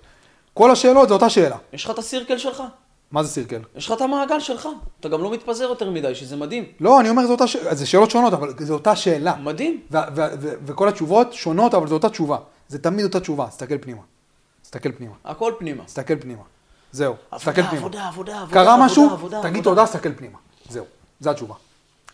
כל 0.54 0.70
השאלות 0.70 1.08
זו 1.08 1.14
אותה 1.14 1.30
שאלה. 1.30 1.56
יש 1.72 1.84
לך 1.84 1.90
את 1.90 1.98
הסירקל 1.98 2.38
שלך. 2.38 2.62
מה 3.12 3.22
זה 3.22 3.28
סירקל? 3.28 3.60
יש 3.76 3.86
לך 3.86 3.92
את 3.92 4.00
המעגל 4.00 4.40
שלך. 4.40 4.68
אתה 5.00 5.08
גם 5.08 5.22
לא 5.22 5.30
מתפזר 5.30 5.64
יותר 5.64 5.90
מדי, 5.90 6.14
שזה 6.14 6.36
מדהים. 6.36 6.64
לא, 6.80 7.00
אני 7.00 7.08
אומר, 7.10 7.26
זו 7.26 7.32
אותה 7.32 7.46
ש... 7.46 7.56
זה 7.56 7.86
שאלות 7.86 8.10
שונות, 8.10 8.32
אבל 8.32 8.52
זו 8.58 8.74
אותה 8.74 8.96
שאלה. 8.96 9.36
מדהים. 9.36 9.80
ו- 9.90 9.96
ו- 10.14 10.22
ו- 10.40 10.54
וכל 10.66 10.88
התשובות 10.88 11.32
שונות, 11.32 11.74
אבל 11.74 11.86
זו 11.88 11.94
אותה 11.94 12.08
תשובה. 12.10 12.38
זה 12.68 12.78
תמיד 12.78 13.04
אותה 13.04 13.20
תשובה, 13.20 13.46
תסתכל 13.46 13.78
פנימה. 13.78 14.00
תסתכל 14.62 14.92
פנימה. 14.92 15.14
הכל 15.24 15.52
פנימה. 15.58 15.84
תסתכל 15.84 16.16
פנימה. 16.16 16.42
זהו, 16.92 17.14
תסתכל 17.34 17.52
פנימה. 17.62 17.76
עבודה, 17.76 18.08
עבודה, 18.08 18.36
עבודה. 18.40 18.52
קרה 18.52 18.72
עבודה, 18.72 18.86
משהו, 18.86 19.10
עבודה, 19.10 19.42
תגיד 19.42 19.52
עבודה. 19.52 19.64
תודה, 19.64 19.84
תסתכל 19.86 20.12
פנימה. 20.14 20.38
זהו, 20.68 20.84
זו 21.20 21.30
התשובה. 21.30 21.54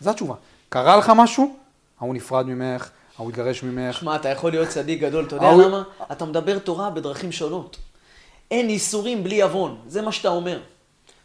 זו 0.00 0.10
התשובה. 0.10 0.34
קרה 0.68 0.96
לך 0.96 1.12
משהו, 1.16 1.56
ההוא 2.00 2.14
נפרד 2.14 2.46
ממך, 2.46 2.90
ההוא 3.18 3.28
התגרש 3.28 3.62
ממך. 3.62 3.96
שמע, 3.96 4.16
אתה 4.16 4.28
יכול 4.28 4.50
להיות 4.50 4.68
צדיק 4.68 5.00
גדול, 5.00 5.24
אתה 5.24 5.36
יודע 5.36 5.52
למה? 5.52 5.82
אתה 6.12 6.24
מדבר 6.24 6.58
תורה 6.58 6.90
בדרכים 6.90 7.32
שונות. 7.32 7.76
אין 8.50 8.68
איסורים 8.68 9.24
בלי 9.24 9.42
עוון, 9.42 9.76
זה 9.86 10.02
מה 10.02 10.12
שאתה 10.12 10.28
אומר. 10.28 10.60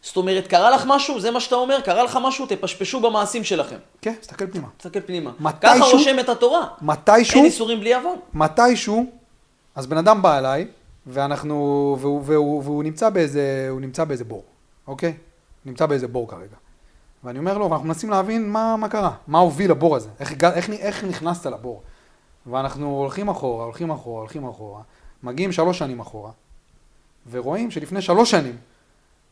זאת 0.02 0.16
אומרת, 0.16 0.46
קרה 0.46 0.70
לך 0.70 0.82
משהו, 0.86 1.20
זה 1.20 1.30
מה 1.30 1.40
שאתה 1.40 1.54
אומר, 1.54 1.80
קרה 1.80 2.02
לך 2.02 2.18
משהו, 2.22 2.46
תפשפשו 2.46 3.00
במעשים 3.00 3.44
שלכם. 3.44 3.76
כן, 4.02 4.14
תסתכל 4.20 4.46
פנימה. 4.46 4.68
תסתכל 4.76 5.00
פנימה. 5.00 5.30
מתישהו- 5.40 5.76
ככה 5.76 5.96
רושמת 5.96 6.28
התורה. 6.28 6.66
מתישהו, 6.82 7.36
אין 7.36 7.44
איסורים 7.44 7.80
בלי 7.80 7.94
עוון. 7.94 8.16
מתישהו, 8.34 9.06
אז 9.74 9.86
בן 9.86 9.96
אדם 9.96 10.22
בא 10.22 10.38
אליי, 10.38 10.66
ואנחנו, 11.06 11.96
והוא, 12.00 12.22
והוא, 12.24 12.62
והוא 12.64 12.82
נמצא 12.84 13.10
באיזה, 13.10 13.66
הוא 13.70 13.80
נמצא 13.80 14.04
באיזה 14.04 14.24
בור, 14.24 14.44
אוקיי? 14.86 15.14
נמצא 15.64 15.86
באיזה 15.86 16.08
בור 16.08 16.28
כרגע. 16.28 16.56
ואני 17.24 17.38
אומר 17.38 17.58
לו, 17.58 17.70
ואנחנו 17.70 17.86
מנסים 17.88 18.10
להבין 18.10 18.50
מה, 18.52 18.76
מה 18.76 18.88
קרה, 18.88 19.10
מה 19.26 19.38
הוביל 19.38 19.70
לבור 19.70 19.96
הזה, 19.96 20.08
איך, 20.20 20.32
איך, 20.44 20.70
איך 20.70 21.04
נכנסת 21.04 21.46
לבור. 21.46 21.82
ואנחנו 22.46 22.86
הולכים 22.96 23.28
אחורה, 23.28 23.64
הולכים 23.64 23.90
אחורה, 23.90 24.20
הולכים 24.20 24.48
אחורה, 24.48 24.80
מגיעים 25.22 25.52
שלוש 25.52 25.78
שנים 25.78 26.00
אחורה, 26.00 26.30
ורואים 27.30 27.70
שלפני 27.70 28.02
שלוש 28.02 28.30
שנים 28.30 28.56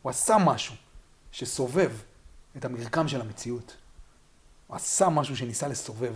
הוא 0.01 0.09
עשה 0.09 0.37
משהו 0.37 0.75
שסובב 1.31 1.91
את 2.57 2.65
המרקם 2.65 3.07
של 3.07 3.21
המציאות. 3.21 3.75
הוא 4.67 4.75
עשה 4.75 5.09
משהו 5.09 5.37
שניסה 5.37 5.67
לסובב. 5.67 6.13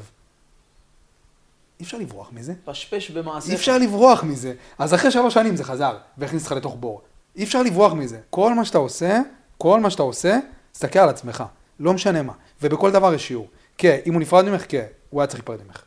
אי 1.79 1.85
אפשר 1.85 1.97
לברוח 1.97 2.29
מזה. 2.31 2.53
פשפש 2.65 3.11
במעשיך. 3.11 3.51
אי 3.51 3.55
אפשר 3.55 3.77
לברוח 3.77 4.23
מזה. 4.23 4.53
אז 4.77 4.93
אחרי 4.93 5.11
שלוש 5.11 5.33
שנים 5.33 5.55
זה 5.55 5.63
חזר, 5.63 5.97
והכניס 6.17 6.43
אותך 6.43 6.51
לתוך 6.51 6.75
בור. 6.79 7.01
אי 7.35 7.43
אפשר 7.43 7.63
לברוח 7.63 7.93
מזה. 7.93 8.19
כל 8.29 8.53
מה 8.53 8.65
שאתה 8.65 8.77
עושה, 8.77 9.19
כל 9.57 9.79
מה 9.79 9.89
שאתה 9.89 10.03
עושה, 10.03 10.39
תסתכל 10.71 10.99
על 10.99 11.09
עצמך. 11.09 11.43
לא 11.79 11.93
משנה 11.93 12.21
מה. 12.21 12.33
ובכל 12.61 12.91
דבר 12.91 13.13
יש 13.13 13.27
שיעור. 13.27 13.47
כן, 13.77 13.99
אם 14.05 14.13
הוא 14.13 14.21
נפרד 14.21 14.45
ממך, 14.45 14.65
כן, 14.69 14.85
הוא 15.09 15.21
היה 15.21 15.27
צריך 15.27 15.39
להיפרד 15.39 15.67
ממך. 15.67 15.83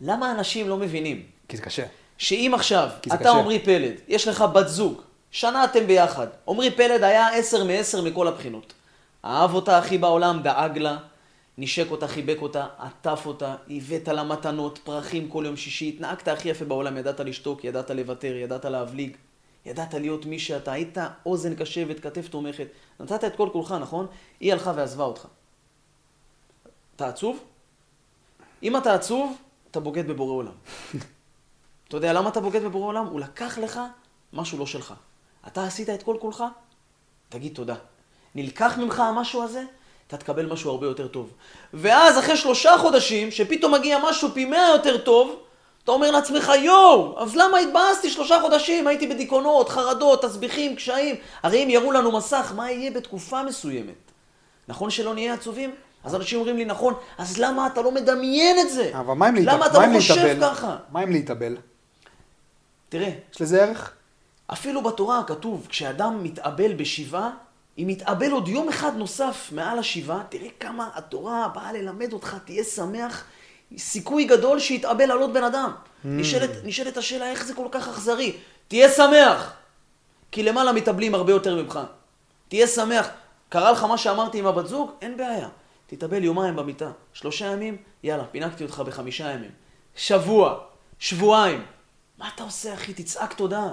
למה 0.00 0.32
אנשים 0.32 0.68
לא 0.68 0.76
מבינים 0.76 1.22
כי 1.48 1.56
זה 1.56 1.62
קשה. 1.62 1.86
שאם 2.18 2.52
עכשיו, 2.54 2.88
אתה 3.06 3.16
קשה. 3.16 3.30
עמרי 3.30 3.58
פלד, 3.58 3.92
יש 4.08 4.28
לך 4.28 4.40
בת 4.42 4.68
זוג, 4.68 5.02
שנה 5.36 5.64
אתם 5.64 5.86
ביחד, 5.86 6.26
עמרי 6.48 6.70
פלד 6.70 7.02
היה 7.02 7.28
עשר 7.28 7.64
מעשר 7.64 8.02
מכל 8.02 8.28
הבחינות. 8.28 8.72
אהב 9.24 9.54
אותה 9.54 9.78
הכי 9.78 9.98
בעולם, 9.98 10.42
דאג 10.42 10.78
לה, 10.78 10.98
נשק 11.58 11.90
אותה, 11.90 12.08
חיבק 12.08 12.42
אותה, 12.42 12.66
עטף 12.78 13.22
אותה, 13.26 13.54
הבאת 13.70 14.08
לה 14.08 14.24
מתנות, 14.24 14.78
פרחים 14.84 15.28
כל 15.28 15.42
יום 15.46 15.56
שישי, 15.56 15.88
התנהגת 15.88 16.28
הכי 16.28 16.48
יפה 16.48 16.64
בעולם, 16.64 16.96
ידעת 16.96 17.20
לשתוק, 17.20 17.64
ידעת 17.64 17.90
לוותר, 17.90 18.36
ידעת 18.36 18.64
להבליג, 18.64 19.16
ידעת 19.66 19.94
להיות 19.94 20.26
מי 20.26 20.38
שאתה, 20.38 20.72
היית 20.72 20.98
אוזן 21.26 21.54
קשבת, 21.54 22.00
כתף 22.00 22.28
תומכת, 22.28 22.66
נתת 23.00 23.24
את 23.24 23.36
כל 23.36 23.48
כולך, 23.52 23.72
נכון? 23.80 24.06
היא 24.40 24.52
הלכה 24.52 24.72
ועזבה 24.76 25.04
אותך. 25.04 25.26
אתה 26.96 27.08
עצוב? 27.08 27.44
אם 28.62 28.76
אתה 28.76 28.94
עצוב, 28.94 29.36
אתה 29.70 29.80
בוגד 29.80 30.08
בבורא 30.08 30.32
עולם. 30.32 30.54
אתה 31.88 31.96
יודע 31.96 32.12
למה 32.12 32.28
אתה 32.28 32.40
בוגד 32.40 32.62
בבורא 32.62 32.86
עולם? 32.86 33.06
הוא 33.06 33.20
לקח 33.20 33.58
לך 33.58 33.80
משהו 34.32 34.58
לא 34.58 34.66
שלך. 34.66 34.94
אתה 35.46 35.64
עשית 35.64 35.90
את 35.90 36.02
כל 36.02 36.16
כולך? 36.20 36.44
תגיד 37.28 37.54
תודה. 37.54 37.74
נלקח 38.34 38.78
ממך 38.78 39.00
המשהו 39.00 39.42
הזה? 39.42 39.62
אתה 40.06 40.16
תקבל 40.16 40.46
משהו 40.46 40.70
הרבה 40.70 40.86
יותר 40.86 41.08
טוב. 41.08 41.30
ואז 41.74 42.18
אחרי 42.18 42.36
שלושה 42.36 42.78
חודשים, 42.78 43.30
שפתאום 43.30 43.74
מגיע 43.74 43.98
משהו 44.08 44.28
פי 44.34 44.44
מאה 44.44 44.68
יותר 44.72 44.98
טוב, 44.98 45.42
אתה 45.84 45.92
אומר 45.92 46.10
לעצמך, 46.10 46.52
יואו, 46.62 47.22
אז 47.22 47.36
למה 47.36 47.58
התבאסתי 47.58 48.10
שלושה 48.10 48.40
חודשים? 48.40 48.86
הייתי 48.86 49.06
בדיכאונות, 49.06 49.68
חרדות, 49.68 50.24
תסביכים, 50.24 50.76
קשיים. 50.76 51.16
הרי 51.42 51.64
אם 51.64 51.70
יראו 51.70 51.92
לנו 51.92 52.12
מסך, 52.12 52.52
מה 52.56 52.70
יהיה 52.70 52.90
בתקופה 52.90 53.42
מסוימת? 53.42 53.94
נכון 54.68 54.90
שלא 54.90 55.14
נהיה 55.14 55.34
עצובים? 55.34 55.74
אז 56.04 56.14
אנשים 56.14 56.38
אומרים 56.38 56.56
לי, 56.56 56.64
נכון, 56.64 56.94
אז 57.18 57.38
למה 57.38 57.66
אתה 57.66 57.82
לא 57.82 57.92
מדמיין 57.92 58.58
את 58.58 58.70
זה? 58.70 58.90
אבל 58.98 59.14
מה 59.14 59.28
אם 59.28 59.34
להתאבל? 59.34 59.54
למה 59.56 59.66
אתה 59.66 59.86
לא 59.86 59.96
חושב 59.96 60.14
להתאבל? 60.14 60.40
ככה? 60.40 60.76
מה 60.92 61.02
אם 61.02 61.12
להתאבל? 61.12 61.56
תראה, 62.88 63.10
יש 63.34 63.40
לזה 63.40 63.62
ערך? 63.62 63.95
אפילו 64.52 64.82
בתורה 64.82 65.22
כתוב, 65.26 65.66
כשאדם 65.68 66.22
מתאבל 66.22 66.74
בשבעה, 66.74 67.30
אם 67.78 67.90
יתאבל 67.90 68.30
עוד 68.30 68.48
יום 68.48 68.68
אחד 68.68 68.96
נוסף 68.96 69.48
מעל 69.52 69.78
השבעה, 69.78 70.22
תראה 70.28 70.48
כמה 70.60 70.90
התורה 70.94 71.48
באה 71.54 71.72
ללמד 71.72 72.12
אותך, 72.12 72.36
תהיה 72.44 72.64
שמח, 72.64 73.24
סיכוי 73.78 74.24
גדול 74.24 74.60
שיתאבל 74.60 75.10
על 75.10 75.18
עוד 75.18 75.34
בן 75.34 75.44
אדם. 75.44 75.72
נשאלת, 76.04 76.50
נשאלת 76.64 76.96
השאלה 76.96 77.30
איך 77.30 77.44
זה 77.44 77.54
כל 77.54 77.66
כך 77.70 77.88
אכזרי. 77.88 78.36
תהיה 78.68 78.88
שמח, 78.90 79.52
כי 80.32 80.42
למעלה 80.42 80.72
מתאבלים 80.72 81.14
הרבה 81.14 81.32
יותר 81.32 81.62
ממך. 81.62 81.80
תהיה 82.48 82.66
שמח. 82.66 83.08
קרה 83.48 83.72
לך 83.72 83.82
מה 83.82 83.98
שאמרתי 83.98 84.38
עם 84.38 84.46
הבת 84.46 84.66
זוג? 84.66 84.90
אין 85.02 85.16
בעיה. 85.16 85.48
תתאבל 85.86 86.24
יומיים 86.24 86.56
במיטה. 86.56 86.90
שלושה 87.12 87.46
ימים, 87.46 87.76
יאללה, 88.02 88.24
פינקתי 88.24 88.64
אותך 88.64 88.80
בחמישה 88.86 89.30
ימים. 89.30 89.50
שבוע, 89.96 90.58
שבועיים. 90.98 91.64
מה 92.18 92.28
אתה 92.34 92.42
עושה, 92.42 92.74
אחי? 92.74 92.94
תצעק 92.94 93.32
תודה. 93.32 93.72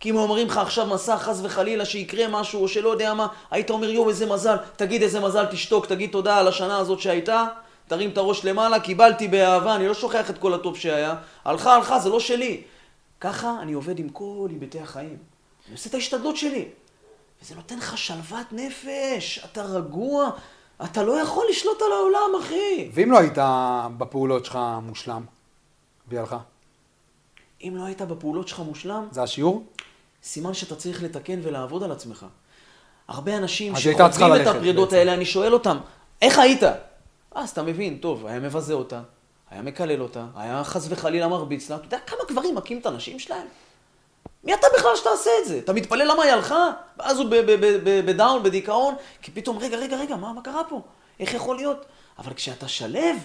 כי 0.00 0.10
אם 0.10 0.16
אומרים 0.16 0.46
לך 0.46 0.58
עכשיו 0.58 0.86
מסע, 0.86 1.16
חס 1.16 1.40
וחלילה, 1.42 1.84
שיקרה 1.84 2.28
משהו, 2.28 2.62
או 2.62 2.68
שלא 2.68 2.88
יודע 2.88 3.14
מה, 3.14 3.26
היית 3.50 3.70
אומר, 3.70 3.90
יואו, 3.90 4.08
איזה 4.08 4.26
מזל, 4.26 4.56
תגיד 4.76 5.02
איזה 5.02 5.20
מזל, 5.20 5.46
תשתוק, 5.46 5.86
תגיד 5.86 6.10
תודה 6.10 6.38
על 6.38 6.48
השנה 6.48 6.78
הזאת 6.78 7.00
שהייתה, 7.00 7.46
תרים 7.88 8.10
את 8.10 8.18
הראש 8.18 8.44
למעלה, 8.44 8.80
קיבלתי 8.80 9.28
באהבה, 9.28 9.76
אני 9.76 9.88
לא 9.88 9.94
שוכח 9.94 10.30
את 10.30 10.38
כל 10.38 10.54
הטוב 10.54 10.76
שהיה. 10.76 11.14
הלכה, 11.44 11.74
הלכה, 11.74 11.98
זה 11.98 12.08
לא 12.08 12.20
שלי. 12.20 12.62
ככה 13.20 13.56
אני 13.62 13.72
עובד 13.72 13.98
עם 13.98 14.08
כל 14.08 14.48
היבטי 14.50 14.80
החיים. 14.80 15.16
אני 15.66 15.74
עושה 15.74 15.88
את 15.88 15.94
ההשתדלות 15.94 16.36
שלי. 16.36 16.68
וזה 17.42 17.54
נותן 17.54 17.78
לך 17.78 17.98
שלוות 17.98 18.46
נפש, 18.52 19.40
אתה 19.44 19.62
רגוע, 19.62 20.30
אתה 20.84 21.02
לא 21.02 21.20
יכול 21.20 21.46
לשלוט 21.50 21.82
על 21.82 21.92
העולם, 21.92 22.40
אחי. 22.40 22.90
ואם 22.92 23.10
לא 23.10 23.18
היית 23.18 23.38
בפעולות 23.98 24.44
שלך 24.44 24.58
מושלם, 24.82 25.24
הלכה? 26.12 26.38
אם 27.62 27.72
לא 27.76 27.84
היית 27.84 28.02
בפעולות 28.02 28.48
שלך 28.48 28.60
מושלם, 28.60 29.08
זה 29.10 29.22
השיעור? 29.22 29.64
סימן 30.26 30.54
שאתה 30.54 30.76
צריך 30.76 31.02
לתקן 31.02 31.40
ולעבוד 31.42 31.82
על 31.82 31.92
עצמך. 31.92 32.26
הרבה 33.08 33.36
אנשים 33.36 33.76
שחווים 33.76 34.42
את 34.42 34.46
הפרידות 34.46 34.88
בעצם. 34.88 34.96
האלה, 34.96 35.14
אני 35.14 35.24
שואל 35.24 35.52
אותם, 35.52 35.78
איך 36.22 36.38
היית? 36.38 36.62
אז 37.34 37.50
אתה 37.50 37.62
מבין, 37.62 37.98
טוב, 37.98 38.26
היה 38.26 38.40
מבזה 38.40 38.74
אותה, 38.74 39.00
היה 39.50 39.62
מקלל 39.62 40.02
אותה, 40.02 40.26
היה 40.36 40.64
חס 40.64 40.86
וחלילה 40.90 41.28
מרביץ 41.28 41.70
לה, 41.70 41.76
אתה 41.76 41.84
יודע 41.84 41.98
כמה 42.06 42.18
גברים 42.28 42.54
מכים 42.54 42.78
את 42.78 42.86
הנשים 42.86 43.18
שלהם? 43.18 43.46
מי 44.44 44.54
אתה 44.54 44.66
בכלל 44.78 44.96
שתעשה 44.96 45.30
את 45.42 45.48
זה? 45.48 45.58
אתה 45.58 45.72
מתפלל 45.72 46.10
למה 46.12 46.22
היא 46.22 46.32
הלכה? 46.32 46.70
ואז 46.98 47.18
הוא 47.18 47.26
בדאון, 47.84 48.42
בדיכאון, 48.42 48.94
כי 49.22 49.30
פתאום, 49.30 49.58
רגע, 49.58 49.76
רגע, 49.76 49.96
רגע, 49.96 50.16
מה, 50.16 50.32
מה 50.32 50.42
קרה 50.42 50.64
פה? 50.68 50.80
איך 51.20 51.34
יכול 51.34 51.56
להיות? 51.56 51.84
אבל 52.18 52.34
כשאתה 52.34 52.68
שלב, 52.68 53.16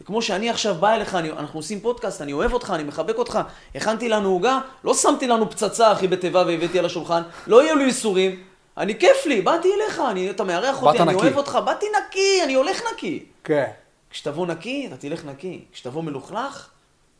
וכמו 0.00 0.22
שאני 0.22 0.50
עכשיו 0.50 0.74
בא 0.74 0.92
אליך, 0.94 1.14
אני, 1.14 1.30
אנחנו 1.30 1.58
עושים 1.58 1.80
פודקאסט, 1.80 2.22
אני 2.22 2.32
אוהב 2.32 2.52
אותך, 2.52 2.72
אני 2.74 2.82
מחבק 2.82 3.18
אותך, 3.18 3.38
הכנתי 3.74 4.08
לנו 4.08 4.28
עוגה, 4.28 4.60
לא 4.84 4.94
שמתי 4.94 5.26
לנו 5.26 5.50
פצצה, 5.50 5.92
אחי, 5.92 6.08
בתיבה 6.08 6.44
והבאתי 6.46 6.78
על 6.78 6.84
השולחן, 6.84 7.22
לא 7.46 7.62
יהיו 7.62 7.76
לי 7.76 7.84
איסורים, 7.84 8.42
אני 8.76 8.98
כיף 8.98 9.26
לי, 9.26 9.40
באתי 9.40 9.68
אליך, 9.74 10.02
אני, 10.10 10.30
אתה 10.30 10.44
מארח 10.44 10.82
אותי, 10.82 10.98
אני 10.98 11.12
נקי. 11.12 11.22
אוהב 11.22 11.36
אותך, 11.36 11.58
באתי 11.64 11.86
נקי, 11.86 12.44
אני 12.44 12.54
הולך 12.54 12.82
נקי. 12.92 13.24
כן. 13.44 13.70
כשתבוא 14.10 14.46
נקי, 14.46 14.86
אתה 14.86 14.96
תלך 14.96 15.24
נקי. 15.24 15.64
כשתבוא 15.72 16.02
מלוכלך, 16.02 16.68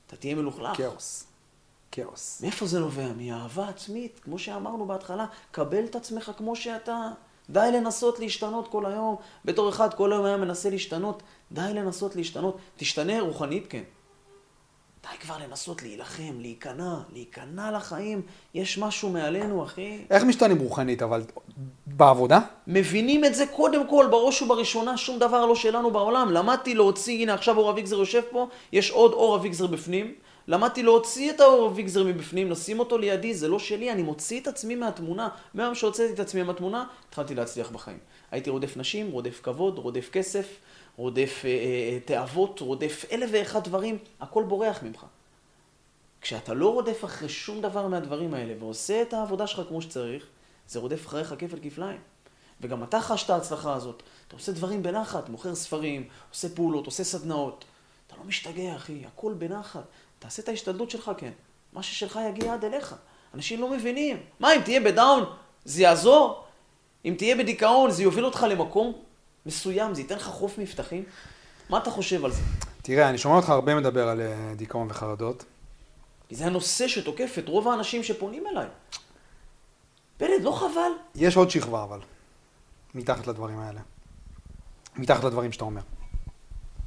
אתה 0.07 0.17
תהיה 0.17 0.35
מלוכלך. 0.35 0.77
כאוס. 0.77 1.25
כאוס. 1.93 2.41
מאיפה 2.43 2.67
זה 2.67 2.81
נובע? 2.81 3.07
מאהבה 3.17 3.69
עצמית, 3.69 4.21
כמו 4.25 4.39
שאמרנו 4.39 4.87
בהתחלה, 4.87 5.27
קבל 5.51 5.85
את 5.85 5.97
עצמך 5.97 6.31
כמו 6.37 6.57
שאתה. 6.57 7.09
די 7.53 7.69
לנסות 7.73 8.19
להשתנות 8.19 8.69
כל 8.69 8.87
היום. 8.87 9.17
בתור 9.45 9.69
אחד 9.69 9.95
כל 9.95 10.13
היום 10.13 10.25
היה 10.25 10.37
מנסה 10.37 10.71
להשתנות, 10.71 11.23
די 11.53 11.71
לנסות 11.75 12.17
להשתנות. 12.17 12.59
תשתנה 12.77 13.21
רוחנית, 13.21 13.67
כן. 13.69 13.83
די 15.03 15.19
כבר 15.21 15.35
לנסות 15.39 15.83
להילחם, 15.83 16.41
להיכנע, 16.41 16.95
להיכנע 17.13 17.71
לחיים. 17.71 18.23
יש 18.55 18.79
משהו 18.79 19.11
מעלינו, 19.11 19.65
אחי. 19.65 19.99
איך 20.11 20.23
משתנים 20.25 20.59
רוחנית, 20.59 21.03
אבל 21.03 21.23
בעבודה? 21.87 22.41
מבינים 22.67 23.25
את 23.25 23.35
זה 23.35 23.47
קודם 23.47 23.89
כל, 23.89 24.07
בראש 24.11 24.43
ובראשונה, 24.43 24.97
שום 24.97 25.19
דבר 25.19 25.47
לא 25.47 25.55
שלנו 25.55 25.91
בעולם. 25.91 26.33
למדתי 26.33 26.75
להוציא, 26.75 27.23
הנה 27.23 27.35
עכשיו 27.35 27.57
אור 27.57 27.71
אביגזר 27.71 27.99
יושב 27.99 28.23
פה, 28.31 28.49
יש 28.73 28.91
עוד 28.91 29.13
אור 29.13 29.37
אביגזר 29.37 29.67
בפנים. 29.67 30.15
למדתי 30.51 30.83
להוציא 30.83 31.31
את 31.31 31.41
האור 31.41 31.69
אביגזר 31.69 32.05
מבפנים, 32.05 32.51
לשים 32.51 32.79
אותו 32.79 32.99
לידי, 32.99 33.35
זה 33.35 33.49
לא 33.49 33.59
שלי, 33.59 33.93
אני 33.93 34.03
מוציא 34.03 34.41
את 34.41 34.47
עצמי 34.47 34.75
מהתמונה. 34.75 35.29
מהיום 35.55 35.75
שהוצאתי 35.75 36.13
את 36.13 36.21
עצמי 36.21 36.43
מהתמונה, 36.43 36.85
התחלתי 37.09 37.35
להצליח 37.35 37.71
בחיים. 37.71 37.99
הייתי 38.31 38.51
רודף 38.51 38.77
נשים, 38.77 39.11
רודף 39.11 39.41
כבוד, 39.43 39.79
רודף 39.79 40.09
כסף, 40.13 40.47
רודף 40.97 41.43
אה, 41.45 41.51
אה, 41.51 41.99
תאוות, 42.05 42.61
רודף 42.61 43.05
אלף 43.13 43.31
ואחד 43.33 43.65
דברים, 43.65 43.99
הכל 44.21 44.43
בורח 44.43 44.83
ממך. 44.83 45.07
כשאתה 46.21 46.55
לא 46.55 46.73
רודף 46.73 47.05
אחרי 47.05 47.29
שום 47.29 47.61
דבר 47.61 47.87
מהדברים 47.87 48.35
האלה 48.35 48.55
ועושה 48.59 49.03
את 49.03 49.15
העבודה 49.15 49.47
שלך 49.47 49.69
כמו 49.69 49.83
שצריך, 49.83 50.27
זה 50.69 50.79
רודף 50.79 51.07
אחריך 51.07 51.35
כפל 51.39 51.59
כפליים. 51.63 52.01
וגם 52.61 52.85
אתה 52.85 53.01
חש 53.01 53.25
את 53.25 53.31
ההצלחה 53.31 53.75
הזאת. 53.75 54.03
אתה 54.29 54.37
עושה 54.37 54.53
דברים 54.53 54.83
בנחת, 54.83 55.29
מוכר 55.29 55.55
ספרים, 55.55 56.09
עושה 56.31 56.49
פעולות, 56.49 56.87
עושה 56.87 57.05
סדנאות. 57.05 57.65
אתה 58.07 58.17
לא 58.19 58.25
משתגע, 58.25 58.77
אחי, 58.77 59.03
הכל 59.07 59.33
בנחת. 59.39 59.85
תעשה 60.21 60.43
את 60.43 60.49
ההשתדלות 60.49 60.91
שלך, 60.91 61.11
כן. 61.19 61.31
מה 61.73 61.83
ששלך 61.83 62.19
יגיע 62.29 62.55
עד 62.55 62.65
אליך. 62.65 62.95
אנשים 63.35 63.61
לא 63.61 63.71
מבינים. 63.71 64.17
מה, 64.41 64.55
אם 64.55 64.61
תהיה 64.61 64.81
בדאון, 64.81 65.25
זה 65.65 65.83
יעזור? 65.83 66.45
אם 67.05 67.15
תהיה 67.19 67.37
בדיכאון, 67.37 67.91
זה 67.91 68.03
יוביל 68.03 68.25
אותך 68.25 68.47
למקום 68.51 68.93
מסוים, 69.47 69.95
זה 69.95 70.01
ייתן 70.01 70.17
לך 70.17 70.27
חוף 70.27 70.59
מבטחים? 70.59 71.05
מה 71.69 71.79
אתה 71.79 71.91
חושב 71.91 72.25
על 72.25 72.33
זה? 72.33 72.43
תראה, 72.83 73.09
אני 73.09 73.19
שומע 73.19 73.37
אותך 73.37 73.49
הרבה 73.49 73.75
מדבר 73.75 74.09
על 74.09 74.21
אה, 74.21 74.53
דיכאון 74.57 74.87
וחרדות. 74.91 75.45
כי 76.29 76.35
זה 76.35 76.47
הנושא 76.47 76.89
שתוקף 76.89 77.35
את 77.39 77.49
רוב 77.49 77.69
האנשים 77.69 78.03
שפונים 78.03 78.47
אליי. 78.47 78.67
פלד, 80.17 80.43
לא 80.43 80.53
חבל? 80.53 80.93
יש 81.15 81.37
עוד 81.37 81.51
שכבה, 81.51 81.83
אבל, 81.83 81.99
מתחת 82.95 83.27
לדברים 83.27 83.59
האלה. 83.59 83.81
מתחת 84.97 85.25
לדברים 85.25 85.53
שאתה 85.53 85.65
אומר. 85.65 85.83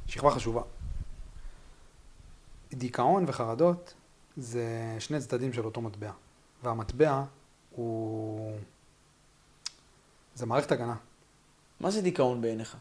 שכבה 0.06 0.30
חשובה. 0.30 0.62
דיכאון 2.74 3.24
וחרדות 3.26 3.94
זה 4.36 4.96
שני 4.98 5.20
צדדים 5.20 5.52
של 5.52 5.64
אותו 5.64 5.80
מטבע. 5.80 6.10
והמטבע 6.62 7.24
הוא... 7.70 8.58
זה 10.34 10.46
מערכת 10.46 10.72
הגנה. 10.72 10.94
מה 11.80 11.90
זה 11.90 12.02
דיכאון 12.02 12.40
בעיניך? 12.40 12.76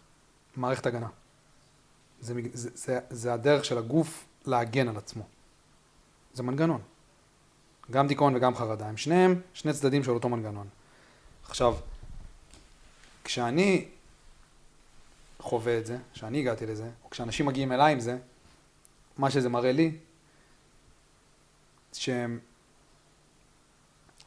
מערכת 0.55 0.85
הגנה. 0.85 1.07
זה, 2.21 2.33
זה, 2.53 2.69
זה, 2.75 2.99
זה 3.09 3.33
הדרך 3.33 3.65
של 3.65 3.77
הגוף 3.77 4.25
להגן 4.45 4.87
על 4.87 4.97
עצמו. 4.97 5.23
זה 6.33 6.43
מנגנון. 6.43 6.81
גם 7.91 8.07
דיכאון 8.07 8.35
וגם 8.35 8.55
חרדה. 8.55 8.87
הם 8.87 8.97
שניהם 8.97 9.41
שני 9.53 9.73
צדדים 9.73 10.03
של 10.03 10.11
אותו 10.11 10.29
מנגנון. 10.29 10.67
עכשיו, 11.45 11.75
כשאני 13.23 13.87
חווה 15.39 15.77
את 15.77 15.85
זה, 15.85 15.97
כשאני 16.13 16.39
הגעתי 16.39 16.65
לזה, 16.65 16.89
או 17.03 17.09
כשאנשים 17.09 17.45
מגיעים 17.45 17.71
אליי 17.71 17.93
עם 17.93 17.99
זה, 17.99 18.17
מה 19.17 19.31
שזה 19.31 19.49
מראה 19.49 19.71
לי, 19.71 19.97
שהם 21.93 22.39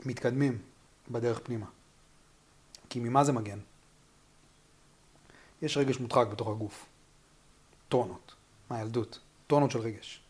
מתקדמים 0.05 0.59
בדרך 1.11 1.41
פנימה. 1.45 1.67
כי 2.91 3.01
ממה 3.01 3.25
זה 3.25 3.33
מגן? 3.33 3.59
יש 5.63 5.77
רגש 5.77 5.97
מודחק 5.97 6.27
בתוך 6.33 6.49
הגוף. 6.49 6.87
טונות, 7.89 8.35
מהילדות, 8.71 9.19
טונות 9.47 9.71
של 9.71 9.79
רגש. 9.79 10.21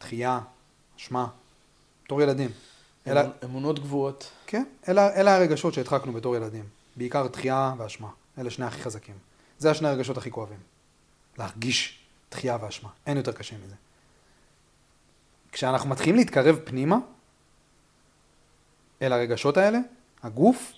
דחייה, 0.00 0.40
אשמה, 0.98 1.28
בתור 2.04 2.22
ילדים. 2.22 2.50
אלה, 3.06 3.22
אמונ- 3.24 3.44
אמונות 3.44 3.78
גבוהות. 3.78 4.30
כן, 4.46 4.64
אלה, 4.88 5.14
אלה 5.14 5.36
הרגשות 5.36 5.74
שהדחקנו 5.74 6.12
בתור 6.12 6.36
ילדים. 6.36 6.64
בעיקר 6.96 7.26
דחייה 7.26 7.74
ואשמה. 7.78 8.10
אלה 8.38 8.50
שני 8.50 8.66
הכי 8.66 8.82
חזקים. 8.82 9.14
זה 9.58 9.70
השני 9.70 9.88
הרגשות 9.88 10.16
הכי 10.16 10.30
כואבים. 10.30 10.58
להרגיש 11.38 11.98
דחייה 12.30 12.58
ואשמה. 12.60 12.88
אין 13.06 13.16
יותר 13.16 13.32
קשה 13.32 13.56
מזה. 13.66 13.74
כשאנחנו 15.52 15.90
מתחילים 15.90 16.16
להתקרב 16.16 16.58
פנימה 16.64 16.96
אל 19.02 19.12
הרגשות 19.12 19.56
האלה, 19.56 19.78
הגוף 20.22 20.72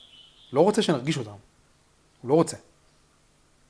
לא 0.53 0.61
רוצה 0.61 0.83
שנרגיש 0.83 1.19
אותם. 1.19 1.31
הוא 1.31 2.29
לא 2.29 2.35
רוצה. 2.35 2.57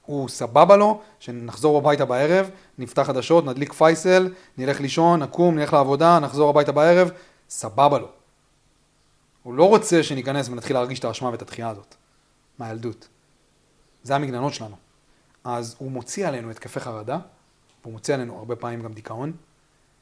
הוא 0.07 0.29
סבבה 0.29 0.77
לו, 0.77 1.01
שנחזור 1.21 1.79
הביתה 1.79 2.05
בערב, 2.05 2.51
נפתח 2.79 3.03
חדשות, 3.03 3.45
נדליק 3.45 3.73
פייסל, 3.73 4.35
נלך 4.59 4.81
לישון, 4.81 5.23
נקום, 5.23 5.59
נלך 5.59 5.73
לעבודה, 5.73 6.19
נחזור 6.19 6.51
הביתה 6.51 6.73
בערב, 6.73 7.11
סבבה 7.51 7.99
לו. 7.99 8.09
הוא 9.43 9.55
לא 9.55 9.69
רוצה 9.69 10.03
שניכנס 10.03 10.49
ונתחיל 10.49 10.77
להרגיש 10.77 10.99
את 10.99 11.05
האשמה 11.05 11.29
ואת 11.29 11.43
התחייה 11.43 11.69
הזאת, 11.69 11.95
מהילדות. 12.59 13.09
זה 14.03 14.15
המגננות 14.15 14.55
שלנו. 14.55 14.77
אז 15.45 15.75
הוא 15.79 15.91
מוציא 15.91 16.29
עלינו 16.29 16.51
התקפי 16.51 16.81
חרדה, 16.81 17.19
והוא 17.89 17.95
מוציא 17.95 18.15
עלינו 18.15 18.39
הרבה 18.39 18.57
פעמים 18.57 18.83
גם 18.83 18.93
דיכאון, 18.93 19.33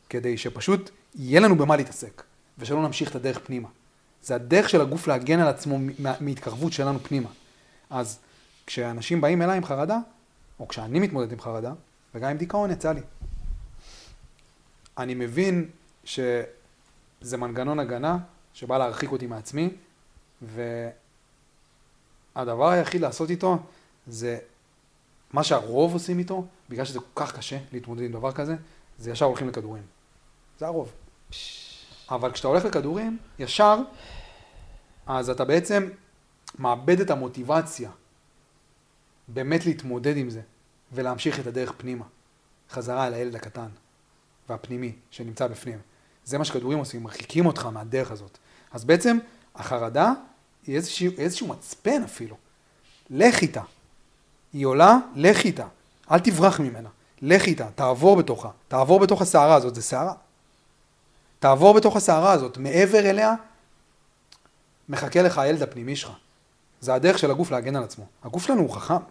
כדי 0.08 0.38
שפשוט 0.38 0.90
יהיה 1.14 1.40
לנו 1.40 1.56
במה 1.56 1.76
להתעסק, 1.76 2.22
ושלא 2.58 2.82
נמשיך 2.82 3.10
את 3.10 3.14
הדרך 3.14 3.38
פנימה. 3.38 3.68
זה 4.22 4.34
הדרך 4.34 4.68
של 4.68 4.80
הגוף 4.80 5.06
להגן 5.06 5.40
על 5.40 5.48
עצמו 5.48 5.78
מהתקרבות 6.20 6.72
שלנו 6.72 6.98
פנימה. 6.98 7.28
אז 7.90 8.18
כשאנשים 8.66 9.20
באים 9.20 9.42
אליי 9.42 9.56
עם 9.56 9.64
חרדה, 9.64 9.98
או 10.60 10.68
כשאני 10.68 11.00
מתמודד 11.00 11.32
עם 11.32 11.40
חרדה, 11.40 11.72
וגם 12.14 12.30
עם 12.30 12.36
דיכאון 12.36 12.70
יצא 12.70 12.92
לי. 12.92 13.00
אני 14.98 15.14
מבין 15.14 15.68
שזה 16.04 17.36
מנגנון 17.38 17.78
הגנה 17.78 18.18
שבא 18.54 18.78
להרחיק 18.78 19.12
אותי 19.12 19.26
מעצמי, 19.26 19.70
והדבר 22.36 22.68
היחיד 22.68 23.00
לעשות 23.00 23.30
איתו 23.30 23.58
זה 24.06 24.38
מה 25.32 25.44
שהרוב 25.44 25.92
עושים 25.92 26.18
איתו, 26.18 26.46
בגלל 26.68 26.84
שזה 26.84 27.00
כל 27.00 27.24
כך 27.24 27.36
קשה 27.36 27.58
להתמודד 27.72 28.02
עם 28.02 28.12
דבר 28.12 28.32
כזה, 28.32 28.56
זה 28.98 29.10
ישר 29.10 29.24
הולכים 29.24 29.48
לכדורים. 29.48 29.82
זה 30.58 30.66
הרוב. 30.66 30.92
אבל 32.10 32.32
כשאתה 32.32 32.48
הולך 32.48 32.64
לכדורים, 32.64 33.18
ישר, 33.38 33.78
אז 35.06 35.30
אתה 35.30 35.44
בעצם 35.44 35.88
מאבד 36.58 37.00
את 37.00 37.10
המוטיבציה 37.10 37.90
באמת 39.28 39.66
להתמודד 39.66 40.16
עם 40.16 40.30
זה, 40.30 40.40
ולהמשיך 40.92 41.40
את 41.40 41.46
הדרך 41.46 41.72
פנימה. 41.76 42.04
חזרה 42.70 43.06
אל 43.06 43.14
הילד 43.14 43.34
הקטן 43.34 43.68
והפנימי 44.48 44.92
שנמצא 45.10 45.46
בפנים. 45.46 45.78
זה 46.24 46.38
מה 46.38 46.44
שכדורים 46.44 46.78
עושים, 46.78 47.02
מרחיקים 47.02 47.46
אותך 47.46 47.66
מהדרך 47.66 48.10
הזאת. 48.10 48.38
אז 48.72 48.84
בעצם 48.84 49.18
החרדה 49.54 50.12
היא 50.66 50.76
איזשהו, 50.76 51.12
איזשהו 51.18 51.46
מצפן 51.48 52.02
אפילו. 52.02 52.36
לך 53.10 53.42
איתה. 53.42 53.62
היא 54.56 54.66
עולה, 54.66 54.96
לך 55.14 55.44
איתה. 55.44 55.66
אל 56.10 56.18
תברח 56.18 56.60
ממנה. 56.60 56.88
לך 57.22 57.46
איתה, 57.46 57.66
תעבור 57.74 58.16
בתוכה. 58.16 58.48
תעבור 58.68 59.00
בתוך 59.00 59.22
הסערה 59.22 59.54
הזאת, 59.54 59.74
זה 59.74 59.82
סערה. 59.82 60.12
תעבור 61.38 61.74
בתוך 61.74 61.96
הסערה 61.96 62.32
הזאת, 62.32 62.58
מעבר 62.58 62.98
אליה, 62.98 63.34
מחכה 64.88 65.22
לך 65.22 65.38
הילד 65.38 65.62
הפנימי 65.62 65.96
שלך. 65.96 66.10
זה 66.80 66.94
הדרך 66.94 67.18
של 67.18 67.30
הגוף 67.30 67.50
להגן 67.50 67.76
על 67.76 67.82
עצמו. 67.82 68.04
הגוף 68.24 68.46
שלנו 68.46 68.60
הוא 68.60 68.70
חכם. 68.70 69.02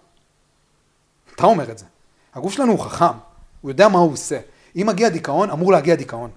אתה 1.36 1.43
אומר 1.43 1.72
את 1.72 1.78
זה. 1.78 1.86
הגוף 2.34 2.54
שלנו 2.54 2.72
הוא 2.72 2.80
חכם, 2.80 3.18
הוא 3.62 3.72
יודע 3.72 3.88
מה 3.88 4.00
הוא 4.00 4.14
עושה. 4.14 4.39
אם 4.76 4.86
מגיע 4.88 5.10
דיכאון, 5.10 5.50
אמור 5.50 5.72
להגיע 5.72 5.96
דיכאון. 5.96 6.32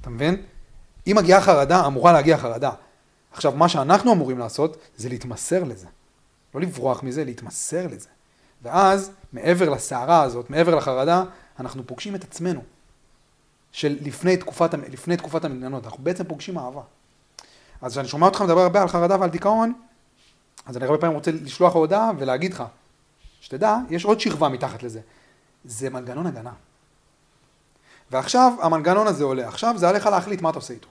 אתה 0.00 0.10
מבין? 0.10 0.42
אם 1.06 1.16
מגיעה 1.16 1.40
חרדה, 1.40 1.86
אמורה 1.86 2.12
להגיע 2.12 2.38
חרדה. 2.38 2.70
עכשיו, 3.32 3.52
מה 3.52 3.68
שאנחנו 3.68 4.12
אמורים 4.12 4.38
לעשות, 4.38 4.76
זה 4.96 5.08
להתמסר 5.08 5.64
לזה. 5.64 5.86
לא 6.54 6.60
לברוח 6.60 7.02
מזה, 7.02 7.24
להתמסר 7.24 7.86
לזה. 7.86 8.08
ואז, 8.64 9.10
מעבר 9.32 9.68
לסערה 9.68 10.22
הזאת, 10.22 10.50
מעבר 10.50 10.74
לחרדה, 10.74 11.24
אנחנו 11.60 11.86
פוגשים 11.86 12.14
את 12.14 12.24
עצמנו. 12.24 12.60
של 13.72 13.98
לפני 14.00 14.36
תקופת, 14.36 14.74
לפני 14.74 15.16
תקופת 15.16 15.44
המגננות, 15.44 15.84
אנחנו 15.84 16.04
בעצם 16.04 16.24
פוגשים 16.24 16.58
אהבה. 16.58 16.82
אז 17.82 17.92
כשאני 17.92 18.08
שומע 18.08 18.26
אותך 18.26 18.42
מדבר 18.42 18.60
הרבה 18.60 18.82
על 18.82 18.88
חרדה 18.88 19.16
ועל 19.20 19.30
דיכאון, 19.30 19.72
אז 20.66 20.76
אני 20.76 20.84
הרבה 20.84 20.98
פעמים 20.98 21.16
רוצה 21.16 21.30
לשלוח 21.30 21.74
הודעה 21.74 22.10
ולהגיד 22.18 22.52
לך, 22.54 22.64
שתדע, 23.40 23.76
יש 23.90 24.04
עוד 24.04 24.20
שכבה 24.20 24.48
מתחת 24.48 24.82
לזה. 24.82 25.00
זה 25.64 25.90
מנגנון 25.90 26.26
הגנה. 26.26 26.52
ועכשיו 28.10 28.52
המנגנון 28.62 29.06
הזה 29.06 29.24
עולה, 29.24 29.48
עכשיו 29.48 29.74
זה 29.78 29.88
עליך 29.88 30.06
להחליט 30.06 30.42
מה 30.42 30.50
אתה 30.50 30.58
עושה 30.58 30.74
איתו. 30.74 30.88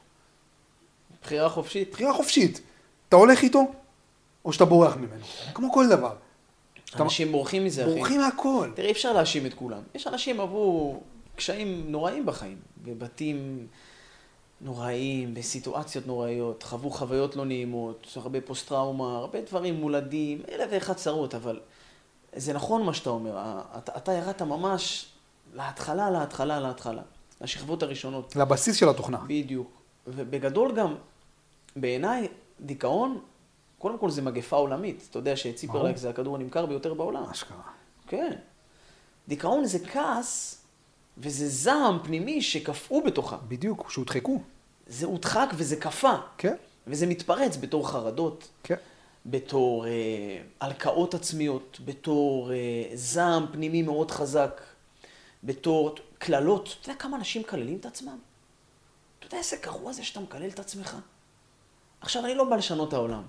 בחירה 1.24 1.50
חופשית. 1.50 1.92
בחירה 1.92 2.14
חופשית. 2.14 2.62
אתה 3.10 3.16
הולך 3.16 3.42
איתו, 3.42 3.72
או 4.46 4.54
שאתה 4.54 4.66
בורח 4.66 4.96
ממנו. 4.96 5.26
כמו 5.54 5.74
כל 5.74 5.90
דבר. 5.90 6.16
אנשים 7.02 7.32
בורחים 7.32 7.66
מזה, 7.66 7.84
אחי. 7.84 7.94
בורחים 7.94 8.22
מהכל. 8.22 8.70
תראה, 8.76 8.88
אי 8.88 8.92
אפשר 8.92 9.14
להאשים 9.14 9.46
את 9.46 9.54
כולם. 9.54 9.82
יש 9.96 10.08
אנשים 10.08 10.40
עברו 10.40 11.00
קשיים 11.36 11.86
נוראים 11.88 12.26
בחיים, 12.26 12.58
בבתים 12.84 13.68
נוראיים, 14.62 15.34
בסיטואציות 15.34 16.08
נוראיות, 16.08 16.64
חוו 16.64 16.90
חוויות 16.90 17.36
לא 17.36 17.46
נעימות, 17.46 18.08
הרבה 18.16 18.42
פוסט-טראומה, 18.42 19.18
הרבה 19.18 19.42
דברים 19.42 19.76
מולדים, 19.76 20.42
אלף 20.52 20.70
ואחד 20.72 20.94
צרות, 20.94 21.36
אבל 21.36 21.60
זה 22.36 22.54
נכון 22.54 22.84
מה 22.84 22.94
שאתה 22.94 23.10
אומר, 23.10 23.38
אתה, 23.78 23.92
אתה 23.98 24.14
ירדת 24.14 24.42
ממש 24.42 25.06
להתחלה, 25.54 26.10
להתחלה, 26.10 26.60
להתחלה, 26.60 27.02
לשכבות 27.42 27.84
הראשונות. 27.84 28.36
לבסיס 28.36 28.76
של 28.76 28.90
התוכנה. 28.90 29.18
בדיוק. 29.28 29.72
ובגדול 30.08 30.76
גם, 30.76 30.96
בעיניי, 31.76 32.28
דיכאון, 32.60 33.20
קודם 33.84 33.98
כל 33.98 34.10
זה 34.10 34.22
מגפה 34.22 34.56
עולמית. 34.56 35.08
אתה 35.10 35.20
יודע 35.20 35.36
שציפרלקס 35.36 36.00
זה 36.00 36.10
הכדור 36.10 36.36
הנמכר 36.36 36.66
ביותר 36.66 36.94
בעולם. 36.94 37.24
אשכרה. 37.24 37.62
כן. 38.08 38.34
דיכאון 39.28 39.66
זה 39.66 39.80
כעס, 39.80 40.62
וזה 41.18 41.48
זעם 41.50 42.00
פנימי 42.04 42.42
שקפאו 42.42 43.04
בתוכה. 43.04 43.38
בדיוק, 43.48 43.92
שהודחקו. 43.92 44.42
זה 44.88 45.06
הודחק 45.06 45.50
וזה 45.56 45.76
קפא, 45.76 46.16
כן, 46.38 46.56
וזה 46.88 47.08
מתפרץ 47.08 47.58
בתור 47.58 47.90
חרדות, 47.90 48.48
כן. 48.64 48.76
בתור 49.26 49.88
אה, 49.88 49.92
הלקאות 50.60 51.14
עצמיות, 51.14 51.80
בתור 51.86 52.52
אה, 52.52 52.58
זעם 52.94 53.46
פנימי 53.52 53.82
מאוד 53.82 54.12
חזק, 54.12 54.62
בתור 55.44 55.96
קללות. 56.18 56.76
אתה 56.82 56.90
יודע 56.90 57.00
כמה 57.00 57.18
אנשים 57.18 57.42
מקללים 57.42 57.78
את 57.78 57.86
עצמם? 57.86 58.18
אתה 59.20 59.28
יודע 59.28 59.38
איזה 59.38 59.58
גרוע 59.64 59.94
זה 59.94 60.04
שאתה 60.04 60.20
מקלל 60.20 60.50
את 60.50 60.60
עצמך? 60.60 60.98
עכשיו, 62.02 62.26
אני 62.26 62.36
לא 62.36 62.44
בא 62.44 62.56
לשנות 62.56 62.94
העולם. 62.94 63.24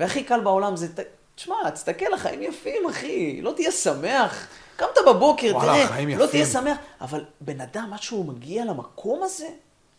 והכי 0.00 0.24
קל 0.24 0.40
בעולם 0.40 0.76
זה, 0.76 0.86
תשמע, 1.34 1.70
תסתכל, 1.70 2.14
החיים 2.14 2.42
יפים, 2.42 2.86
אחי, 2.90 3.42
לא 3.42 3.52
תהיה 3.56 3.72
שמח. 3.72 4.48
קמת 4.76 4.98
בבוקר, 5.06 5.50
וואלה, 5.54 5.72
תראה, 5.72 5.84
החיים 5.84 6.08
לא 6.08 6.26
תהיה 6.26 6.42
יפים. 6.42 6.52
שמח. 6.52 6.78
אבל 7.00 7.24
בן 7.40 7.60
אדם, 7.60 7.90
עד 7.92 8.02
שהוא 8.02 8.24
מגיע 8.24 8.64
למקום 8.64 9.22
הזה, 9.22 9.48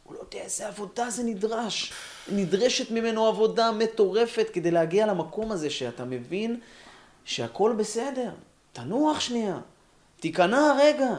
הוא 0.03 0.13
לא 0.15 0.19
יודע 0.19 0.39
איזה 0.39 0.67
עבודה 0.67 1.09
זה 1.09 1.23
נדרש. 1.23 1.93
נדרשת 2.31 2.91
ממנו 2.91 3.27
עבודה 3.27 3.71
מטורפת 3.71 4.47
כדי 4.53 4.71
להגיע 4.71 5.05
למקום 5.05 5.51
הזה, 5.51 5.69
שאתה 5.69 6.05
מבין 6.05 6.59
שהכל 7.25 7.73
בסדר. 7.77 8.31
תנוח 8.73 9.19
שנייה, 9.19 9.59
תיכנע 10.19 10.75
רגע. 10.79 11.09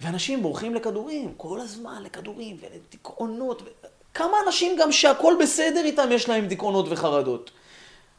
ואנשים 0.00 0.42
בורחים 0.42 0.74
לכדורים, 0.74 1.34
כל 1.36 1.60
הזמן 1.60 2.02
לכדורים 2.02 2.56
ולדיכאונות. 2.60 3.62
ו... 3.62 3.66
כמה 4.16 4.36
אנשים 4.46 4.76
גם 4.78 4.92
שהכל 4.92 5.34
בסדר 5.40 5.84
איתם 5.84 6.08
יש 6.12 6.28
להם 6.28 6.46
דיכאונות 6.46 6.86
וחרדות. 6.88 7.50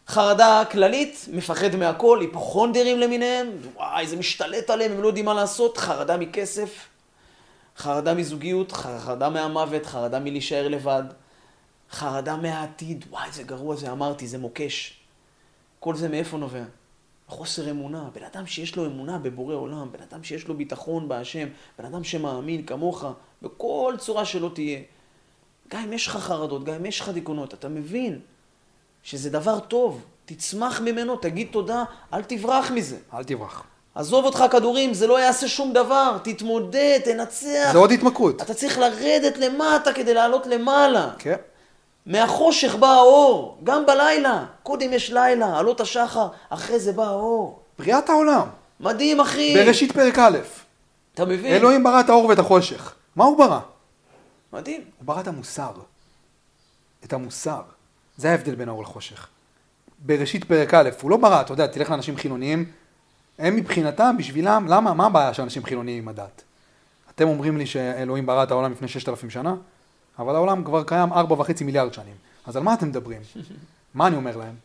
חרדה 0.08 0.64
כללית, 0.72 1.26
מפחד 1.32 1.76
מהכל, 1.76 2.20
היפוכונדרים 2.22 3.00
למיניהם, 3.00 3.52
וואי, 3.76 4.08
זה 4.08 4.16
משתלט 4.16 4.70
עליהם, 4.70 4.92
הם 4.92 5.02
לא 5.02 5.08
יודעים 5.08 5.26
מה 5.26 5.34
לעשות, 5.34 5.78
חרדה 5.78 6.18
מכסף, 6.18 6.88
חרדה 7.78 8.14
מזוגיות, 8.14 8.72
חרדה 8.72 9.30
מהמוות, 9.30 9.86
חרדה 9.86 10.20
מלהישאר 10.20 10.68
לבד, 10.68 11.04
חרדה 11.92 12.36
מהעתיד, 12.36 13.06
וואי, 13.10 13.32
זה 13.32 13.44
גרוע, 13.44 13.76
זה 13.76 13.92
אמרתי, 13.92 14.28
זה 14.28 14.38
מוקש. 14.38 15.00
כל 15.80 15.96
זה 15.96 16.10
מאיפה 16.10 16.38
נובע? 16.38 16.64
חוסר 17.28 17.72
אמונה. 17.72 18.10
בן 18.14 18.24
אדם 18.24 18.48
שיש 18.48 18.76
לו 18.76 18.86
אמונה 18.86 19.18
בבורא 19.18 19.56
עולם, 19.56 19.92
בן 19.92 20.04
אדם 20.12 20.24
שיש 20.24 20.48
לו 20.48 20.58
ביטחון 20.58 21.08
בהשם, 21.08 21.48
בן 21.80 21.86
אדם 21.86 22.04
שמאמין 22.04 22.66
כמוך, 22.66 23.06
בכל 23.42 23.96
צורה 23.98 24.26
שלא 24.26 24.52
תהיה. 24.54 24.80
גם 25.70 25.80
אם 25.84 25.94
יש 25.94 26.08
לך 26.08 26.18
חרדות, 26.18 26.64
גם 26.64 26.74
אם 26.74 26.86
יש 26.86 27.00
לך 27.00 27.10
דיכאונות, 27.10 27.54
אתה 27.54 27.70
מבין 27.70 28.20
שזה 29.04 29.30
דבר 29.30 29.60
טוב, 29.60 30.02
תצמח 30.26 30.82
ממנו, 30.82 31.16
תגיד 31.16 31.48
תודה, 31.52 31.84
אל 32.14 32.24
תברח 32.24 32.72
מזה. 32.72 32.98
אל 33.14 33.24
תברח. 33.24 33.64
עזוב 33.96 34.26
אותך 34.26 34.44
כדורים, 34.52 34.94
זה 34.94 35.08
לא 35.08 35.20
יעשה 35.20 35.48
שום 35.48 35.74
דבר, 35.74 36.18
תתמודד, 36.24 37.00
תנצח. 37.06 37.72
זה 37.72 37.78
עוד 37.78 37.92
התמכרות. 37.92 38.42
אתה 38.42 38.54
צריך 38.54 38.78
לרדת 38.80 39.38
למטה 39.38 39.94
כדי 39.94 40.14
לעלות 40.14 40.48
למעלה. 40.48 41.10
כן. 41.20 41.36
מהחושך 42.06 42.76
בא 42.76 42.88
האור, 42.88 43.58
גם 43.64 43.86
בלילה. 43.86 44.46
קודם 44.64 44.94
יש 44.94 45.12
לילה, 45.12 45.60
עלות 45.60 45.82
השחר, 45.82 46.28
אחרי 46.50 46.80
זה 46.80 46.92
בא 46.94 47.04
האור. 47.04 47.60
בריאת 47.80 48.10
העולם. 48.10 48.48
מדהים, 48.80 49.20
אחי. 49.20 49.56
בראשית 49.56 49.92
פרק 49.92 50.20
א', 50.20 50.38
אתה 51.14 51.26
מבין? 51.26 51.54
אלוהים 51.54 51.84
ברא 51.84 52.00
את 52.00 52.10
האור 52.10 52.26
ואת 52.26 52.40
החושך. 52.40 52.94
מה 53.16 53.26
הוא 53.26 53.38
ברא? 53.38 53.60
מדהים. 54.54 54.82
הוא 54.82 55.06
ברא 55.06 55.20
את 55.20 55.28
המוסר. 55.28 55.72
את 57.04 57.14
המוסר. 57.14 57.62
זה 58.18 58.32
ההבדל 58.32 58.56
בין 58.56 58.70
האור 58.70 58.84
לחושך. 58.84 59.28
בראשית 60.06 60.44
פרק 60.44 60.74
א', 60.74 60.90
הוא 61.02 61.12
לא 61.12 61.18
ברא, 61.18 61.42
אתה 61.42 61.54
יודע, 61.54 61.68
תלך 61.68 61.90
לאנשים 61.90 62.18
חילוניים, 62.18 62.72
הם 63.40 63.56
מבחינתם, 63.56 64.16
בשבילם, 64.18 64.66
למה, 64.70 64.94
מה 64.94 65.06
הבעיה 65.06 65.34
של 65.34 65.44
אנשים 65.44 65.64
חילוניים 65.64 66.04
עם 66.04 66.08
הדת? 66.08 66.44
אתם 67.16 67.28
אומרים 67.28 67.58
לי 67.58 67.66
שאלוהים 67.66 68.26
ברא 68.26 68.44
את 68.44 68.52
העולם 68.52 68.72
לפני 68.72 68.88
ששת 68.88 69.10
אלפים 69.10 69.30
שנה, 69.30 69.56
אבל 70.20 70.36
העולם 70.36 70.64
כבר 70.64 70.84
קיים 70.84 71.14
ארבע 71.14 71.34
וחצי 71.34 71.64
מיליארד 71.64 71.94
שנים. 71.94 72.16
אז 72.46 72.56
על 72.56 72.64
מה 72.64 72.74
אתם 72.74 72.88
מדברים? 72.88 73.22
מה 73.94 74.08
אני 74.08 74.16
אומר 74.16 74.38
להם? 74.38 74.56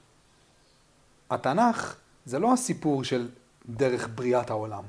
התנ"ך 1.30 1.96
זה 2.26 2.38
לא 2.38 2.52
הסיפור 2.52 3.04
של 3.04 3.28
דרך 3.68 4.08
בריאת 4.14 4.50
העולם. 4.50 4.84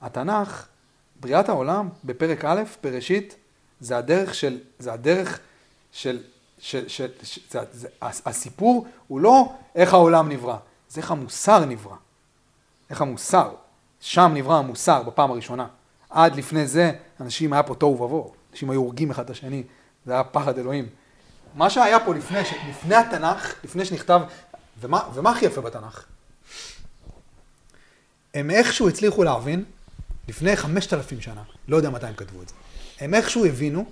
התנ"ך, 0.00 0.66
בריאת 1.20 1.48
העולם, 1.48 1.88
בפרק 2.04 2.44
א', 2.44 2.62
בראשית, 2.82 3.36
זה 3.80 3.96
הדרך 3.96 4.34
של, 4.34 4.58
זה 4.78 4.92
הדרך 4.92 5.38
של, 5.92 6.22
של, 6.58 6.88
של, 6.88 7.08
של 7.22 7.42
זה, 7.50 7.60
זה, 7.72 7.88
הסיפור 8.02 8.86
הוא 9.08 9.20
לא 9.20 9.52
איך 9.74 9.94
העולם 9.94 10.28
נברא, 10.28 10.56
זה 10.88 11.00
איך 11.00 11.10
המוסר 11.10 11.64
נברא. 11.64 11.96
איך 12.90 13.00
המוסר, 13.00 13.50
שם 14.00 14.30
נברא 14.34 14.58
המוסר 14.58 15.02
בפעם 15.02 15.30
הראשונה. 15.30 15.66
עד 16.10 16.36
לפני 16.36 16.66
זה, 16.66 16.92
אנשים 17.20 17.52
היה 17.52 17.62
פה 17.62 17.74
תוהו 17.74 18.00
ובוהו, 18.00 18.34
אנשים 18.52 18.70
היו 18.70 18.80
הורגים 18.80 19.10
אחד 19.10 19.24
את 19.24 19.30
השני, 19.30 19.62
זה 20.06 20.12
היה 20.12 20.24
פחד 20.24 20.58
אלוהים. 20.58 20.88
מה 21.54 21.70
שהיה 21.70 22.00
פה 22.04 22.14
לפני, 22.14 22.38
לפני 22.68 22.94
התנ"ך, 22.94 23.54
לפני 23.64 23.84
שנכתב, 23.84 24.20
ומה, 24.80 25.08
ומה 25.14 25.30
הכי 25.30 25.46
יפה 25.46 25.60
בתנ"ך? 25.60 26.04
הם 28.34 28.50
איכשהו 28.50 28.88
הצליחו 28.88 29.24
להבין, 29.24 29.64
לפני 30.28 30.56
חמשת 30.56 30.92
אלפים 30.92 31.20
שנה, 31.20 31.42
לא 31.68 31.76
יודע 31.76 31.90
מתי 31.90 32.06
הם 32.06 32.14
כתבו 32.14 32.42
את 32.42 32.48
זה, 32.48 32.54
הם 33.00 33.14
איכשהו 33.14 33.46
הבינו 33.46 33.84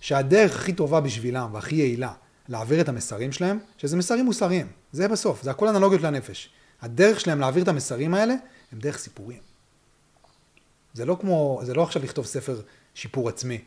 שהדרך 0.00 0.56
הכי 0.56 0.72
טובה 0.72 1.00
בשבילם 1.00 1.54
והכי 1.54 1.74
יעילה 1.74 2.12
להעביר 2.48 2.80
את 2.80 2.88
המסרים 2.88 3.32
שלהם, 3.32 3.58
שזה 3.78 3.96
מסרים 3.96 4.24
מוסריים, 4.24 4.66
זה 4.92 5.08
בסוף, 5.08 5.42
זה 5.42 5.50
הכל 5.50 5.68
אנלוגיות 5.68 6.02
לנפש. 6.02 6.50
הדרך 6.80 7.20
שלהם 7.20 7.40
להעביר 7.40 7.62
את 7.62 7.68
המסרים 7.68 8.14
האלה, 8.14 8.34
הם 8.72 8.78
דרך 8.78 8.98
סיפורים. 8.98 9.40
זה 10.94 11.04
לא 11.04 11.16
כמו, 11.20 11.60
זה 11.64 11.74
לא 11.74 11.82
עכשיו 11.82 12.02
לכתוב 12.02 12.26
ספר 12.26 12.60
שיפור 12.94 13.28
עצמי 13.28 13.60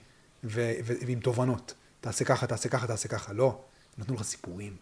ו- 0.43 0.73
ו- 0.83 0.93
ועם 1.07 1.19
תובנות. 1.19 1.73
תעשה 2.01 2.25
ככה, 2.25 2.47
תעשה 2.47 2.69
ככה, 2.69 2.87
תעשה 2.87 3.07
ככה. 3.07 3.33
לא, 3.33 3.61
נתנו 3.97 4.15
לך 4.15 4.23
סיפורים. 4.23 4.75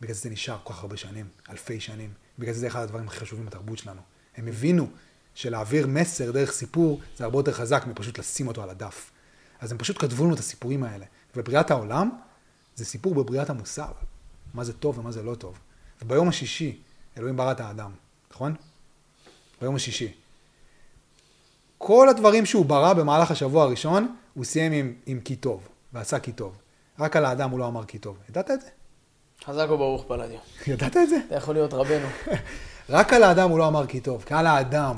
בגלל 0.00 0.14
זה 0.14 0.20
זה 0.20 0.30
נשאר 0.30 0.58
כל 0.64 0.72
כך 0.72 0.82
הרבה 0.82 0.96
שנים, 0.96 1.28
אלפי 1.50 1.80
שנים. 1.80 2.10
בגלל 2.38 2.54
זה 2.54 2.60
זה 2.60 2.66
אחד 2.66 2.82
הדברים 2.82 3.08
הכי 3.08 3.20
חשובים 3.20 3.46
בתרבות 3.46 3.78
שלנו. 3.78 4.00
הם 4.36 4.48
הבינו 4.48 4.88
שלהעביר 5.36 5.86
מסר 5.86 6.30
דרך 6.30 6.52
סיפור 6.52 7.00
זה 7.16 7.24
הרבה 7.24 7.38
יותר 7.38 7.52
חזק 7.52 7.84
מפשוט 7.86 8.18
לשים 8.18 8.48
אותו 8.48 8.62
על 8.62 8.70
הדף. 8.70 9.10
אז 9.60 9.72
הם 9.72 9.78
פשוט 9.78 9.98
כתבו 9.98 10.24
לנו 10.24 10.34
את 10.34 10.38
הסיפורים 10.38 10.84
האלה. 10.84 11.04
ובריאת 11.36 11.70
העולם 11.70 12.10
זה 12.76 12.84
סיפור 12.84 13.14
בבריאת 13.14 13.50
המוסר. 13.50 13.92
מה 14.54 14.64
זה 14.64 14.72
טוב 14.72 14.98
ומה 14.98 15.12
זה 15.12 15.22
לא 15.22 15.34
טוב. 15.34 15.58
וביום 16.02 16.28
השישי 16.28 16.78
אלוהים 17.18 17.36
ברא 17.36 17.52
את 17.52 17.60
האדם, 17.60 17.90
נכון? 18.32 18.54
ביום 19.60 19.76
השישי. 19.76 20.12
כל 21.78 22.08
הדברים 22.08 22.46
שהוא 22.46 22.66
ברא 22.66 22.92
במהלך 22.92 23.30
השבוע 23.30 23.62
הראשון, 23.62 24.16
הוא 24.34 24.44
סיים 24.44 24.72
עם, 24.72 24.94
עם 25.06 25.20
כי 25.20 25.36
טוב, 25.36 25.68
ועשה 25.92 26.18
כי 26.18 26.32
טוב. 26.32 26.56
רק 26.98 27.16
על 27.16 27.24
האדם 27.24 27.50
הוא 27.50 27.58
לא 27.58 27.66
אמר 27.66 27.84
כי 27.84 27.98
טוב. 27.98 28.18
ידעת 28.28 28.50
את 28.50 28.60
זה? 28.60 28.68
חזק 29.44 29.66
וברוך 29.70 30.04
פלדיו. 30.08 30.38
ידעת 30.66 30.96
את 30.96 31.08
זה? 31.08 31.16
אתה 31.26 31.34
יכול 31.34 31.54
להיות 31.54 31.74
רבנו. 31.74 32.06
רק 32.88 33.12
על 33.12 33.22
האדם 33.22 33.50
הוא 33.50 33.58
לא 33.58 33.68
אמר 33.68 33.86
כי 33.86 34.00
טוב, 34.00 34.24
כי 34.26 34.34
על 34.34 34.46
האדם, 34.46 34.96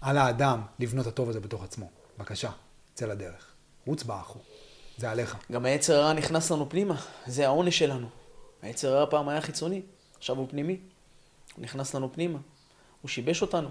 על 0.00 0.18
האדם 0.18 0.60
לבנות 0.78 1.06
הטוב 1.06 1.28
הזה 1.28 1.40
בתוך 1.40 1.64
עצמו. 1.64 1.86
בבקשה, 2.18 2.50
צא 2.94 3.06
לדרך. 3.06 3.46
רוץ 3.86 4.02
באחו. 4.02 4.38
זה 4.98 5.10
עליך. 5.10 5.36
גם 5.52 5.64
היצר 5.64 5.94
הרע 5.94 6.12
נכנס 6.12 6.50
לנו 6.50 6.68
פנימה, 6.68 6.94
זה 7.26 7.46
העונש 7.46 7.78
שלנו. 7.78 8.06
היצר 8.62 8.96
הרע 8.96 9.10
פעם 9.10 9.28
היה 9.28 9.40
חיצוני, 9.40 9.82
עכשיו 10.18 10.36
הוא 10.36 10.46
פנימי. 10.50 10.76
הוא 11.56 11.62
נכנס 11.62 11.94
לנו 11.94 12.12
פנימה, 12.12 12.38
הוא 13.02 13.08
שיבש 13.08 13.42
אותנו. 13.42 13.68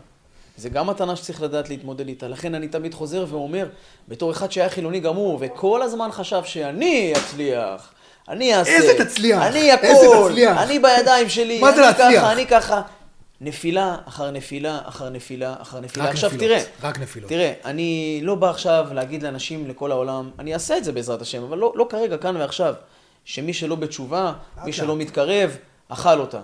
זה 0.57 0.69
גם 0.69 0.87
מתנה 0.87 1.15
שצריך 1.15 1.41
לדעת 1.41 1.69
להתמודד 1.69 2.07
איתה. 2.07 2.27
לכן 2.27 2.55
אני 2.55 2.67
תמיד 2.67 2.93
חוזר 2.93 3.25
ואומר, 3.29 3.69
בתור 4.07 4.31
אחד 4.31 4.51
שהיה 4.51 4.69
חילוני 4.69 4.99
גמור, 4.99 5.37
וכל 5.41 5.81
הזמן 5.81 6.11
חשב 6.11 6.43
שאני 6.43 7.13
אצליח, 7.17 7.93
אני 8.29 8.55
אעשה. 8.55 8.71
איזה 8.71 9.05
תצליח? 9.05 9.41
אני 9.41 9.71
הכל. 9.71 10.33
אני 10.47 10.79
בידיים 10.79 11.29
שלי. 11.29 11.61
אני? 12.09 12.17
ככה, 12.17 12.31
אני 12.31 12.47
ככה. 12.47 12.81
נפילה 13.41 13.97
אחר 14.05 14.31
נפילה 14.31 14.79
אחר 14.85 15.09
נפילה 15.09 15.55
אחר 15.59 15.79
נפילה. 15.79 16.05
רק 16.05 16.11
עכשיו 16.11 16.29
נפילות, 16.29 16.49
תראה, 16.49 16.89
רק 16.89 16.99
נפילות. 16.99 17.29
תראה, 17.29 17.53
אני 17.65 18.19
לא 18.23 18.35
בא 18.35 18.49
עכשיו 18.49 18.87
להגיד 18.91 19.23
לאנשים 19.23 19.67
לכל 19.67 19.91
העולם, 19.91 20.29
אני 20.39 20.53
אעשה 20.53 20.77
את 20.77 20.83
זה 20.83 20.91
בעזרת 20.91 21.21
השם, 21.21 21.43
אבל 21.43 21.57
לא, 21.57 21.73
לא 21.75 21.87
כרגע, 21.89 22.17
כאן 22.17 22.37
ועכשיו, 22.37 22.73
שמי 23.25 23.53
שלא 23.53 23.75
בתשובה, 23.75 24.33
מי. 24.65 24.73
שלא 24.73 24.95
מתקרב, 24.95 25.57
אכל 25.89 26.19
אותה. 26.19 26.41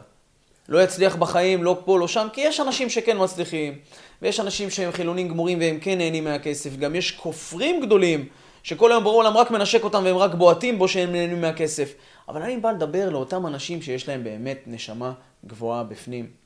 לא 0.69 0.83
יצליח 0.83 1.15
בחיים, 1.15 1.63
לא 1.63 1.81
פה, 1.85 1.99
לא 1.99 2.07
שם, 2.07 2.27
כי 2.33 2.41
יש 2.41 2.59
אנשים 2.59 2.89
שכן 2.89 3.23
מצליחים, 3.23 3.77
ויש 4.21 4.39
אנשים 4.39 4.69
שהם 4.69 4.91
חילונים 4.91 5.27
גמורים 5.27 5.59
והם 5.59 5.79
כן 5.79 5.97
נהנים 5.97 6.23
מהכסף, 6.23 6.75
גם 6.75 6.95
יש 6.95 7.11
כופרים 7.11 7.81
גדולים, 7.85 8.27
שכל 8.63 8.91
היום 8.91 9.03
ברור 9.03 9.23
העולם 9.23 9.37
רק 9.37 9.51
מנשק 9.51 9.83
אותם 9.83 10.01
והם 10.05 10.17
רק 10.17 10.33
בועטים 10.33 10.77
בו 10.77 10.87
שהם 10.87 11.11
נהנים 11.11 11.41
מהכסף. 11.41 11.93
אבל 12.29 12.41
אני 12.41 12.57
בא 12.57 12.71
לדבר 12.71 13.09
לאותם 13.09 13.47
אנשים 13.47 13.81
שיש 13.81 14.07
להם 14.07 14.23
באמת 14.23 14.63
נשמה 14.67 15.13
גבוהה 15.45 15.83
בפנים. 15.83 16.44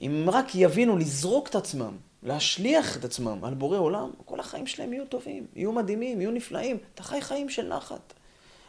אם 0.00 0.26
רק 0.32 0.54
יבינו 0.54 0.96
לזרוק 0.96 1.48
את 1.48 1.54
עצמם, 1.54 1.96
להשליח 2.22 2.96
את 2.96 3.04
עצמם 3.04 3.44
על 3.44 3.54
בורא 3.54 3.78
עולם, 3.78 4.10
כל 4.24 4.40
החיים 4.40 4.66
שלהם 4.66 4.92
יהיו 4.92 5.06
טובים, 5.06 5.46
יהיו 5.56 5.72
מדהימים, 5.72 6.20
יהיו 6.20 6.30
נפלאים. 6.30 6.76
אתה 6.94 7.02
חי 7.02 7.20
חיים 7.20 7.48
של 7.48 7.68
נחת. 7.68 8.12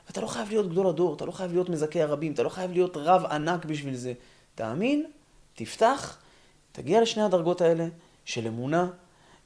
ואתה 0.07 0.21
לא 0.21 0.27
חייב 0.27 0.49
להיות 0.49 0.69
גדול 0.69 0.88
הדור, 0.88 1.13
אתה 1.15 1.25
לא 1.25 1.32
חייב 1.32 1.51
להיות 1.51 1.69
מזכה 1.69 2.03
הרבים, 2.03 2.34
אתה 2.34 2.43
לא 2.43 2.49
חייב 2.49 2.71
להיות 2.71 2.97
רב 2.97 3.25
ענק 3.25 3.65
בשביל 3.65 3.95
זה. 3.95 4.13
תאמין, 4.55 5.05
תפתח, 5.55 6.17
תגיע 6.71 7.01
לשני 7.01 7.23
הדרגות 7.23 7.61
האלה 7.61 7.88
של 8.25 8.47
אמונה 8.47 8.89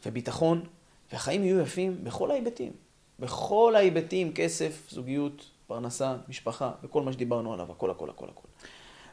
וביטחון, 0.06 0.64
והחיים 1.12 1.44
יהיו 1.44 1.60
יפים 1.60 2.04
בכל 2.04 2.32
ההיבטים. 2.32 2.72
בכל 3.20 3.74
ההיבטים, 3.76 4.34
כסף, 4.34 4.88
זוגיות, 4.92 5.46
פרנסה, 5.68 6.16
משפחה, 6.30 6.72
וכל 6.84 7.02
מה 7.02 7.14
שדיברנו 7.14 7.54
עליו, 7.54 7.72
הכל, 7.72 7.92
הכל, 7.92 8.10
הכל, 8.10 8.26
הכל. 8.30 8.48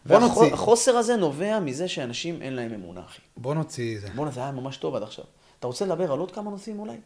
בוא 0.07 0.18
נוציא. 0.18 0.42
והחוסר 0.42 0.96
הזה 0.96 1.16
נובע 1.16 1.61
מזה 1.61 1.88
שאנשים 1.88 2.42
אין 2.42 2.53
להם 2.55 2.74
אמונה, 2.74 3.00
אחי. 3.07 3.20
בוא 3.36 3.55
נוציא 3.55 4.00
זה. 4.00 4.09
בואנה, 4.14 4.30
זה 4.30 4.40
היה 4.40 4.53
ממש 4.53 4.76
טוב 4.76 4.94
עד 4.94 5.03
עכשיו. 5.03 5.24
אתה 5.59 5.66
רוצה 5.66 5.84
לדבר 5.84 6.12
על 6.12 6.18
עוד 6.18 6.30
כמה 6.30 6.50
נושאים 6.50 6.78
אולי? 6.78 6.96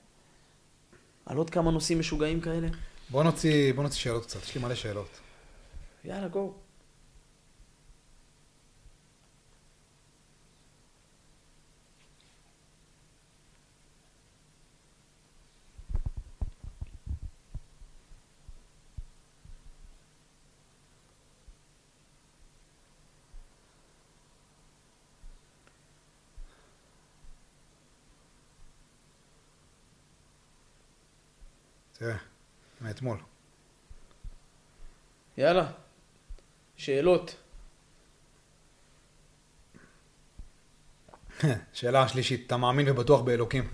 על 1.26 1.36
עוד 1.36 1.51
כמה 1.51 1.70
נושאים 1.70 1.99
משוגעים 1.99 2.40
כאלה? 2.40 2.68
בוא 3.11 3.22
נוציא, 3.22 3.72
בוא 3.72 3.82
נוציא 3.82 3.99
שאלות 3.99 4.26
קצת, 4.26 4.42
יש 4.42 4.55
לי 4.55 4.61
מלא 4.61 4.74
שאלות. 4.74 5.09
יאללה, 6.05 6.28
גו. 6.28 6.53
תראה, 32.07 32.18
מאתמול. 32.80 33.18
יאללה. 35.38 35.66
שאלות. 36.76 37.36
שאלה 41.72 42.09
שלישית, 42.09 42.46
אתה 42.46 42.57
מאמין 42.57 42.88
ובטוח 42.88 43.20
באלוקים? 43.20 43.68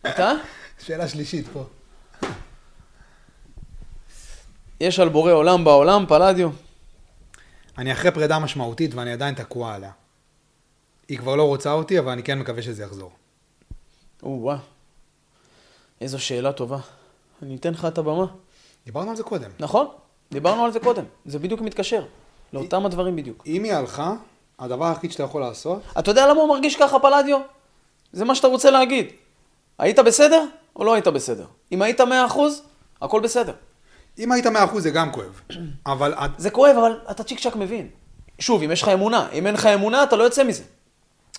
אתה? 0.00 0.32
שאלה 0.84 1.08
שלישית 1.08 1.46
פה. 1.52 1.68
יש 4.80 4.98
על 4.98 5.08
בורא 5.08 5.32
עולם 5.32 5.64
בעולם, 5.64 6.04
פלדיו. 6.08 6.50
אני 7.78 7.92
אחרי 7.92 8.10
פרידה 8.10 8.38
משמעותית 8.38 8.94
ואני 8.94 9.12
עדיין 9.12 9.34
תקוע 9.34 9.74
עליה. 9.74 9.92
היא 11.08 11.18
כבר 11.18 11.36
לא 11.36 11.46
רוצה 11.46 11.72
אותי, 11.72 11.98
אבל 11.98 12.12
אני 12.12 12.22
כן 12.22 12.38
מקווה 12.38 12.62
שזה 12.62 12.82
יחזור. 12.82 13.12
או-אה. 14.22 14.58
איזו 16.00 16.18
שאלה 16.18 16.52
טובה. 16.52 16.78
אני 17.42 17.56
אתן 17.56 17.72
לך 17.72 17.84
את 17.84 17.98
הבמה. 17.98 18.26
דיברנו 18.84 19.10
על 19.10 19.16
זה 19.16 19.22
קודם. 19.22 19.50
נכון, 19.60 19.86
דיברנו 20.32 20.64
על 20.64 20.72
זה 20.72 20.80
קודם. 20.80 21.04
זה 21.26 21.38
בדיוק 21.38 21.60
מתקשר. 21.60 22.04
לאותם 22.52 22.86
הדברים 22.86 23.16
בדיוק. 23.16 23.42
אם 23.46 23.64
היא 23.64 23.72
הלכה, 23.72 24.14
הדבר 24.58 24.84
היחיד 24.84 25.12
שאתה 25.12 25.22
יכול 25.22 25.40
לעשות, 25.40 25.82
אתה 25.98 26.10
יודע 26.10 26.26
למה 26.26 26.40
הוא 26.40 26.48
מרגיש 26.48 26.76
ככה, 26.76 26.98
פלדיו? 26.98 27.38
זה 28.12 28.24
מה 28.24 28.34
שאתה 28.34 28.46
רוצה 28.46 28.70
להגיד. 28.70 29.06
היית 29.78 29.98
בסדר 29.98 30.44
או 30.76 30.84
לא 30.84 30.94
היית 30.94 31.06
בסדר? 31.06 31.46
אם 31.72 31.82
היית 31.82 32.00
מאה 32.00 32.26
אחוז, 32.26 32.62
הכל 33.02 33.20
בסדר. 33.20 33.52
אם 34.18 34.32
היית 34.32 34.46
מאה 34.46 34.64
אחוז 34.64 34.82
זה 34.82 34.90
גם 34.90 35.12
כואב. 35.12 35.40
אבל 35.86 36.14
זה 36.38 36.50
כואב, 36.50 36.76
אבל 36.76 36.98
אתה 37.10 37.24
צ'יק 37.24 37.40
צ'אק 37.40 37.56
מבין. 37.56 37.88
שוב, 38.38 38.62
אם 38.62 38.70
יש 38.70 38.82
לך 38.82 38.88
אמונה. 38.88 39.28
אם 39.32 39.46
אין 39.46 39.54
לך 39.54 39.66
אמונה, 39.66 40.02
אתה 40.02 40.16
לא 40.16 40.24
יוצא 40.24 40.44
מזה. 40.44 40.62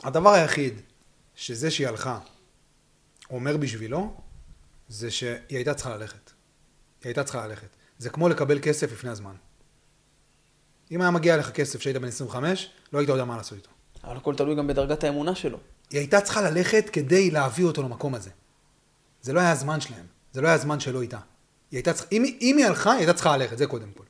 הדבר 0.04 0.30
היחיד 0.34 0.82
שזה 1.36 1.72
שהיא 1.72 1.88
הלכה 1.88 2.20
אומר 3.32 3.58
בשבילו, 3.58 4.14
זה 4.88 5.12
שהיא 5.12 5.38
הייתה 5.50 5.74
צריכה 5.74 5.98
ללכת. 5.98 6.32
היא 7.02 7.10
הייתה 7.10 7.24
צריכה 7.24 7.48
ללכת. 7.48 7.68
זה 7.98 8.10
כמו 8.10 8.30
לקבל 8.30 8.60
כסף 8.62 8.92
לפני 8.92 9.10
הזמן. 9.10 9.36
אם 10.92 11.02
היה 11.02 11.12
מגיע 11.12 11.38
לך 11.38 11.52
כסף 11.52 11.80
כשהיית 11.80 11.98
בן 11.98 12.08
25, 12.08 12.70
לא 12.94 13.00
היית 13.00 13.10
יודע 13.10 13.26
מה 13.26 13.38
לעשות 13.38 13.58
איתו. 13.58 13.70
אבל 14.04 14.18
הכל 14.18 14.36
תלוי 14.36 14.56
גם 14.56 14.68
בדרגת 14.68 15.04
האמונה 15.04 15.36
שלו. 15.36 15.58
היא 15.90 16.00
הייתה 16.00 16.22
צריכה 16.22 16.42
ללכת 16.42 16.90
כדי 16.90 17.32
להביא 17.32 17.66
אותו 17.66 17.84
למקום 17.84 18.16
הזה. 18.16 18.30
זה 19.22 19.34
לא 19.34 19.40
היה 19.40 19.52
הזמן 19.52 19.82
שלהם, 19.82 20.06
זה 20.34 20.42
לא 20.42 20.48
היה 20.48 20.56
הזמן 20.56 20.80
שלו 20.80 21.02
איתה. 21.02 21.18
היא 21.72 21.78
הייתה 21.78 21.94
צריכה, 21.94 22.10
אם, 22.12 22.26
אם 22.42 22.58
היא 22.58 22.66
הלכה, 22.66 22.92
היא 22.92 22.98
הייתה 22.98 23.14
צריכה 23.14 23.38
ללכת, 23.38 23.58
זה 23.58 23.68
קודם 23.68 23.92
כל. 23.98 24.04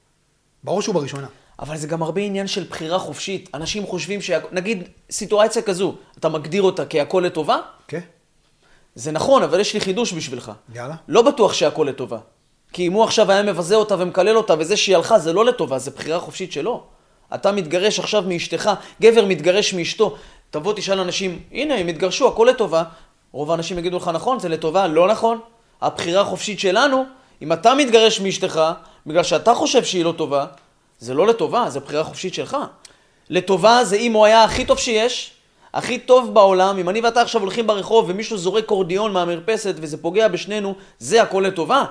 בראש 0.63 0.89
ובראשונה. 0.89 1.27
אבל 1.59 1.77
זה 1.77 1.87
גם 1.87 2.03
הרבה 2.03 2.21
עניין 2.21 2.47
של 2.47 2.63
בחירה 2.69 2.99
חופשית. 2.99 3.49
אנשים 3.53 3.85
חושבים 3.85 4.21
ש... 4.21 4.31
נגיד, 4.51 4.83
סיטואציה 5.11 5.61
כזו, 5.61 5.95
אתה 6.17 6.29
מגדיר 6.29 6.61
אותה 6.61 6.85
כהכל 6.85 7.23
לטובה? 7.25 7.57
זה 8.95 9.11
נכון, 9.11 9.43
אבל 9.43 9.59
יש 9.59 9.73
לי 9.73 9.79
חידוש 9.79 10.13
בשבילך. 10.13 10.51
יאללה. 10.75 10.95
לא 11.07 11.21
בטוח 11.21 11.53
שהכל 11.53 11.85
לטובה. 11.89 12.17
כי 12.73 12.87
אם 12.87 12.93
הוא 12.93 13.03
עכשיו 13.03 13.31
היה 13.31 13.43
מבזה 13.43 13.75
אותה 13.75 13.95
ומקלל 13.99 14.37
אותה, 14.37 14.55
וזה 14.59 14.77
שהיא 14.77 14.95
הלכה, 14.95 15.19
זה 15.19 15.33
לא 15.33 15.45
לטובה, 15.45 15.79
זה 15.79 15.91
בחירה 15.91 16.19
חופשית 16.19 16.51
שלו. 16.51 16.83
אתה 17.35 17.51
מתגרש 17.51 17.99
עכשיו 17.99 18.23
מאשתך, 18.27 18.71
גבר 19.01 19.25
מתגרש 19.25 19.73
מאשתו. 19.73 20.15
תבוא 20.49 20.73
תשאל 20.73 20.99
אנשים, 20.99 21.39
הנה, 21.51 21.75
הם 21.75 21.87
התגרשו, 21.87 22.27
הכל 22.27 22.47
לטובה. 22.49 22.83
רוב 23.31 23.51
האנשים 23.51 23.79
יגידו 23.79 23.97
לך, 23.97 24.07
נכון, 24.13 24.39
זה 24.39 24.49
לטובה, 24.49 24.87
לא 24.87 25.07
נכון. 25.07 25.39
הבחירה 25.81 26.21
החופשית 26.21 26.59
שלנו, 26.59 27.05
אם 27.41 27.53
אתה 27.53 27.75
מתגרש 27.75 28.19
מאשתך, 28.19 28.61
בגלל 29.07 29.23
שאתה 29.23 29.53
חושב 29.53 29.83
שהיא 29.83 30.05
לא 30.05 30.11
טובה, 30.11 30.45
זה 30.99 31.13
לא 31.13 31.27
לטובה, 31.27 31.69
זה 31.69 31.79
בחירה 31.79 32.03
חופשית 32.03 32.33
שלך. 32.33 32.57
לטובה 33.29 33.83
זה 33.83 33.95
אם 33.95 34.13
הוא 34.13 34.25
היה 34.25 34.43
הכי 34.43 34.65
טוב 34.65 34.79
שיש, 34.79 35.31
הכי 35.73 35.99
טוב 35.99 36.33
בעולם, 36.33 36.77
אם 36.77 36.89
אני 36.89 37.01
ואתה 37.01 37.21
עכשיו 37.21 37.41
הולכים 37.41 37.67
ברחוב 37.67 38.05
ומישהו 38.09 38.37
זורק 38.37 38.65
קורדיון 38.65 39.13
מהמרפסת 39.13 39.75
וזה 39.77 39.97
פוגע 40.01 40.27
בשנינו, 40.27 40.75
זה 40.99 41.21
הכל 41.21 41.43
לטובה. 41.47 41.85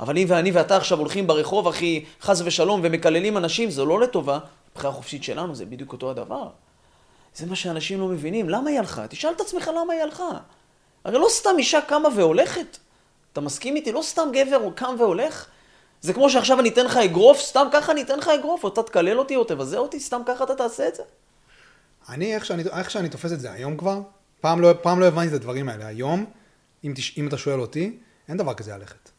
אבל 0.00 0.18
אם 0.18 0.24
ואני 0.28 0.50
ואתה 0.50 0.76
עכשיו 0.76 0.98
הולכים 0.98 1.26
ברחוב, 1.26 1.68
אחי, 1.68 2.04
חס 2.20 2.42
ושלום, 2.44 2.80
ומקללים 2.82 3.36
אנשים, 3.36 3.70
זה 3.70 3.84
לא 3.84 4.00
לטובה. 4.00 4.38
בחירה 4.74 4.92
חופשית 4.92 5.24
שלנו 5.24 5.54
זה 5.54 5.66
בדיוק 5.66 5.92
אותו 5.92 6.10
הדבר. 6.10 6.48
זה 7.34 7.46
מה 7.46 7.56
שאנשים 7.56 8.00
לא 8.00 8.06
מבינים. 8.06 8.48
למה 8.48 8.70
היא 8.70 8.78
הלכה? 8.78 9.06
תשאל 9.06 9.32
את 9.36 9.40
עצמך 9.40 9.70
למה 9.76 9.92
היא 9.92 10.02
הלכה. 10.02 10.30
הרי 11.04 11.18
לא 11.18 11.26
סתם 11.28 11.50
אישה 11.58 11.80
קמה 11.80 12.08
והולכת. 12.16 12.78
אתה 13.32 13.40
מסכים 13.40 13.76
איתי? 13.76 13.92
לא 13.92 14.02
סתם 14.02 14.28
גבר 14.32 14.70
קם 14.74 14.94
והולך. 14.98 15.46
זה 16.00 16.12
כמו 16.12 16.30
שעכשיו 16.30 16.60
אני 16.60 16.68
אתן 16.68 16.84
לך 16.84 16.96
אגרוף, 16.96 17.40
סתם 17.40 17.66
ככה 17.72 17.92
אני 17.92 18.02
אתן 18.02 18.18
לך 18.18 18.28
אגרוף, 18.28 18.64
או 18.64 18.68
אתה 18.68 18.82
תקלל 18.82 19.18
אותי 19.18 19.36
או 19.36 19.44
תבזה 19.44 19.78
אותי, 19.78 20.00
סתם 20.00 20.22
ככה 20.26 20.44
אתה 20.44 20.54
תעשה 20.54 20.88
את 20.88 20.94
זה. 20.94 21.02
אני, 22.10 22.34
איך 22.34 22.46
שאני, 22.46 22.62
איך 22.62 22.90
שאני 22.90 23.08
תופס 23.08 23.32
את 23.32 23.40
זה 23.40 23.52
היום 23.52 23.76
כבר, 23.76 24.00
פעם 24.40 24.60
לא, 24.60 24.74
פעם 24.82 25.00
לא 25.00 25.06
הבנתי 25.06 25.28
את 25.28 25.32
הדברים 25.32 25.68
האלה. 25.68 25.86
היום, 25.86 26.26
אם, 26.84 26.92
תש, 26.96 27.18
אם 27.18 27.28
אתה 27.28 27.38
שואל 27.38 27.60
אותי, 27.60 27.98
אין 28.28 28.36
דבר 28.36 28.54
כזה 28.54 28.76
ללכת. 28.76 29.10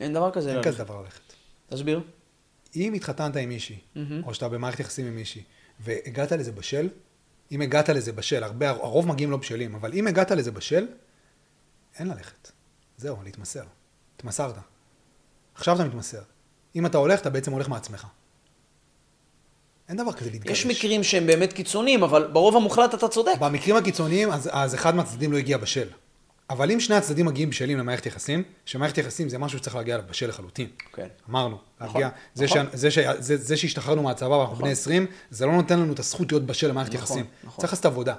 אין 0.00 0.12
דבר 0.12 0.30
כזה 0.30 0.48
אין 0.48 0.56
ללכת. 0.56 0.68
כזה 0.68 0.84
דבר 0.84 1.02
ללכת. 1.02 1.32
תסביר. 1.68 2.00
אם 2.76 2.92
התחתנת 2.94 3.36
עם 3.36 3.48
מישהי, 3.48 3.78
מהמם. 3.94 4.24
או 4.24 4.34
שאתה 4.34 4.48
במערכת 4.48 4.80
יחסים 4.80 5.06
עם 5.06 5.16
מישהי, 5.16 5.42
והגעת 5.80 6.32
לזה 6.32 6.52
בשל, 6.52 6.88
אם 7.52 7.60
הגעת 7.60 7.88
לזה 7.88 8.12
בשל, 8.12 8.44
הרבה, 8.44 8.70
הרוב 8.70 9.08
מגיעים 9.08 9.30
לא 9.30 9.36
בשלים, 9.36 9.74
אבל 9.74 9.92
אם 9.92 10.06
הגעת 10.06 10.30
לזה 10.30 10.50
בשל, 10.50 10.86
אין 11.98 12.08
ללכת. 12.08 12.50
זהו, 12.96 13.16
להתמסר. 13.24 13.64
התמסרת. 14.16 14.54
עכשיו 15.54 15.74
אתה 15.74 15.84
מתמסר. 15.84 16.22
אם 16.76 16.86
אתה 16.86 16.98
הולך, 16.98 17.20
אתה 17.20 17.30
בעצם 17.30 17.52
הולך 17.52 17.68
מעצמך. 17.68 18.06
אין 19.88 19.96
דבר 19.96 20.12
כזה 20.12 20.30
להתגרש. 20.30 20.58
יש 20.58 20.66
מקרים 20.66 21.02
שהם 21.02 21.26
באמת 21.26 21.52
קיצוניים, 21.52 22.02
אבל 22.02 22.28
ברוב 22.32 22.56
המוחלט 22.56 22.94
אתה 22.94 23.08
צודק. 23.08 23.32
במקרים 23.40 23.76
הקיצוניים, 23.76 24.30
אז, 24.30 24.50
אז 24.52 24.74
אחד 24.74 24.94
מהצדדים 24.94 25.32
לא 25.32 25.38
הגיע 25.38 25.58
בשל. 25.58 25.88
אבל 26.50 26.70
אם 26.70 26.80
שני 26.80 26.94
הצדדים 26.96 27.26
מגיעים 27.26 27.50
בשלים 27.50 27.78
למערכת 27.78 28.06
יחסים, 28.06 28.42
שמערכת 28.64 28.98
יחסים 28.98 29.28
זה 29.28 29.38
משהו 29.38 29.58
שצריך 29.58 29.76
להגיע 29.76 29.94
אליו 29.94 30.06
בשל 30.10 30.28
לחלוטין. 30.28 30.68
כן. 30.92 31.06
אמרנו, 31.30 31.58
נכון, 31.80 32.00
להגיע, 32.00 32.16
זה, 32.34 32.44
נכון. 32.44 32.66
ש, 32.72 32.74
זה, 32.74 32.90
ש, 32.90 32.98
זה, 33.18 33.36
זה 33.36 33.56
שהשתחררנו 33.56 34.02
מהצבא 34.02 34.34
ואנחנו 34.34 34.56
בני 34.56 34.70
20, 34.70 35.06
זה 35.30 35.46
לא 35.46 35.52
נותן 35.52 35.80
לנו 35.80 35.92
את 35.92 35.98
הזכות 35.98 36.32
להיות 36.32 36.46
בשל 36.46 36.68
למערכת 36.68 36.94
נכון, 36.94 37.02
יחסים. 37.02 37.26
נכון. 37.44 37.60
צריך 37.60 37.72
לעשות 37.72 37.86
עבודה. 37.86 38.14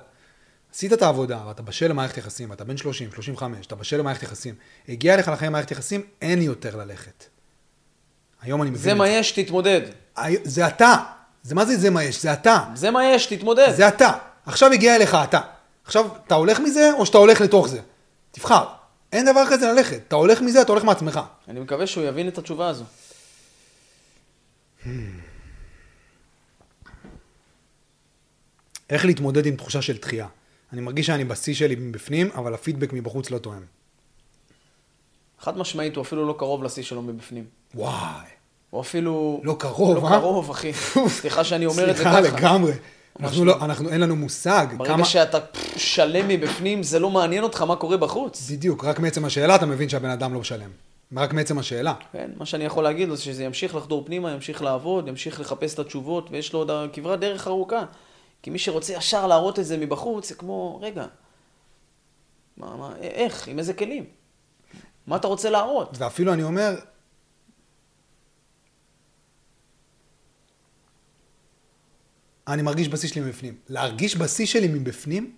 עשית 0.74 0.94
את 0.94 1.02
העבודה, 1.02 1.44
ואתה 1.48 1.62
בשל 1.62 1.88
למערכת 1.88 2.18
יחסים, 2.18 2.50
ואתה 2.50 2.64
בן 2.64 2.78
30, 2.78 3.12
35, 3.12 3.66
אתה 3.66 3.76
בשל 3.76 3.98
למערכת 3.98 4.24
יחסים, 4.24 4.56
הגיע 4.90 5.18
לך 5.18 5.28
לחיים 5.28 5.52
מערכת 5.52 5.72
יחסים, 5.72 6.02
אין 6.22 6.42
יותר 6.42 6.76
ללכת. 6.76 7.24
היום 8.42 8.62
אני 8.62 8.70
מבין 8.70 8.82
זה 8.82 8.92
את 8.92 8.98
מה 8.98 9.10
יש, 9.10 9.32
תתמודד. 9.32 9.82
זה 10.44 10.68
אתה. 10.68 10.96
זה 11.46 11.56
מה 11.56 11.66
זה 11.66 11.78
זה 11.78 11.90
מה 11.90 12.04
יש? 12.04 12.22
זה 12.22 12.34
אתה. 12.34 12.64
זה 12.76 12.92
מה 12.92 13.06
יש, 13.06 13.26
תתמודד. 13.26 13.74
זה 13.76 13.88
אתה. 13.88 14.12
עכשיו 14.46 14.72
הגיע 14.72 14.96
אליך 14.96 15.18
אתה. 15.24 15.40
עכשיו, 15.86 16.08
אתה 16.28 16.36
הולך 16.36 16.60
מזה, 16.60 16.92
או 16.94 17.06
שאתה 17.06 17.18
הולך 17.18 17.42
לתוך 17.42 17.68
זה? 17.68 17.82
תבחר. 18.32 18.66
אין 19.12 19.26
דבר 19.26 19.44
כזה 19.50 19.68
ללכת. 19.72 20.00
אתה 20.08 20.16
הולך 20.16 20.42
מזה, 20.42 20.62
אתה 20.62 20.72
הולך 20.72 20.84
מעצמך. 20.84 21.20
אני 21.48 21.60
מקווה 21.60 21.88
שהוא 21.88 22.04
יבין 22.04 22.28
את 22.28 22.38
התשובה 22.38 22.68
הזו. 22.68 22.84
איך 28.90 29.06
להתמודד 29.06 29.46
עם 29.46 29.56
תחושה 29.56 29.82
של 29.82 29.98
דחייה? 29.98 30.28
אני 30.74 30.82
מרגיש 30.82 31.08
שאני 31.08 31.24
בשיא 31.26 31.54
שלי 31.54 31.76
מבפנים, 31.76 32.30
אבל 32.36 32.54
הפידבק 32.54 32.94
מבחוץ 32.94 33.32
לא 33.32 33.38
תואם. 33.38 33.62
חד 35.40 35.58
משמעית, 35.58 35.96
הוא 35.96 36.02
אפילו 36.02 36.28
לא 36.28 36.36
קרוב 36.38 36.64
לשיא 36.64 36.84
שלו 36.84 37.02
מבפנים. 37.02 37.46
וואי. 37.76 38.35
הוא 38.70 38.82
אפילו... 38.82 39.42
לא 39.44 39.56
קרוב, 39.60 39.98
לא 39.98 40.08
אה? 40.08 40.20
קרוב, 40.20 40.50
אחי. 40.50 40.74
סליחה 41.20 41.44
שאני 41.44 41.66
אומר 41.66 41.92
את 41.92 41.98
זה 41.98 42.04
סליחה 42.04 42.22
ככה. 42.22 42.38
לגמרי. 42.38 42.72
ממש 42.72 43.32
אנחנו 43.32 43.46
לא. 43.46 43.60
לא, 43.60 43.66
אנחנו, 43.66 43.90
אין 43.90 44.02
לנו 44.02 44.16
מושג. 44.16 44.68
ברגע 44.78 44.94
כמה... 44.94 45.06
שאתה 45.06 45.38
שלם 45.76 46.28
מבפנים, 46.28 46.84
זה 46.84 47.00
לא 47.00 47.10
מעניין 47.10 47.44
אותך 47.44 47.62
מה 47.62 47.76
קורה 47.76 47.98
בחוץ. 47.98 48.50
בדיוק, 48.52 48.86
רק 48.86 49.00
מעצם 49.00 49.26
השאלה 49.26 49.56
אתה 49.56 49.66
מבין 49.66 49.90
שהבן 49.90 50.10
אדם 50.10 50.34
לא 50.34 50.40
משלם. 50.40 50.70
רק 51.18 51.34
מעצם 51.34 51.60
השאלה. 51.60 51.94
כן, 52.12 52.32
מה 52.38 52.46
שאני 52.46 52.66
יכול 52.66 52.84
להגיד 52.84 53.10
זה 53.10 53.22
שזה 53.22 53.44
ימשיך 53.44 53.76
לחדור 53.76 54.06
פנימה, 54.06 54.32
ימשיך 54.32 54.62
לעבוד, 54.62 55.08
ימשיך 55.08 55.40
לחפש 55.40 55.74
את 55.74 55.80
התשובות, 55.80 56.28
ויש 56.32 56.54
לו 56.54 56.60
עוד 56.60 56.72
כברת 56.94 57.20
דרך 57.20 57.48
ארוכה. 57.48 57.84
כי 58.42 58.50
מי 58.50 58.60
שרוצה 58.60 58.94
ישר 58.94 59.28
להראות 59.28 59.60
את 59.60 59.66
זה 59.66 59.78
מבחוץ, 59.78 60.30
זה 60.30 60.36
כמו, 60.36 60.80
רגע, 60.82 61.06
מה, 62.58 62.76
מה, 62.76 62.94
איך, 63.02 63.48
עם 63.48 63.60
איזה 63.60 63.74
כלים? 63.74 64.04
מה 65.08 65.16
אתה 65.16 65.28
רוצה 65.28 65.50
להראות? 65.50 65.98
ואפילו 65.98 66.34
אני 66.34 66.44
אומר, 66.44 66.76
אני 72.48 72.62
מרגיש 72.62 72.88
בשיא 72.90 73.10
שלי 73.10 73.22
מבפנים. 73.22 73.56
להרגיש 73.70 74.18
בשיא 74.18 74.46
שלי 74.46 74.68
מבפנים, 74.68 75.36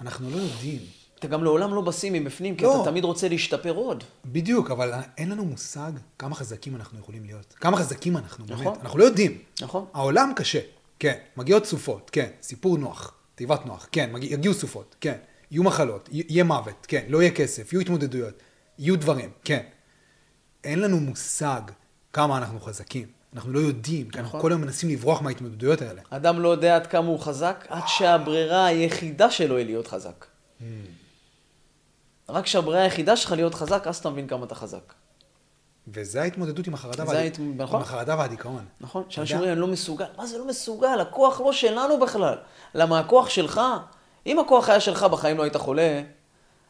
אנחנו 0.00 0.30
לא 0.30 0.36
יודעים. 0.36 0.80
אתה 1.18 1.26
גם 1.26 1.44
לעולם 1.44 1.74
לא 1.74 1.80
בשיא 1.80 2.10
מבפנים, 2.12 2.56
כי 2.56 2.64
לא. 2.64 2.82
אתה 2.82 2.90
תמיד 2.90 3.04
רוצה 3.04 3.28
להשתפר 3.28 3.70
עוד. 3.70 4.04
בדיוק, 4.24 4.70
אבל 4.70 4.92
אין 5.18 5.30
לנו 5.30 5.44
מושג 5.44 5.92
כמה 6.18 6.34
חזקים 6.34 6.76
אנחנו 6.76 6.98
יכולים 6.98 7.24
להיות. 7.24 7.54
כמה 7.60 7.76
חזקים 7.76 8.16
אנחנו, 8.16 8.44
נכון. 8.48 8.64
באמת. 8.64 8.78
אנחנו 8.82 8.98
לא 8.98 9.04
יודעים. 9.04 9.38
נכון. 9.60 9.84
העולם 9.94 10.32
קשה, 10.36 10.60
כן. 10.98 11.18
מגיעות 11.36 11.66
סופות, 11.66 12.10
כן. 12.10 12.28
סיפור 12.42 12.78
נוח, 12.78 13.14
תיבת 13.34 13.66
נוח, 13.66 13.88
כן. 13.92 14.12
מגיע, 14.12 14.32
יגיעו 14.32 14.54
סופות, 14.54 14.96
כן. 15.00 15.16
יהיו 15.50 15.62
מחלות, 15.62 16.08
י- 16.12 16.22
יהיה 16.28 16.44
מוות, 16.44 16.86
כן. 16.88 17.04
לא 17.08 17.22
יהיה 17.22 17.30
כסף, 17.34 17.72
יהיו 17.72 17.80
התמודדויות, 17.80 18.34
יהיו 18.78 18.96
דברים, 18.96 19.30
כן. 19.44 19.62
אין 20.64 20.78
לנו 20.80 21.00
מושג 21.00 21.60
כמה 22.12 22.38
אנחנו 22.38 22.60
חזקים. 22.60 23.08
אנחנו 23.34 23.52
לא 23.52 23.58
יודעים, 23.58 24.08
כי 24.10 24.18
אנחנו 24.18 24.28
נכון. 24.28 24.40
כל 24.40 24.52
היום 24.52 24.60
מנסים 24.60 24.88
לברוח 24.90 25.22
מההתמודדויות 25.22 25.82
האלה. 25.82 26.02
אדם 26.10 26.40
לא 26.40 26.48
יודע 26.48 26.76
עד 26.76 26.86
כמה 26.86 27.06
הוא 27.06 27.20
חזק, 27.20 27.66
עד 27.68 27.82
שהברירה 27.86 28.66
היחידה 28.66 29.30
שלו 29.30 29.56
היא 29.56 29.66
להיות 29.66 29.86
חזק. 29.86 30.24
רק 32.28 32.44
כשהברירה 32.44 32.82
היחידה 32.82 33.16
שלך 33.16 33.32
להיות 33.32 33.54
חזק, 33.54 33.86
אז 33.86 33.96
אתה 33.96 34.10
מבין 34.10 34.26
כמה 34.28 34.44
אתה 34.46 34.54
חזק. 34.54 34.92
וזה 35.88 36.22
ההתמודדות 36.22 36.66
עם 36.66 36.74
החרדה, 36.74 37.04
והד- 37.06 37.16
ההת- 37.16 37.38
נכון. 37.56 37.76
עם 37.76 37.82
החרדה 37.82 38.18
והדיכאון. 38.18 38.64
נכון? 38.80 39.02
שאנשים? 39.08 39.36
אומרים, 39.36 39.52
אני 39.52 39.60
לא 39.60 39.66
מסוגל. 39.66 40.04
מה 40.16 40.26
זה 40.26 40.38
לא 40.38 40.46
מסוגל? 40.46 41.00
הכוח 41.00 41.40
לא 41.40 41.52
שלנו 41.52 42.00
בכלל. 42.00 42.34
למה 42.74 42.98
הכוח 43.00 43.28
שלך? 43.28 43.60
אם 44.26 44.38
הכוח 44.38 44.68
היה 44.68 44.80
שלך, 44.80 45.02
בחיים 45.02 45.36
לא 45.38 45.42
היית 45.42 45.56
חולה, 45.56 46.02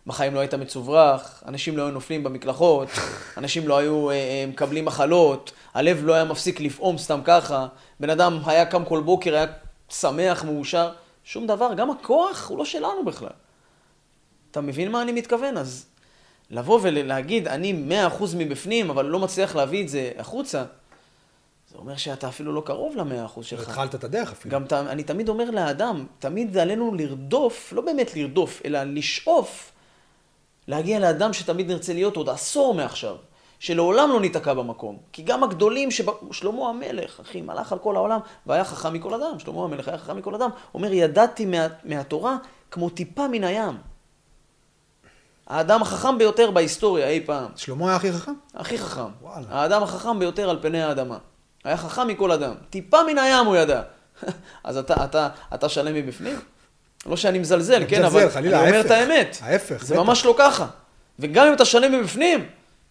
בחיים 0.07 0.35
לא 0.35 0.41
היית 0.41 0.55
מצוברח, 0.55 1.43
אנשים 1.47 1.77
לא 1.77 1.83
היו 1.83 1.91
נופלים 1.91 2.25
במקלחות, 2.25 2.89
אנשים 3.39 3.69
לא 3.69 3.79
היו 3.79 4.11
אה, 4.11 4.15
אה, 4.15 4.45
מקבלים 4.49 4.85
מחלות, 4.85 5.53
הלב 5.75 6.01
לא 6.05 6.15
היה 6.15 6.25
מפסיק 6.25 6.61
לפעום 6.61 6.99
סתם 6.99 7.21
ככה, 7.25 7.67
בן 8.01 8.11
אדם 8.11 8.39
היה 8.47 8.67
קם 8.67 8.85
כל 8.85 9.01
בוקר, 9.01 9.35
היה 9.35 9.47
שמח, 9.89 10.45
מאושר, 10.45 10.93
שום 11.25 11.47
דבר. 11.47 11.75
גם 11.75 11.91
הכוח 11.91 12.49
הוא 12.51 12.59
לא 12.59 12.65
שלנו 12.65 13.05
בכלל. 13.07 13.29
אתה 14.51 14.61
מבין 14.61 14.91
מה 14.91 15.03
אני 15.03 15.13
מתכוון? 15.13 15.57
אז 15.57 15.87
לבוא 16.51 16.79
ולהגיד, 16.83 17.49
אני 17.49 17.85
100% 18.19 18.23
מבפנים, 18.37 18.91
אבל 18.91 19.05
לא 19.07 19.19
מצליח 19.19 19.57
להביא 19.57 19.83
את 19.85 19.89
זה 19.89 20.13
החוצה, 20.19 20.65
זה 21.71 21.79
אומר 21.79 21.97
שאתה 21.97 22.29
אפילו 22.29 22.53
לא 22.53 22.63
קרוב 22.67 22.97
למאה 22.97 23.25
אחוז 23.25 23.47
שלך. 23.47 23.61
התחלת 23.69 23.95
את 23.95 24.05
הדרך 24.05 24.33
אפילו. 24.33 24.55
גם 24.55 24.65
ת- 24.67 24.73
אני 24.73 25.03
תמיד 25.03 25.29
אומר 25.29 25.51
לאדם, 25.51 26.07
תמיד 26.19 26.59
עלינו 26.59 26.95
לרדוף, 26.95 27.73
לא 27.73 27.83
באמת 27.83 28.17
לרדוף, 28.17 28.63
אלא 28.65 28.83
לשאוף 28.85 29.73
להגיע 30.69 30.99
לאדם 30.99 31.33
שתמיד 31.33 31.69
נרצה 31.71 31.93
להיות 31.93 32.17
עוד 32.17 32.29
עשור 32.29 32.75
מעכשיו. 32.75 33.17
שלעולם 33.59 34.11
לא 34.11 34.21
ניתקע 34.21 34.55
במקום. 34.55 34.99
כי 35.13 35.23
גם 35.23 35.45
הגדולים, 35.45 35.91
שב... 35.91 36.05
שלמה 36.33 36.69
המלך, 36.69 37.21
אחי, 37.21 37.41
מלך 37.41 37.73
על 37.73 37.79
כל 37.79 37.97
העולם, 37.97 38.21
והיה 38.47 38.65
חכם 38.65 38.93
מכל 38.93 39.15
אדם, 39.15 39.39
שלמה 39.39 39.65
המלך 39.65 39.89
היה 39.89 39.99
חכם 39.99 40.17
מכל 40.17 40.35
אדם, 40.35 40.51
אומר, 40.75 40.93
ידעתי 40.93 41.45
מה... 41.45 41.67
מהתורה 41.85 42.37
כמו 42.71 42.91
טיפה 42.91 43.29
מן 43.29 43.45
הים. 43.45 43.77
האדם 45.47 45.83
החכם 45.83 46.19
ביותר 46.19 46.51
בהיסטוריה 46.51 47.09
אי 47.09 47.21
פעם. 47.27 47.51
שלמה 47.57 47.87
היה 47.87 47.97
הכי 47.97 48.13
חכם? 48.13 48.33
הכי 48.55 48.79
חכם. 48.79 49.11
וואלה. 49.23 49.47
האדם 49.49 49.83
החכם 49.83 50.19
ביותר 50.19 50.51
על 50.51 50.59
פני 50.63 50.83
האדמה. 50.83 51.19
היה 51.65 51.77
חכם 51.77 52.09
מכל 52.09 52.33
אדם. 52.33 52.55
טיפה 52.71 52.99
מן 53.07 53.19
הים 53.19 53.47
הוא 53.47 53.57
ידע. 53.57 53.83
אז 54.65 54.77
אתה, 54.77 55.05
אתה, 55.05 55.29
אתה 55.55 55.69
שלם 55.69 55.95
מבפנים? 55.95 56.39
לא 57.07 57.17
שאני 57.17 57.39
מזלזל, 57.39 57.85
כן, 57.89 58.07
מזלזל, 58.07 58.19
אבל 58.19 58.31
חלילה, 58.31 58.61
אני 58.61 58.67
אומר 58.67 58.77
ההפך. 58.77 58.87
את 58.87 58.91
האמת. 58.91 59.39
ההפך, 59.41 59.85
זה 59.85 59.95
בטח. 59.95 60.05
ממש 60.05 60.25
לא 60.25 60.35
ככה. 60.39 60.67
וגם 61.19 61.47
אם 61.47 61.55
אתה 61.55 61.65
שלם 61.65 62.01
מבפנים, 62.01 62.47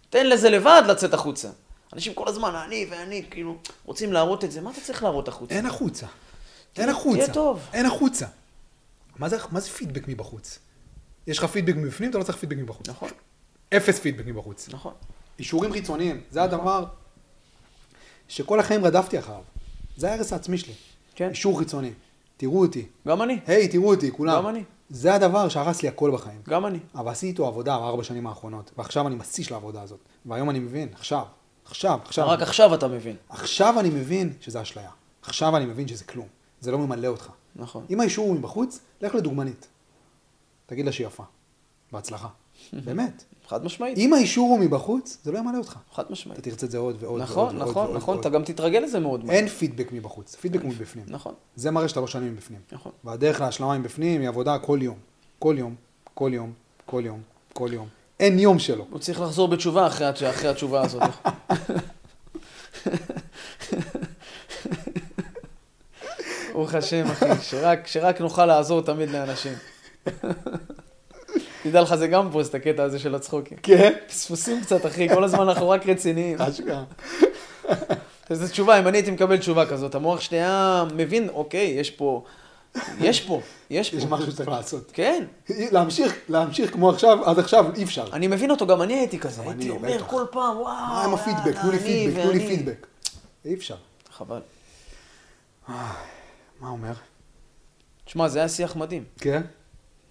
תן 0.10 0.28
לזה 0.28 0.50
לבד 0.50 0.84
לצאת 0.88 1.14
החוצה. 1.14 1.50
אנשים 1.94 2.14
כל 2.14 2.28
הזמן, 2.28 2.56
אני 2.56 2.88
ואני, 2.90 3.24
כאילו, 3.30 3.58
רוצים 3.86 4.14
להראות 4.14 4.44
את 4.44 4.52
זה. 4.52 4.62
מה 4.62 4.72
אתה 4.72 4.82
צריך 4.82 5.04
להראות 5.04 5.28
החוצה? 5.28 5.56
אין 5.56 5.66
החוצה. 5.66 6.06
אין 6.78 6.90
החוצה. 6.90 7.18
תהיה 7.18 7.34
טוב. 7.34 7.60
אין 7.74 7.86
החוצה. 7.86 8.26
מה 9.20 9.30
זה, 9.30 9.38
מה 9.52 9.60
זה 9.60 9.70
פידבק 9.70 10.08
מבחוץ? 10.08 10.60
יש 11.28 11.38
לך 11.38 11.46
פידבק 11.46 11.76
מבפנים, 11.76 12.10
אתה 12.10 12.18
לא 12.18 12.24
צריך 12.24 12.38
פידבק 12.38 12.58
מבחוץ. 12.58 12.90
נכון, 12.90 13.10
אפס 13.78 14.00
פידבק 14.00 14.26
מבחוץ. 14.26 14.70
נכון. 14.72 14.94
אישורים 15.40 15.74
חיצוניים, 15.74 16.22
זה 16.32 16.44
הדבר 16.44 16.86
שכל 18.28 18.60
החיים 18.60 18.86
רדפתי 18.86 19.20
אחריו. 19.20 19.42
זה 19.98 20.12
ההרס 20.12 20.34
העצמי 20.34 20.58
שלי. 20.58 20.74
כן. 21.16 21.30
אישור 21.30 21.60
חיצוני. 21.60 21.92
תראו 22.44 22.62
אותי. 22.62 22.86
גם 23.08 23.22
אני, 23.22 23.40
היי, 23.48 23.68
תראו 23.68 23.94
אותי, 23.94 24.12
כולם. 24.12 24.38
גם 24.38 24.48
אני. 24.48 24.64
זה 24.90 25.14
הדבר 25.14 25.50
שהרס 25.50 25.82
לי 25.84 25.90
הכל 25.90 26.12
בחיים. 26.12 26.42
גם 26.50 26.66
אני. 26.66 26.80
אבל 26.96 27.12
עשיתי 27.12 27.28
איתו 27.28 27.48
עבודה 27.48 27.80
בארבע 27.80 28.04
שנים 28.04 28.28
האחרונות, 28.28 28.72
ועכשיו 28.78 29.08
אני 29.08 29.16
מסיש 29.16 29.52
לעבודה 29.52 29.82
הזאת. 29.82 30.00
והיום 30.26 30.50
אני 30.50 30.60
מבין, 30.60 30.90
עכשיו, 30.94 31.26
עכשיו, 31.66 32.00
עכשיו. 32.06 32.30
רק 32.30 32.42
עכשיו 32.42 32.74
אתה 32.74 32.88
מבין. 32.88 33.16
עכשיו 33.30 33.80
אני 33.80 33.90
מבין 33.90 34.34
שזה 34.42 34.62
אשליה. 34.62 34.90
עכשיו 35.22 35.58
אני 35.58 35.66
מבין 35.66 35.88
שזה 35.88 36.04
כלום. 36.04 36.28
זה 36.60 36.72
לא 36.72 36.78
ממלא 36.78 37.08
אותך. 37.08 37.30
נכון. 37.56 37.86
אם 37.90 38.00
האישור 38.00 38.28
הוא 38.28 38.36
מבחוץ, 38.36 38.80
לך 39.02 39.16
לדוגמנית. 39.16 39.68
תגיד 40.66 40.86
לה 40.86 40.92
שהיא 40.92 41.08
יפה. 41.08 41.24
בהצלחה. 41.92 42.28
באמת. 42.86 43.24
חד 43.48 43.66
משמעית. 43.66 43.98
אם 43.98 44.14
האישור 44.14 44.50
הוא 44.50 44.60
מבחוץ, 44.60 45.18
זה 45.24 45.32
לא 45.32 45.38
ימלא 45.38 45.58
אותך. 45.58 45.78
חד 45.94 46.04
משמעית. 46.10 46.40
אתה 46.40 46.50
תרצה 46.50 46.66
את 46.66 46.72
זה 46.72 46.78
עוד 46.78 46.98
ועוד 47.00 47.22
נכון, 47.22 47.44
ועוד 47.44 47.70
נכון, 47.70 47.84
ועוד 47.86 47.98
נכון, 47.98 48.14
ועוד. 48.14 48.26
אתה 48.26 48.30
גם 48.30 48.44
תתרגל 48.44 48.80
לזה 48.80 49.00
מאוד. 49.00 49.30
אין 49.30 49.48
פידבק 49.48 49.92
מבחוץ, 49.92 50.36
פידבק 50.36 50.64
מבפנים. 50.64 51.06
נכון, 51.08 51.34
זה 51.56 51.72
מראה 51.72 51.88
שאתה 51.88 52.00
לא 52.00 52.08
שלם 52.08 52.34
מבפנים. 52.34 52.60
נכון. 52.72 52.92
והדרך 53.04 53.42
להשלמה 53.42 53.78
מבפנים 53.78 54.22
היא 54.22 54.30
עבודה 54.30 54.60
כל 54.60 54.80
יום. 54.82 54.98
כל 55.40 55.56
יום, 55.58 55.76
כל 56.14 56.32
יום, 56.34 56.54
כל 56.86 57.02
יום, 57.06 57.22
כל 57.54 57.70
יום. 57.74 57.88
אין 58.20 58.40
יום 58.40 58.60
שלא. 58.60 58.86
הוא 58.90 59.00
צריך 59.00 59.22
לחזור 59.22 59.48
בתשובה 59.48 59.88
אחרי, 59.88 60.10
אחרי 60.10 60.50
התשובה 60.50 60.82
הזאת. 60.82 61.02
ברוך 66.54 66.74
השם, 66.74 67.06
אחי, 67.06 67.26
שרק, 67.42 67.88
שרק 67.88 68.22
נוכל 68.22 68.46
לעזור 68.46 68.82
תמיד 68.82 69.10
לאנשים. 69.10 69.54
תדע 71.64 71.82
לך, 71.82 71.96
זה 71.96 72.08
גם 72.08 72.32
פוסט, 72.32 72.56
הקטע 72.56 72.84
הזה 72.84 73.00
של 73.00 73.16
הצחוקים. 73.16 73.58
כן? 73.64 73.94
פספוסים 74.08 74.62
קצת, 74.62 74.86
אחי, 74.86 75.10
כל 75.10 75.24
הזמן 75.24 75.50
אנחנו 75.50 75.70
רק 75.70 75.88
רציניים. 75.88 76.42
אשכרה. 76.42 76.84
איזו 78.30 78.48
תשובה, 78.48 78.80
אם 78.80 78.88
אני 78.88 78.98
הייתי 78.98 79.12
מקבל 79.12 79.38
תשובה 79.38 79.66
כזאת, 79.66 79.96
המוח 79.96 80.20
שלי 80.22 80.38
היה 80.38 80.86
מבין, 80.96 81.30
אוקיי, 81.30 81.66
יש 81.68 81.92
פה, 81.92 82.24
יש 83.00 83.22
פה, 83.22 83.42
יש 83.70 83.94
יש 83.94 84.06
פה. 84.06 84.10
משהו 84.10 84.32
שצריך 84.32 84.50
לעשות. 84.50 84.92
כן, 84.94 85.26
להמשיך, 85.50 86.16
להמשיך 86.30 86.74
כמו 86.74 86.90
עכשיו, 86.90 87.26
עד 87.26 87.40
עכשיו, 87.40 87.66
אי 87.76 87.84
אפשר. 87.84 88.08
אני 88.14 88.28
מבין 88.28 88.52
אותו, 88.52 88.68
גם 88.68 88.82
אני 88.82 88.94
הייתי 88.94 89.20
כזה. 89.20 89.42
הייתי 89.42 89.54
אני, 89.64 89.70
אומר. 89.70 90.04
כל 90.08 90.26
פעם, 90.32 90.58
וואו, 90.58 90.66
מה 90.66 91.04
עם 91.04 91.14
הפידבק? 91.14 91.62
תנו 91.62 91.72
לי 91.72 91.80
פידבק, 91.80 92.22
תנו 92.22 92.32
לי 92.32 92.40
ואני." 92.40 92.48
פידבק. 92.48 92.88
אי 93.46 93.54
אפשר. 93.54 93.76
חבל. 94.12 94.40
מה 95.68 95.74
אומר? 96.62 96.94
תשמע, 98.06 98.28
זה 98.28 98.40
היה 98.40 98.50
שיח 98.50 98.76
מדהים, 98.76 99.04
כן? 99.20 99.42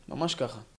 ממש 0.08 0.34
ככה. 0.34 0.58